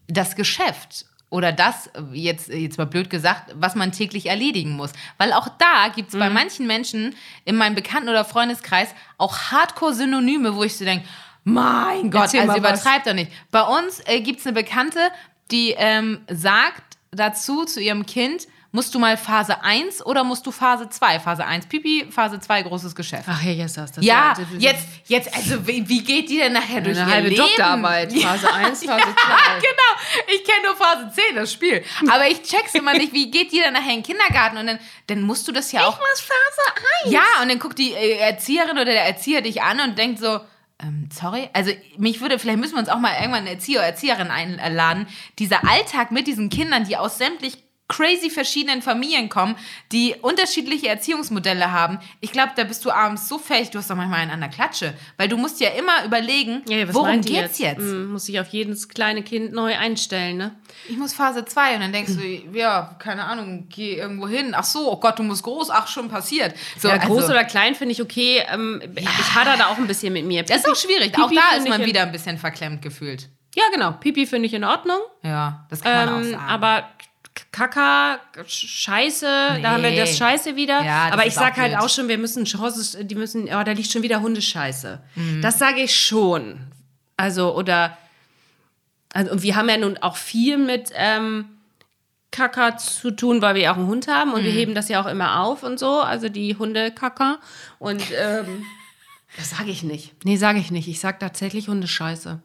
das 0.08 0.36
Geschäft? 0.36 1.06
Oder 1.28 1.52
das, 1.52 1.88
jetzt, 2.12 2.48
jetzt 2.48 2.76
mal 2.76 2.86
blöd 2.86 3.08
gesagt, 3.08 3.52
was 3.54 3.76
man 3.76 3.92
täglich 3.92 4.26
erledigen 4.26 4.72
muss. 4.72 4.90
Weil 5.16 5.32
auch 5.32 5.46
da 5.58 5.86
gibt 5.94 6.12
es 6.12 6.18
bei 6.18 6.28
manchen 6.28 6.66
Menschen 6.66 7.14
in 7.44 7.54
meinem 7.54 7.76
Bekannten- 7.76 8.08
oder 8.08 8.24
Freundeskreis 8.24 8.88
auch 9.16 9.36
Hardcore-Synonyme, 9.52 10.56
wo 10.56 10.64
ich 10.64 10.76
so 10.76 10.84
denke, 10.84 11.06
mein 11.44 12.10
Gott, 12.10 12.22
Erzähl 12.22 12.40
also 12.40 12.56
übertreibt 12.56 13.06
doch 13.06 13.14
nicht. 13.14 13.30
Bei 13.50 13.62
uns 13.62 14.00
äh, 14.06 14.20
gibt 14.20 14.40
es 14.40 14.46
eine 14.46 14.54
Bekannte, 14.54 15.00
die 15.50 15.74
ähm, 15.76 16.20
sagt 16.28 16.98
dazu 17.10 17.64
zu 17.64 17.80
ihrem 17.80 18.06
Kind, 18.06 18.46
musst 18.72 18.94
du 18.94 18.98
mal 18.98 19.16
Phase 19.16 19.62
1 19.62 20.04
oder 20.06 20.22
musst 20.22 20.46
du 20.46 20.52
Phase 20.52 20.88
2? 20.88 21.20
Phase 21.20 21.44
1 21.44 21.66
Pipi, 21.66 22.06
Phase 22.10 22.38
2 22.38 22.62
großes 22.62 22.94
Geschäft. 22.94 23.24
Ach 23.26 23.42
ja, 23.42 23.50
jetzt 23.50 23.76
hast 23.76 23.96
du 23.96 24.00
das. 24.00 24.06
Ja, 24.06 24.32
ist 24.32 24.46
jetzt, 24.58 24.86
jetzt, 25.06 25.34
also 25.34 25.66
wie, 25.66 25.88
wie 25.88 26.02
geht 26.02 26.30
die 26.30 26.38
denn 26.38 26.52
nachher 26.52 26.80
durch 26.80 26.98
eine 26.98 27.10
halbe 27.10 27.28
Leben? 27.28 27.42
Doktorarbeit. 27.42 28.12
Phase 28.22 28.52
1, 28.52 28.84
Phase 28.84 29.02
2. 29.02 29.10
Ja, 29.10 29.58
genau. 29.60 30.34
Ich 30.34 30.44
kenne 30.44 30.66
nur 30.66 30.76
Phase 30.76 31.10
10, 31.12 31.36
das 31.36 31.52
Spiel. 31.52 31.82
Aber 32.08 32.28
ich 32.28 32.42
check's 32.42 32.74
immer 32.74 32.92
nicht, 32.92 33.12
wie 33.12 33.30
geht 33.30 33.50
die 33.52 33.60
dann 33.60 33.72
nachher 33.72 33.90
in 33.90 34.02
den 34.02 34.04
Kindergarten? 34.04 34.56
Und 34.58 34.66
dann, 34.66 34.78
dann 35.08 35.22
musst 35.22 35.48
du 35.48 35.52
das 35.52 35.72
ja 35.72 35.86
auch... 35.86 35.98
muss 35.98 36.20
Phase 36.20 36.84
1. 37.04 37.12
Ja, 37.12 37.24
und 37.42 37.48
dann 37.48 37.58
guckt 37.58 37.78
die 37.78 37.92
äh, 37.92 38.18
Erzieherin 38.18 38.72
oder 38.72 38.84
der 38.84 39.04
Erzieher 39.04 39.42
dich 39.42 39.62
an 39.62 39.80
und 39.80 39.98
denkt 39.98 40.20
so, 40.20 40.40
ähm, 40.82 41.08
sorry, 41.12 41.48
also 41.52 41.72
mich 41.98 42.20
würde, 42.20 42.38
vielleicht 42.38 42.58
müssen 42.58 42.74
wir 42.74 42.80
uns 42.80 42.88
auch 42.88 42.98
mal 42.98 43.14
irgendwann 43.14 43.42
eine 43.42 43.50
Erzieher 43.50 43.82
Erzieherin 43.82 44.30
einladen. 44.30 45.06
Dieser 45.38 45.68
Alltag 45.68 46.10
mit 46.10 46.26
diesen 46.26 46.50
Kindern, 46.50 46.84
die 46.84 46.96
aus 46.96 47.18
sämtlich 47.18 47.58
crazy 47.90 48.30
verschiedenen 48.30 48.80
Familien 48.82 49.28
kommen, 49.28 49.56
die 49.92 50.14
unterschiedliche 50.22 50.88
Erziehungsmodelle 50.88 51.72
haben. 51.72 51.98
Ich 52.20 52.32
glaube, 52.32 52.52
da 52.56 52.64
bist 52.64 52.84
du 52.84 52.90
abends 52.90 53.28
so 53.28 53.36
fähig, 53.36 53.70
du 53.70 53.78
hast 53.78 53.90
doch 53.90 53.96
manchmal 53.96 54.20
einen 54.20 54.30
an 54.30 54.40
der 54.40 54.48
Klatsche. 54.48 54.94
Weil 55.18 55.28
du 55.28 55.36
musst 55.36 55.60
ja 55.60 55.70
immer 55.70 56.04
überlegen, 56.04 56.62
Ja, 56.68 56.86
was 56.88 56.94
worum 56.94 57.20
geht's 57.20 57.58
jetzt? 57.58 57.80
Hm, 57.80 58.12
muss 58.12 58.28
ich 58.28 58.38
auf 58.40 58.46
jedes 58.48 58.88
kleine 58.88 59.22
Kind 59.22 59.52
neu 59.52 59.76
einstellen, 59.76 60.36
ne? 60.36 60.54
Ich 60.88 60.96
muss 60.96 61.12
Phase 61.12 61.44
2 61.44 61.74
und 61.74 61.80
dann 61.80 61.92
denkst 61.92 62.12
du, 62.16 62.56
ja, 62.56 62.94
keine 63.00 63.24
Ahnung, 63.24 63.66
geh 63.68 63.96
irgendwo 63.96 64.28
hin. 64.28 64.54
Ach 64.56 64.64
so, 64.64 64.90
oh 64.92 64.96
Gott, 65.00 65.18
du 65.18 65.22
musst 65.24 65.42
groß, 65.42 65.68
ach, 65.70 65.88
schon 65.88 66.08
passiert. 66.08 66.54
So, 66.78 66.88
ja, 66.88 66.96
groß 66.96 67.22
also, 67.22 67.32
oder 67.32 67.44
klein 67.44 67.74
finde 67.74 67.92
ich 67.92 68.00
okay. 68.00 68.42
Ähm, 68.48 68.80
Ich 68.96 69.34
hader 69.34 69.56
da 69.58 69.66
auch 69.66 69.78
ein 69.78 69.86
bisschen 69.88 70.12
mit 70.12 70.24
mir. 70.24 70.44
Das 70.44 70.58
ist 70.58 70.68
auch 70.70 70.76
schwierig. 70.76 71.12
auch 71.18 71.28
Pipi 71.28 71.34
da 71.40 71.54
finde 71.56 71.68
ist 71.70 71.78
man 71.78 71.86
wieder 71.86 72.02
ein 72.02 72.12
bisschen 72.12 72.38
verklemmt 72.38 72.82
gefühlt. 72.82 73.28
Ja, 73.56 73.64
genau. 73.74 73.90
Pipi 73.92 74.26
finde 74.26 74.46
ich 74.46 74.54
in 74.54 74.62
Ordnung. 74.62 75.00
Ja, 75.24 75.66
das 75.70 75.80
kann 75.80 76.06
man 76.06 76.08
auch 76.14 76.18
Ähm, 76.24 76.30
sagen. 76.30 76.44
aber 76.48 76.88
Kaka, 77.52 78.20
Scheiße, 78.46 79.26
da 79.60 79.70
haben 79.72 79.82
wir 79.82 79.90
Nee. 79.90 79.96
das 79.98 80.16
Scheiße 80.16 80.54
wieder. 80.54 80.82
Ja, 80.84 81.06
das 81.06 81.12
aber 81.14 81.22
ich 81.22 81.28
ist 81.28 81.34
sag 81.34 81.54
auch 81.54 81.56
halt 81.58 81.76
auch 81.78 81.88
schon, 81.88 82.06
wir 82.06 82.16
müssen 82.18 82.44
Chancen, 82.44 83.08
die 83.08 83.14
müssen, 83.16 83.44
oh, 83.44 83.64
da 83.64 83.72
liegt 83.72 83.90
schon 83.90 84.02
wieder 84.02 84.20
Hundescheiße. 84.20 85.00
Mhm. 85.16 85.42
Das 85.42 85.58
sage 85.58 85.80
ich 85.82 85.94
schon. 85.98 86.60
Also, 87.16 87.54
oder, 87.56 87.98
also, 89.12 89.32
und 89.32 89.42
wir 89.42 89.56
haben 89.56 89.68
ja 89.68 89.76
nun 89.78 89.98
auch 89.98 90.16
viel 90.16 90.58
mit 90.58 90.90
ähm, 90.94 91.46
Kaka 92.30 92.76
zu 92.76 93.10
tun, 93.10 93.42
weil 93.42 93.56
wir 93.56 93.72
auch 93.72 93.76
einen 93.76 93.88
Hund 93.88 94.06
haben 94.06 94.32
und 94.32 94.44
wir 94.44 94.52
heben 94.52 94.76
das 94.76 94.88
ja 94.88 95.02
auch 95.02 95.06
immer 95.06 95.40
auf 95.40 95.64
und 95.64 95.80
so, 95.80 96.00
also 96.00 96.28
die 96.28 96.54
Hunde-Kaka. 96.56 97.40
Und 97.80 98.02
ähm, 98.16 98.64
das 99.36 99.50
sage 99.50 99.70
ich 99.70 99.82
nicht. 99.82 100.24
Nee, 100.24 100.36
sage 100.36 100.60
ich 100.60 100.70
nicht. 100.70 100.86
Ich 100.86 101.00
sage 101.00 101.18
tatsächlich 101.18 101.66
Hundescheiße. 101.68 102.40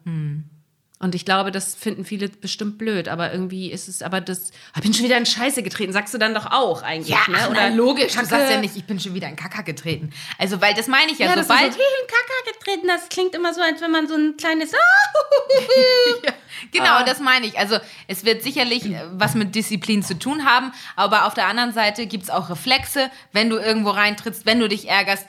Und 0.97 1.13
ich 1.13 1.25
glaube, 1.25 1.51
das 1.51 1.75
finden 1.75 2.05
viele 2.05 2.29
bestimmt 2.29 2.77
blöd, 2.77 3.09
aber 3.09 3.33
irgendwie 3.33 3.69
ist 3.69 3.89
es, 3.89 4.01
aber 4.01 4.21
das, 4.21 4.51
ich 4.75 4.81
bin 4.81 4.93
schon 4.93 5.03
wieder 5.03 5.17
in 5.17 5.25
Scheiße 5.25 5.61
getreten, 5.61 5.91
sagst 5.91 6.13
du 6.13 6.17
dann 6.17 6.33
doch 6.33 6.45
auch 6.51 6.83
eigentlich, 6.83 7.09
ja, 7.09 7.19
ne? 7.27 7.49
oder 7.49 7.69
logisch. 7.69 8.13
Du 8.13 8.19
Kacke. 8.19 8.29
sagst 8.29 8.51
ja 8.51 8.61
nicht, 8.61 8.77
ich 8.77 8.85
bin 8.85 8.97
schon 9.01 9.13
wieder 9.13 9.27
in 9.27 9.35
Kacker 9.35 9.63
getreten. 9.63 10.11
Also, 10.37 10.61
weil 10.61 10.73
das 10.73 10.87
meine 10.87 11.11
ich 11.11 11.19
ja, 11.19 11.27
Ja, 11.27 11.43
sobald. 11.43 11.73
so, 11.73 11.79
bin 11.79 12.07
Kaka 12.07 12.57
getreten, 12.57 12.87
das 12.87 13.09
klingt 13.09 13.35
immer 13.35 13.53
so, 13.53 13.59
als 13.61 13.81
wenn 13.81 13.91
man 13.91 14.07
so 14.07 14.15
ein 14.15 14.37
kleines, 14.37 14.71
Genau, 16.71 17.03
das 17.05 17.19
meine 17.19 17.45
ich. 17.45 17.57
Also 17.59 17.77
es 18.07 18.23
wird 18.23 18.41
sicherlich 18.41 18.85
äh, 18.85 19.01
was 19.11 19.35
mit 19.35 19.53
Disziplin 19.53 20.01
zu 20.03 20.17
tun 20.17 20.45
haben, 20.45 20.71
aber 20.95 21.25
auf 21.25 21.33
der 21.33 21.47
anderen 21.47 21.73
Seite 21.73 22.07
gibt 22.07 22.23
es 22.23 22.29
auch 22.29 22.49
Reflexe, 22.49 23.11
wenn 23.33 23.49
du 23.49 23.57
irgendwo 23.57 23.89
reintrittst, 23.89 24.45
wenn 24.45 24.59
du 24.59 24.69
dich 24.69 24.87
ärgerst. 24.87 25.27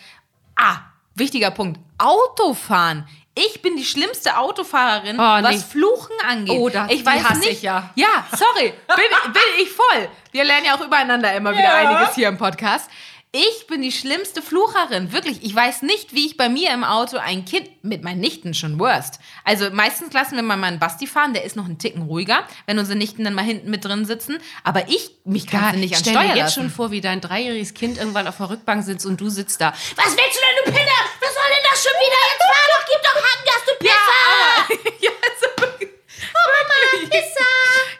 Ah, 0.55 0.79
wichtiger 1.15 1.51
Punkt. 1.51 1.81
Autofahren. 1.99 3.07
Ich 3.39 3.61
bin 3.61 3.77
die 3.77 3.85
schlimmste 3.85 4.39
Autofahrerin, 4.39 5.17
Oh, 5.17 5.43
was 5.43 5.51
nee. 5.57 5.63
Fluchen 5.71 6.17
angeht. 6.27 6.59
Oh, 6.59 6.71
das- 6.71 6.91
ich 6.91 7.05
weiß 7.05 7.23
hasse 7.23 7.41
nicht. 7.41 7.53
ich 7.53 7.63
ja. 7.63 7.91
Ja, 7.95 8.27
sorry. 8.35 8.73
Bin, 8.89 9.33
bin 9.33 9.43
ich 9.63 9.71
voll. 9.71 10.09
Wir 10.33 10.45
lernen 10.45 10.65
ja 10.67 10.75
auch 10.77 10.81
übereinander 10.85 11.35
immer 11.35 11.53
wieder 11.53 11.75
einiges 11.75 12.15
hier 12.15 12.29
im 12.29 12.39
Podcast. 12.39 12.89
Ich 13.33 13.67
bin 13.67 13.83
die 13.83 13.93
schlimmste 13.93 14.41
Flucherin, 14.41 15.13
wirklich. 15.13 15.43
Ich 15.45 15.55
weiß 15.55 15.83
nicht, 15.83 16.15
wie 16.15 16.25
ich 16.25 16.39
bei 16.39 16.49
mir 16.49 16.71
im 16.71 16.85
Auto 16.85 17.19
ein 17.19 17.45
Kind 17.45 17.69
mit 17.85 18.03
meinen 18.03 18.21
Nichten 18.21 18.55
schon 18.55 18.79
worst. 18.79 19.19
Also 19.45 19.69
meistens 19.73 20.15
lassen 20.15 20.37
wir 20.37 20.43
mal 20.43 20.57
meinen 20.57 20.79
Basti 20.79 21.07
fahren, 21.07 21.35
der 21.35 21.45
ist 21.45 21.55
noch 21.55 21.67
einen 21.67 21.77
Ticken 21.79 22.03
ruhiger, 22.03 22.45
wenn 22.65 22.79
unsere 22.79 22.97
Nichten 22.97 23.25
dann 23.25 23.35
mal 23.35 23.45
hinten 23.45 23.69
mit 23.69 23.85
drin 23.85 24.07
sitzen. 24.07 24.39
Aber 24.65 24.89
ich, 24.89 25.11
mich 25.25 25.47
kannst 25.47 25.75
du 25.75 25.79
nicht 25.81 25.95
an 25.97 26.01
stell 26.01 26.15
Steuer 26.15 26.23
dir 26.23 26.29
jetzt 26.29 26.39
lassen. 26.39 26.61
schon 26.63 26.71
vor, 26.71 26.91
wie 26.93 27.03
dein 27.03 27.21
dreijähriges 27.21 27.75
Kind 27.75 27.99
irgendwann 27.99 28.27
auf 28.27 28.39
der 28.39 28.49
Rückbank 28.49 28.83
sitzt 28.85 29.05
und 29.05 29.21
du 29.21 29.29
sitzt 29.29 29.61
da. 29.61 29.73
Was 29.97 30.07
willst 30.07 30.17
du 30.17 30.41
denn, 30.41 30.65
du 30.65 30.71
Pinne? 30.73 30.91
Was 31.21 31.35
soll 31.35 31.45
denn 31.51 31.67
das 31.71 31.83
schon 31.83 31.93
wieder? 32.01 32.23
Jetzt 32.33 32.47
fahr 32.47 32.69
doch, 32.73 32.87
gib 32.91 33.03
doch 33.03 33.17
Hand, 33.17 33.43
dass 33.45 33.65
du 33.67 33.73
Pisser! 33.85 35.05
ja, 35.05 35.11
so 35.41 35.63
wirklich. 35.63 35.91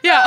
Ja, 0.03 0.23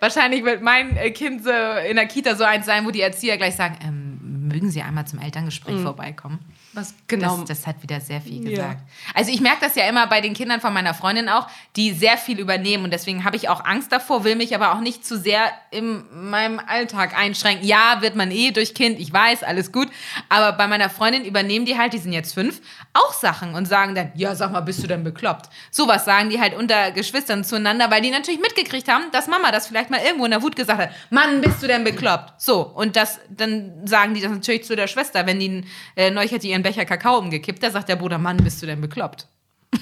wahrscheinlich 0.00 0.44
wird 0.44 0.62
mein 0.62 0.96
äh, 0.96 1.10
Kind 1.10 1.44
so 1.44 1.50
in 1.50 1.96
der 1.96 2.06
Kita 2.06 2.34
so 2.34 2.44
eins 2.44 2.66
sein, 2.66 2.86
wo 2.86 2.90
die 2.90 3.00
Erzieher 3.00 3.36
gleich 3.36 3.56
sagen, 3.56 3.78
ähm, 3.82 4.48
mögen 4.48 4.70
Sie 4.70 4.82
einmal 4.82 5.06
zum 5.06 5.18
Elterngespräch 5.18 5.80
vorbeikommen? 5.80 6.38
Was 6.76 6.92
genau? 7.06 7.38
Das, 7.38 7.60
das 7.60 7.66
hat 7.66 7.82
wieder 7.82 8.02
sehr 8.02 8.20
viel 8.20 8.50
gesagt. 8.50 8.82
Also 9.14 9.30
ich 9.30 9.40
merke 9.40 9.60
das 9.62 9.76
ja 9.76 9.88
immer 9.88 10.06
bei 10.08 10.20
den 10.20 10.34
Kindern 10.34 10.60
von 10.60 10.74
meiner 10.74 10.92
Freundin 10.92 11.30
auch, 11.30 11.48
die 11.74 11.92
sehr 11.92 12.18
viel 12.18 12.38
übernehmen 12.38 12.84
und 12.84 12.92
deswegen 12.92 13.24
habe 13.24 13.34
ich 13.36 13.48
auch 13.48 13.64
Angst 13.64 13.92
davor, 13.92 14.24
will 14.24 14.36
mich 14.36 14.54
aber 14.54 14.74
auch 14.74 14.80
nicht 14.80 15.02
zu 15.02 15.18
sehr 15.18 15.50
in 15.70 16.04
meinem 16.12 16.58
Alltag 16.58 17.16
einschränken. 17.16 17.66
Ja, 17.66 18.02
wird 18.02 18.14
man 18.14 18.30
eh 18.30 18.50
durch 18.50 18.74
Kind, 18.74 19.00
ich 19.00 19.10
weiß, 19.10 19.42
alles 19.42 19.72
gut, 19.72 19.88
aber 20.28 20.52
bei 20.52 20.66
meiner 20.66 20.90
Freundin 20.90 21.24
übernehmen 21.24 21.64
die 21.64 21.78
halt, 21.78 21.94
die 21.94 21.98
sind 21.98 22.12
jetzt 22.12 22.34
fünf, 22.34 22.60
auch 22.92 23.14
Sachen 23.14 23.54
und 23.54 23.64
sagen 23.64 23.94
dann, 23.94 24.12
ja, 24.14 24.34
sag 24.34 24.52
mal, 24.52 24.60
bist 24.60 24.82
du 24.82 24.86
denn 24.86 25.02
bekloppt? 25.02 25.48
Sowas 25.70 26.04
sagen 26.04 26.28
die 26.28 26.38
halt 26.38 26.54
unter 26.54 26.90
Geschwistern 26.90 27.42
zueinander, 27.42 27.90
weil 27.90 28.02
die 28.02 28.10
natürlich 28.10 28.40
mitgekriegt 28.40 28.88
haben, 28.88 29.04
dass 29.12 29.28
Mama 29.28 29.50
das 29.50 29.66
vielleicht 29.66 29.88
mal 29.88 30.00
irgendwo 30.04 30.26
in 30.26 30.30
der 30.30 30.42
Wut 30.42 30.54
gesagt 30.54 30.78
hat, 30.78 30.90
Mann, 31.08 31.40
bist 31.40 31.62
du 31.62 31.68
denn 31.68 31.84
bekloppt? 31.84 32.38
So, 32.38 32.60
und 32.60 32.96
das, 32.96 33.18
dann 33.30 33.86
sagen 33.86 34.12
die 34.12 34.20
das 34.20 34.30
natürlich 34.30 34.64
zu 34.64 34.76
der 34.76 34.88
Schwester, 34.88 35.24
wenn 35.24 35.40
die 35.40 35.64
äh, 35.96 36.10
neulich 36.10 36.34
hat 36.34 36.42
die 36.42 36.50
ihren 36.50 36.65
Becher 36.66 36.84
Kakao 36.84 37.18
umgekippt, 37.18 37.62
da 37.62 37.70
sagt 37.70 37.88
der 37.88 37.94
Bruder, 37.94 38.18
Mann, 38.18 38.38
bist 38.38 38.60
du 38.60 38.66
denn 38.66 38.80
bekloppt? 38.80 39.28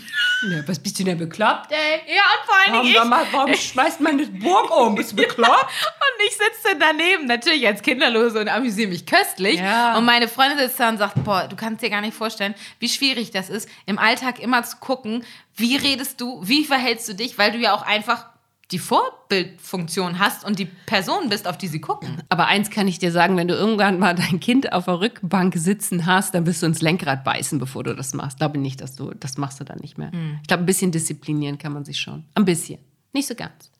Ja, 0.50 0.58
was 0.68 0.78
bist 0.78 0.98
du 0.98 1.04
denn 1.04 1.16
bekloppt, 1.16 1.72
ey? 1.72 2.14
Ja, 2.14 2.22
und 2.34 2.44
vor 2.44 2.54
allen 2.54 2.72
Warum, 2.74 2.86
Dingen 2.86 3.02
ich. 3.02 3.10
warum, 3.10 3.26
warum 3.32 3.54
schmeißt 3.70 4.00
man 4.02 4.18
das 4.18 4.28
Burg 4.30 4.70
um? 4.76 4.94
Bist 4.94 5.12
du 5.12 5.16
bekloppt? 5.16 5.64
Und 5.64 6.26
ich 6.26 6.32
sitze 6.32 6.76
daneben, 6.78 7.24
natürlich 7.24 7.66
als 7.66 7.80
Kinderlose 7.80 8.40
und 8.40 8.48
amüsiere 8.48 8.90
mich 8.90 9.06
köstlich. 9.06 9.58
Ja. 9.58 9.96
Und 9.96 10.04
meine 10.04 10.28
Freundin 10.28 10.58
sitzt 10.58 10.78
da 10.78 10.90
und 10.90 10.98
sagt, 10.98 11.24
boah, 11.24 11.48
du 11.48 11.56
kannst 11.56 11.82
dir 11.82 11.88
gar 11.88 12.02
nicht 12.02 12.14
vorstellen, 12.14 12.54
wie 12.78 12.90
schwierig 12.90 13.30
das 13.30 13.48
ist, 13.48 13.68
im 13.86 13.98
Alltag 13.98 14.38
immer 14.38 14.62
zu 14.64 14.76
gucken, 14.76 15.24
wie 15.56 15.76
redest 15.76 16.20
du, 16.20 16.40
wie 16.42 16.64
verhältst 16.66 17.08
du 17.08 17.14
dich, 17.14 17.38
weil 17.38 17.52
du 17.52 17.58
ja 17.58 17.72
auch 17.72 17.82
einfach 17.82 18.26
die 18.70 18.78
Vorbildfunktion 18.78 20.18
hast 20.18 20.44
und 20.44 20.58
die 20.58 20.64
Person 20.64 21.28
bist, 21.28 21.46
auf 21.46 21.58
die 21.58 21.68
sie 21.68 21.80
gucken. 21.80 22.22
Aber 22.28 22.46
eins 22.46 22.70
kann 22.70 22.88
ich 22.88 22.98
dir 22.98 23.12
sagen, 23.12 23.36
wenn 23.36 23.48
du 23.48 23.54
irgendwann 23.54 23.98
mal 23.98 24.14
dein 24.14 24.40
Kind 24.40 24.72
auf 24.72 24.86
der 24.86 25.00
Rückbank 25.00 25.54
sitzen 25.56 26.06
hast, 26.06 26.34
dann 26.34 26.46
wirst 26.46 26.62
du 26.62 26.66
ins 26.66 26.80
Lenkrad 26.80 27.24
beißen, 27.24 27.58
bevor 27.58 27.84
du 27.84 27.94
das 27.94 28.14
machst. 28.14 28.38
Glaube 28.38 28.58
nicht, 28.58 28.80
dass 28.80 28.96
du, 28.96 29.12
das 29.14 29.36
machst 29.36 29.60
du 29.60 29.64
dann 29.64 29.78
nicht 29.78 29.98
mehr. 29.98 30.10
Ich 30.40 30.48
glaube, 30.48 30.62
ein 30.62 30.66
bisschen 30.66 30.92
disziplinieren 30.92 31.58
kann 31.58 31.72
man 31.72 31.84
sich 31.84 31.98
schon. 31.98 32.24
Ein 32.34 32.44
bisschen. 32.44 32.78
Nicht 33.12 33.28
so 33.28 33.34
ganz. 33.34 33.70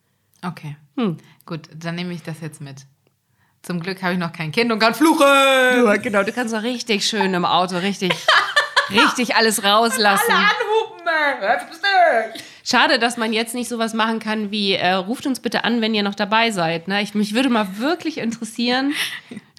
Okay. 0.41 0.77
Hm. 0.97 1.17
Gut, 1.45 1.69
dann 1.75 1.95
nehme 1.95 2.13
ich 2.13 2.21
das 2.21 2.39
jetzt 2.41 2.61
mit. 2.61 2.85
Zum 3.63 3.79
Glück 3.79 4.03
habe 4.03 4.13
ich 4.13 4.19
noch 4.19 4.31
kein 4.31 4.51
Kind 4.51 4.71
und 4.71 4.77
kann 4.77 4.93
fluchen. 4.93 5.25
Ja, 5.25 5.97
genau. 5.97 6.23
Du 6.23 6.31
kannst 6.31 6.53
auch 6.53 6.61
richtig 6.61 7.07
schön 7.07 7.33
im 7.33 7.45
Auto 7.45 7.77
richtig, 7.77 8.11
richtig 8.91 9.35
alles 9.35 9.63
rauslassen. 9.63 10.31
Anhupen, 10.31 11.07
ey. 11.07 11.41
Was 11.41 11.67
bist 11.67 11.81
du? 11.83 12.54
Schade, 12.67 12.97
dass 12.97 13.15
man 13.15 13.31
jetzt 13.31 13.53
nicht 13.53 13.69
sowas 13.69 13.93
machen 13.93 14.17
kann 14.17 14.49
wie, 14.49 14.73
äh, 14.73 14.93
ruft 14.93 15.27
uns 15.27 15.39
bitte 15.39 15.63
an, 15.63 15.81
wenn 15.81 15.93
ihr 15.93 16.01
noch 16.01 16.15
dabei 16.15 16.49
seid. 16.49 16.87
Ne? 16.87 17.03
Ich, 17.03 17.13
mich 17.13 17.35
würde 17.35 17.49
mal 17.49 17.77
wirklich 17.77 18.17
interessieren, 18.17 18.93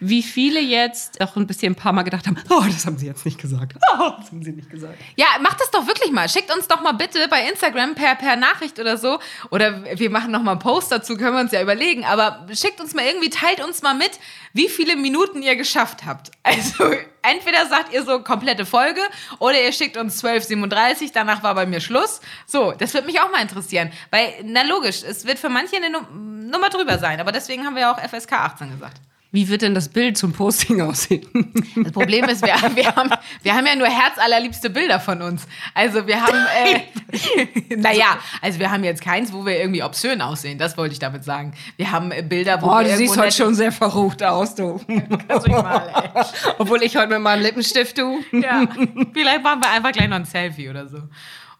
wie 0.01 0.23
viele 0.23 0.61
jetzt 0.61 1.21
auch 1.23 1.37
ein 1.37 1.47
bisschen 1.47 1.73
ein 1.73 1.77
paar 1.77 1.93
Mal 1.93 2.03
gedacht 2.03 2.27
haben, 2.27 2.37
oh, 2.51 2.63
das 2.67 2.85
haben 2.85 2.99
sie 2.99 3.07
jetzt 3.07 3.25
nicht 3.25 3.41
gesagt. 3.41 3.75
Oh, 3.99 4.13
das 4.19 4.31
haben 4.31 4.43
sie 4.43 4.53
nicht 4.53 4.69
gesagt. 4.69 4.99
Ja, 5.17 5.27
macht 5.41 5.59
das 5.59 5.71
doch 5.71 5.87
wirklich 5.87 6.13
mal. 6.13 6.29
Schickt 6.29 6.55
uns 6.55 6.69
doch 6.69 6.83
mal 6.83 6.93
bitte 6.93 7.27
bei 7.29 7.49
Instagram 7.49 7.95
per, 7.95 8.15
per 8.15 8.37
Nachricht 8.37 8.79
oder 8.79 8.99
so. 8.99 9.19
Oder 9.51 9.85
wir 9.99 10.11
machen 10.11 10.31
noch 10.31 10.43
mal 10.43 10.51
einen 10.51 10.61
Post 10.61 10.93
dazu, 10.93 11.17
können 11.17 11.35
wir 11.35 11.41
uns 11.41 11.53
ja 11.53 11.63
überlegen. 11.63 12.05
Aber 12.05 12.47
schickt 12.53 12.79
uns 12.79 12.93
mal 12.93 13.07
irgendwie, 13.07 13.31
teilt 13.31 13.65
uns 13.65 13.81
mal 13.81 13.95
mit, 13.95 14.11
wie 14.53 14.69
viele 14.69 14.97
Minuten 14.97 15.41
ihr 15.41 15.57
geschafft 15.57 16.05
habt. 16.05 16.31
Also 16.43 16.85
entweder 17.23 17.67
sagt 17.67 17.93
ihr 17.93 18.03
so 18.05 18.21
komplette 18.21 18.67
Folge 18.67 19.01
oder 19.39 19.63
ihr 19.63 19.73
schickt 19.73 19.97
uns 19.97 20.23
12,37, 20.23 21.11
danach 21.13 21.43
war 21.43 21.55
bei 21.55 21.67
mir 21.67 21.81
Schluss. 21.81 22.21
So, 22.47 22.73
das 22.73 22.95
würde 22.95 23.07
mich 23.07 23.21
auch 23.21 23.31
mal 23.31 23.43
interessieren. 23.43 23.91
Weil, 24.11 24.35
na 24.45 24.63
logisch, 24.63 25.03
es 25.03 25.27
wird 25.27 25.39
für 25.39 25.49
manche 25.49 25.77
eine 25.77 25.91
Num 25.91 26.49
Nummer 26.51 26.69
drüber 26.69 26.99
sein. 26.99 27.21
Aber 27.21 27.33
deswegen 27.33 27.65
haben 27.65 27.75
wir 27.75 27.83
ja 27.83 27.93
auch 27.93 27.99
FSK 27.99 28.33
18 28.33 28.71
gesagt. 28.71 29.01
Wie 29.37 29.51
wird 29.51 29.61
denn 29.61 29.75
das 29.75 29.91
Bild 29.91 30.17
zum 30.17 30.33
Posting 30.33 30.81
aussehen? 30.89 31.53
Das 31.77 31.93
Problem 31.93 32.25
ist, 32.25 32.41
wir, 32.41 32.55
wir, 32.75 32.97
haben, 32.97 33.11
wir 33.43 33.55
haben 33.55 33.67
ja 33.67 33.77
nur 33.77 33.87
herzallerliebste 33.87 34.71
Bilder 34.71 34.99
von 34.99 35.21
uns. 35.21 35.47
Also 35.75 36.07
wir 36.07 36.23
haben, 36.23 36.39
äh, 36.65 37.77
naja, 37.77 38.19
also 38.41 38.59
wir 38.59 38.71
haben 38.71 38.83
jetzt 38.83 39.03
keins, 39.03 39.35
wo 39.35 39.45
wir 39.45 39.59
irgendwie 39.59 39.83
obszön 39.83 40.23
aussehen. 40.23 40.57
Das 40.57 40.79
wollte 40.79 40.95
ich 40.95 41.01
damit 41.01 41.23
sagen. 41.23 41.53
Wir 41.77 41.93
haben 41.93 42.13
äh, 42.13 42.23
Bilder, 42.23 42.63
wo 42.63 42.69
Oh, 42.69 42.79
wir 42.79 42.85
du 42.85 42.97
siehst 42.97 43.19
heute 43.19 43.31
schon 43.31 43.55
sehr 43.55 43.73
verrucht 43.73 44.23
aus, 44.23 44.55
du. 44.55 44.81
Mich 44.87 45.07
mal. 45.49 46.25
Obwohl 46.59 46.83
ich 46.83 46.97
heute 46.97 47.09
mit 47.09 47.21
meinem 47.21 47.43
Lippenstift, 47.43 47.99
du. 47.99 48.19
Ja, 48.33 48.67
vielleicht 49.13 49.43
machen 49.43 49.61
wir 49.61 49.71
einfach 49.71 49.93
gleich 49.93 50.09
noch 50.09 50.17
ein 50.17 50.25
Selfie 50.25 50.71
oder 50.71 50.89
so. 50.89 51.03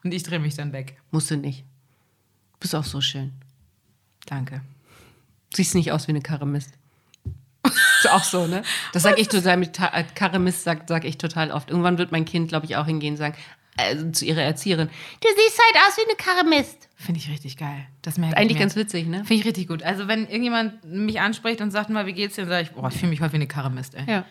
Und 0.03 0.15
ich 0.15 0.23
drehe 0.23 0.39
mich 0.39 0.55
dann 0.55 0.73
weg. 0.73 0.97
Musst 1.11 1.29
du 1.29 1.37
nicht. 1.37 1.63
Bist 2.59 2.73
auch 2.73 2.83
so 2.83 3.01
schön. 3.01 3.33
Danke. 4.25 4.61
Siehst 5.53 5.75
nicht 5.75 5.91
aus 5.91 6.07
wie 6.07 6.13
eine 6.13 6.21
Karre 6.21 6.47
Mist. 6.47 6.76
Ist 7.99 8.09
auch 8.11 8.23
so, 8.23 8.47
ne? 8.47 8.63
Das 8.93 9.03
sag 9.03 9.17
ich 9.19 9.27
total 9.27 9.57
mit 9.57 9.79
äh, 9.79 10.03
Karre 10.15 10.39
Mist, 10.39 10.63
sag, 10.63 10.83
sag 10.87 11.05
ich 11.05 11.17
total 11.17 11.51
oft. 11.51 11.69
Irgendwann 11.69 11.97
wird 11.97 12.11
mein 12.11 12.25
Kind, 12.25 12.49
glaube 12.49 12.65
ich, 12.65 12.75
auch 12.75 12.85
hingehen 12.85 13.13
und 13.13 13.17
sagen, 13.17 13.35
also 13.77 14.09
zu 14.11 14.25
ihrer 14.25 14.41
Erzieherin, 14.41 14.87
du 14.87 15.27
siehst 15.27 15.59
halt 15.59 15.87
aus 15.87 15.97
wie 15.97 16.09
eine 16.09 16.15
Karre 16.15 16.45
Mist. 16.45 16.89
Finde 16.95 17.19
ich 17.19 17.29
richtig 17.29 17.57
geil. 17.57 17.85
Das 18.01 18.17
merke 18.17 18.33
ich 18.33 18.39
Eigentlich 18.39 18.57
mir. 18.57 18.61
ganz 18.61 18.75
witzig, 18.75 19.07
ne? 19.07 19.17
Finde 19.19 19.35
ich 19.35 19.45
richtig 19.45 19.67
gut. 19.67 19.83
Also 19.83 20.07
wenn 20.07 20.21
irgendjemand 20.27 20.83
mich 20.83 21.19
anspricht 21.21 21.61
und 21.61 21.69
sagt 21.71 21.89
mal, 21.89 22.07
wie 22.07 22.13
geht's 22.13 22.35
dir, 22.35 22.41
dann 22.41 22.49
sage 22.49 22.63
ich, 22.63 22.71
boah, 22.71 22.89
ich 22.89 22.97
fühle 22.97 23.11
mich 23.11 23.21
heute 23.21 23.33
wie 23.33 23.37
eine 23.37 23.47
Karre 23.47 23.69
Mist, 23.69 23.93
ey. 23.95 24.03
Ja. 24.11 24.25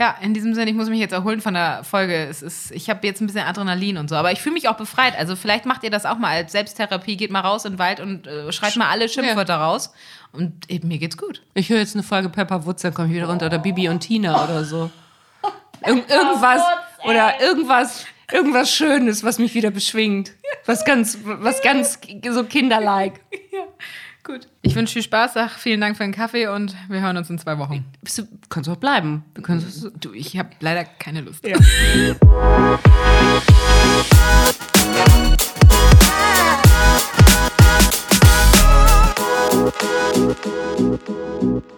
Ja, 0.00 0.14
in 0.22 0.32
diesem 0.32 0.54
Sinne, 0.54 0.70
ich 0.70 0.76
muss 0.76 0.88
mich 0.88 1.00
jetzt 1.00 1.12
erholen 1.12 1.40
von 1.40 1.54
der 1.54 1.82
Folge. 1.82 2.14
Es 2.14 2.40
ist, 2.40 2.70
ich 2.70 2.88
habe 2.88 3.04
jetzt 3.04 3.20
ein 3.20 3.26
bisschen 3.26 3.42
Adrenalin 3.42 3.96
und 3.96 4.08
so, 4.08 4.14
aber 4.14 4.30
ich 4.30 4.40
fühle 4.40 4.52
mich 4.52 4.68
auch 4.68 4.76
befreit. 4.76 5.18
Also 5.18 5.34
vielleicht 5.34 5.66
macht 5.66 5.82
ihr 5.82 5.90
das 5.90 6.06
auch 6.06 6.18
mal 6.18 6.36
als 6.36 6.52
Selbsttherapie. 6.52 7.16
Geht 7.16 7.32
mal 7.32 7.40
raus 7.40 7.64
in 7.64 7.72
den 7.72 7.78
Wald 7.80 7.98
und 7.98 8.28
äh, 8.28 8.52
schreibt 8.52 8.76
mal 8.76 8.88
alle 8.88 9.08
Schimpfwörter 9.08 9.56
raus. 9.56 9.92
Und 10.30 10.70
eben, 10.70 10.86
mir 10.86 10.98
geht's 10.98 11.16
gut. 11.16 11.42
Ich 11.54 11.68
höre 11.68 11.78
jetzt 11.78 11.96
eine 11.96 12.04
Folge 12.04 12.28
Pepper 12.28 12.64
Woods, 12.64 12.82
dann 12.82 12.94
komme 12.94 13.08
ich 13.08 13.14
wieder 13.14 13.26
runter. 13.26 13.46
Oder 13.46 13.58
Bibi 13.58 13.88
und 13.88 13.98
Tina 13.98 14.44
oder 14.44 14.64
so. 14.64 14.88
Irg 15.84 16.08
irgendwas. 16.08 16.62
Oder 17.04 17.40
irgendwas. 17.40 18.06
Irgendwas 18.30 18.70
Schönes, 18.70 19.24
was 19.24 19.38
mich 19.40 19.54
wieder 19.54 19.70
beschwingt. 19.70 20.32
Was 20.66 20.84
ganz, 20.84 21.18
was 21.24 21.60
ganz 21.60 21.98
so 22.30 22.44
kinderlike. 22.44 23.18
Gut. 24.28 24.46
Ich 24.60 24.74
wünsche 24.74 24.92
viel 24.92 25.02
Spaß, 25.02 25.32
sag 25.32 25.52
vielen 25.52 25.80
Dank 25.80 25.96
für 25.96 26.02
den 26.02 26.12
Kaffee 26.12 26.48
und 26.48 26.76
wir 26.90 27.00
hören 27.00 27.16
uns 27.16 27.30
in 27.30 27.38
zwei 27.38 27.56
Wochen. 27.56 27.86
Bist 28.02 28.18
du, 28.18 28.24
kannst 28.50 28.68
du 28.68 28.72
auch 28.72 28.76
bleiben. 28.76 29.24
Können 29.42 29.60
so- 29.60 29.88
Du, 29.88 30.12
ich 30.12 30.38
habe 30.38 30.50
leider 30.60 30.84
keine 30.84 31.22
Lust. 31.22 31.42
Thank 40.60 41.77